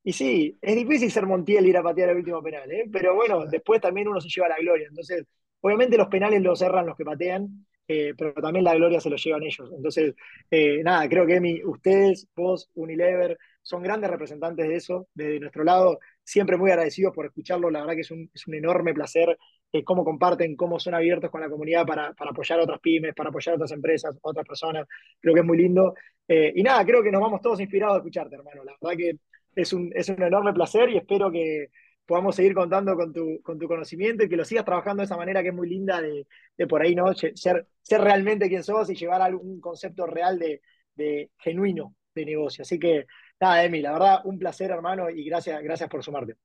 y 0.03 0.13
sí, 0.13 0.59
es 0.63 0.77
difícil 0.77 1.11
ser 1.11 1.27
Montiel 1.27 1.67
y 1.67 1.71
ir 1.71 1.77
a 1.77 1.83
patear 1.83 2.11
el 2.11 2.17
último 2.17 2.43
penal, 2.43 2.71
¿eh? 2.73 2.85
pero 2.91 3.15
bueno, 3.15 3.47
después 3.47 3.81
también 3.81 4.09
uno 4.09 4.21
se 4.21 4.29
lleva 4.29 4.49
la 4.49 4.59
gloria. 4.59 4.87
Entonces, 4.89 5.25
obviamente 5.61 5.97
los 5.99 6.09
penales 6.09 6.43
los 6.43 6.59
cerran 6.59 6.87
los 6.87 6.97
que 6.97 7.05
patean, 7.05 7.67
eh, 7.87 8.15
pero 8.17 8.33
también 8.35 8.65
la 8.65 8.75
gloria 8.75 9.01
se 9.01 9.11
lo 9.11 9.17
llevan 9.17 9.43
ellos. 9.43 9.71
Entonces, 9.77 10.15
eh, 10.51 10.83
nada, 10.83 11.09
creo 11.09 11.27
que 11.27 11.37
Emi, 11.37 11.63
ustedes, 11.65 12.27
vos, 12.35 12.71
Unilever, 12.75 13.37
son 13.63 13.83
grandes 13.83 14.11
representantes 14.11 14.69
de 14.69 14.77
eso, 14.77 15.09
desde 15.13 15.41
nuestro 15.41 15.65
lado, 15.65 15.99
siempre 16.25 16.57
muy 16.57 16.71
agradecidos 16.71 17.15
por 17.15 17.27
escucharlo, 17.27 17.71
la 17.71 17.81
verdad 17.81 17.95
que 17.95 18.01
es 18.01 18.11
un, 18.11 18.31
enorme 18.55 18.95
placer 18.95 19.37
eh, 19.73 19.85
cómo 19.85 20.05
comparten, 20.05 20.57
cómo 20.57 20.79
son 20.81 20.95
abiertos 20.95 21.31
con 21.31 21.41
la 21.41 21.49
comunidad 21.49 21.87
para, 21.87 22.15
apoyar 22.17 22.61
a 22.61 22.65
otras 22.65 22.81
pymes, 22.81 23.15
para 23.15 23.31
apoyar 23.31 23.55
a 23.55 23.57
otras 23.57 23.73
empresas, 23.73 24.17
a 24.17 24.19
otras 24.23 24.47
personas, 24.47 24.87
creo 25.21 25.35
que 25.35 25.41
es 25.41 25.47
muy 25.47 25.59
lindo. 25.59 25.95
y 26.29 26.63
nada, 26.63 26.85
creo 26.85 27.03
que 27.03 27.11
nos 27.11 27.21
vamos 27.21 27.41
todos 27.41 27.61
inspirados 27.61 27.97
a 27.97 27.99
escucharte, 27.99 28.37
hermano, 28.37 28.65
la 28.65 28.73
verdad 28.81 28.97
que 28.97 29.13
es 29.55 29.73
un, 29.73 29.91
es 29.95 30.09
un 30.09 30.23
enorme 30.23 30.53
placer 30.53 30.91
y 30.91 30.97
espero 30.97 31.31
que, 31.31 31.69
podamos 32.11 32.35
seguir 32.35 32.55
contando 32.55 32.97
con 32.97 33.13
tu, 33.13 33.41
con 33.41 33.57
tu 33.57 33.69
conocimiento 33.69 34.25
y 34.25 34.29
que 34.29 34.37
lo 34.37 34.45
sigas 34.45 34.65
trabajando 34.65 35.01
de 35.01 35.05
esa 35.05 35.17
manera 35.17 35.45
que 35.45 35.51
es 35.51 35.55
muy 35.55 35.69
linda 35.69 36.01
de, 36.03 36.27
por 36.67 36.83
ahí, 36.83 36.97
¿no? 36.97 37.15
Ser, 37.15 37.35
ser 37.35 38.01
realmente 38.01 38.49
quien 38.49 38.65
sos 38.65 38.91
y 38.91 38.97
llevar 38.97 39.23
algún 39.23 39.61
concepto 39.61 40.07
real 40.07 40.37
de, 40.37 41.31
genuino 41.39 41.95
de 42.13 42.25
negocio. 42.25 42.63
Así 42.63 42.81
que, 42.81 43.07
nada, 43.41 43.65
Emi, 43.65 43.81
la 43.81 43.93
verdad, 43.93 44.21
un 44.25 44.39
placer, 44.39 44.71
hermano, 44.71 45.11
y 45.11 45.25
gracias, 45.25 45.63
gracias 45.63 45.89
por 45.89 46.05
sumarte. 46.05 46.37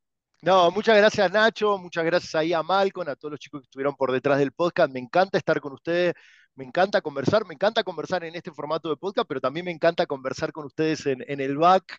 No, 0.42 0.70
muchas 0.70 0.98
gracias 0.98 1.32
Nacho, 1.32 1.78
muchas 1.78 2.06
gracias 2.06 2.36
ahí 2.36 2.54
a 2.54 2.62
Malcolm, 2.62 3.10
a 3.10 3.16
todos 3.16 3.32
los 3.32 3.40
chicos 3.40 3.62
que 3.62 3.66
estuvieron 3.66 3.96
por 3.96 4.12
detrás 4.12 4.38
del 4.38 4.52
podcast. 4.52 4.92
Me 4.92 5.00
encanta 5.00 5.38
estar 5.38 5.60
con 5.60 5.74
ustedes, 5.74 6.14
me 6.56 6.66
encanta 6.66 7.02
conversar, 7.02 7.46
me 7.46 7.54
encanta 7.54 7.84
conversar 7.84 8.24
en 8.24 8.36
este 8.36 8.52
formato 8.52 8.90
de 8.90 8.98
podcast, 8.98 9.28
pero 9.28 9.42
también 9.42 9.66
me 9.66 9.72
encanta 9.72 10.06
conversar 10.06 10.52
con 10.52 10.66
ustedes 10.66 11.06
en, 11.06 11.24
en 11.28 11.40
el 11.40 11.58
back. 11.58 11.98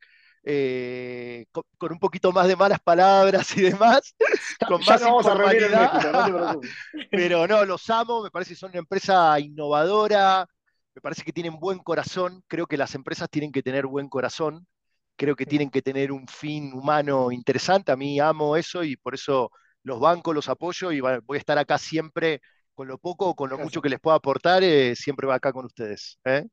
Eh, 0.49 1.47
con, 1.51 1.91
un 1.91 1.99
poquito 1.99 2.31
más 2.31 2.47
de 2.47 2.55
malas 2.55 2.79
palabras 2.79 3.57
y 3.57 3.63
demás, 3.63 4.15
con 4.69 4.81
más 4.87 5.03
informalidad. 5.03 5.91
Pero 7.11 7.49
no, 7.49 7.65
los 7.65 7.91
amo, 7.91 8.23
me 8.23 8.31
parece 8.31 8.51
que 8.51 8.61
son 8.61 8.71
una 8.71 8.79
empresa 8.79 9.41
innovadora, 9.41 10.47
me 10.95 11.01
parece 11.01 11.25
que 11.25 11.33
tienen 11.33 11.59
buen 11.59 11.81
corazón, 11.81 12.45
creo 12.47 12.69
que 12.69 12.77
las 12.77 12.95
empresas 12.95 13.29
tienen 13.29 13.51
que 13.51 13.65
tener 13.65 13.87
buen 13.87 14.09
corazón, 14.09 14.69
creo 15.17 15.35
que 15.35 15.47
tienen 15.47 15.71
que 15.71 15.83
tener 15.83 16.13
un 16.13 16.29
fin 16.29 16.73
humano 16.73 17.33
interesante, 17.33 17.93
a 17.93 17.97
mí 17.97 18.21
amo 18.21 18.57
eso 18.57 18.85
y 18.85 18.97
por 18.97 19.15
eso 19.15 19.51
los 19.83 20.01
banco, 20.01 20.33
los 20.33 20.49
apoyo 20.49 20.93
y 20.93 21.01
voy 21.01 21.37
a 21.37 21.39
estar 21.39 21.59
acá 21.59 21.79
siempre 21.79 22.41
con 22.75 22.89
lo 22.89 22.99
poco 22.99 23.31
o 23.31 23.35
con 23.35 23.49
lo 23.49 23.59
mucho 23.59 23.81
que 23.81 23.89
les 23.89 23.99
pueda 23.99 24.17
aportar, 24.17 24.63
eh, 24.63 24.95
siempre 24.95 25.27
va 25.27 25.37
acá 25.37 25.53
con 25.53 25.65
ustedes. 25.65 26.19
¿eh? 26.25 26.45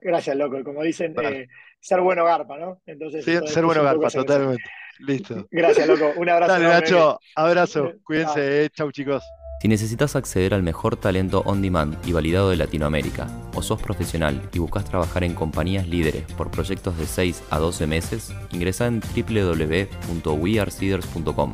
gracias, 0.00 0.36
loco. 0.36 0.62
Como 0.64 0.82
dicen, 0.82 1.14
eh, 1.22 1.48
ser 1.78 2.00
bueno 2.00 2.24
garpa, 2.24 2.58
¿no? 2.58 2.80
Entonces, 2.86 3.24
ser 3.24 3.64
bueno 3.64 3.82
garpa, 3.82 4.08
totalmente. 4.08 4.62
Listo. 5.00 5.48
Gracias, 5.50 5.88
loco. 5.88 6.12
Un 6.16 6.28
abrazo. 6.28 6.52
Dale. 6.52 6.68
Nacho. 6.68 7.18
Abrazo. 7.36 7.92
Cuídense. 8.04 8.64
eh. 8.64 8.68
Chau, 8.70 8.92
chicos. 8.92 9.22
Si 9.60 9.68
necesitas 9.68 10.16
acceder 10.16 10.54
al 10.54 10.62
mejor 10.64 10.96
talento 10.96 11.42
on 11.46 11.62
demand 11.62 11.96
y 12.04 12.12
validado 12.12 12.50
de 12.50 12.56
Latinoamérica, 12.56 13.28
o 13.54 13.62
sos 13.62 13.80
profesional 13.80 14.42
y 14.52 14.58
buscas 14.58 14.84
trabajar 14.84 15.22
en 15.22 15.34
compañías 15.34 15.86
líderes 15.86 16.24
por 16.36 16.50
proyectos 16.50 16.98
de 16.98 17.06
6 17.06 17.44
a 17.48 17.60
12 17.60 17.86
meses, 17.86 18.34
ingresa 18.50 18.88
en 18.88 19.00
www.wearseeders.com. 19.00 21.52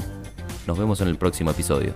Nos 0.67 0.79
vemos 0.79 1.03
en 1.03 1.09
el 1.09 1.17
próximo 1.17 1.51
episodio. 1.51 1.93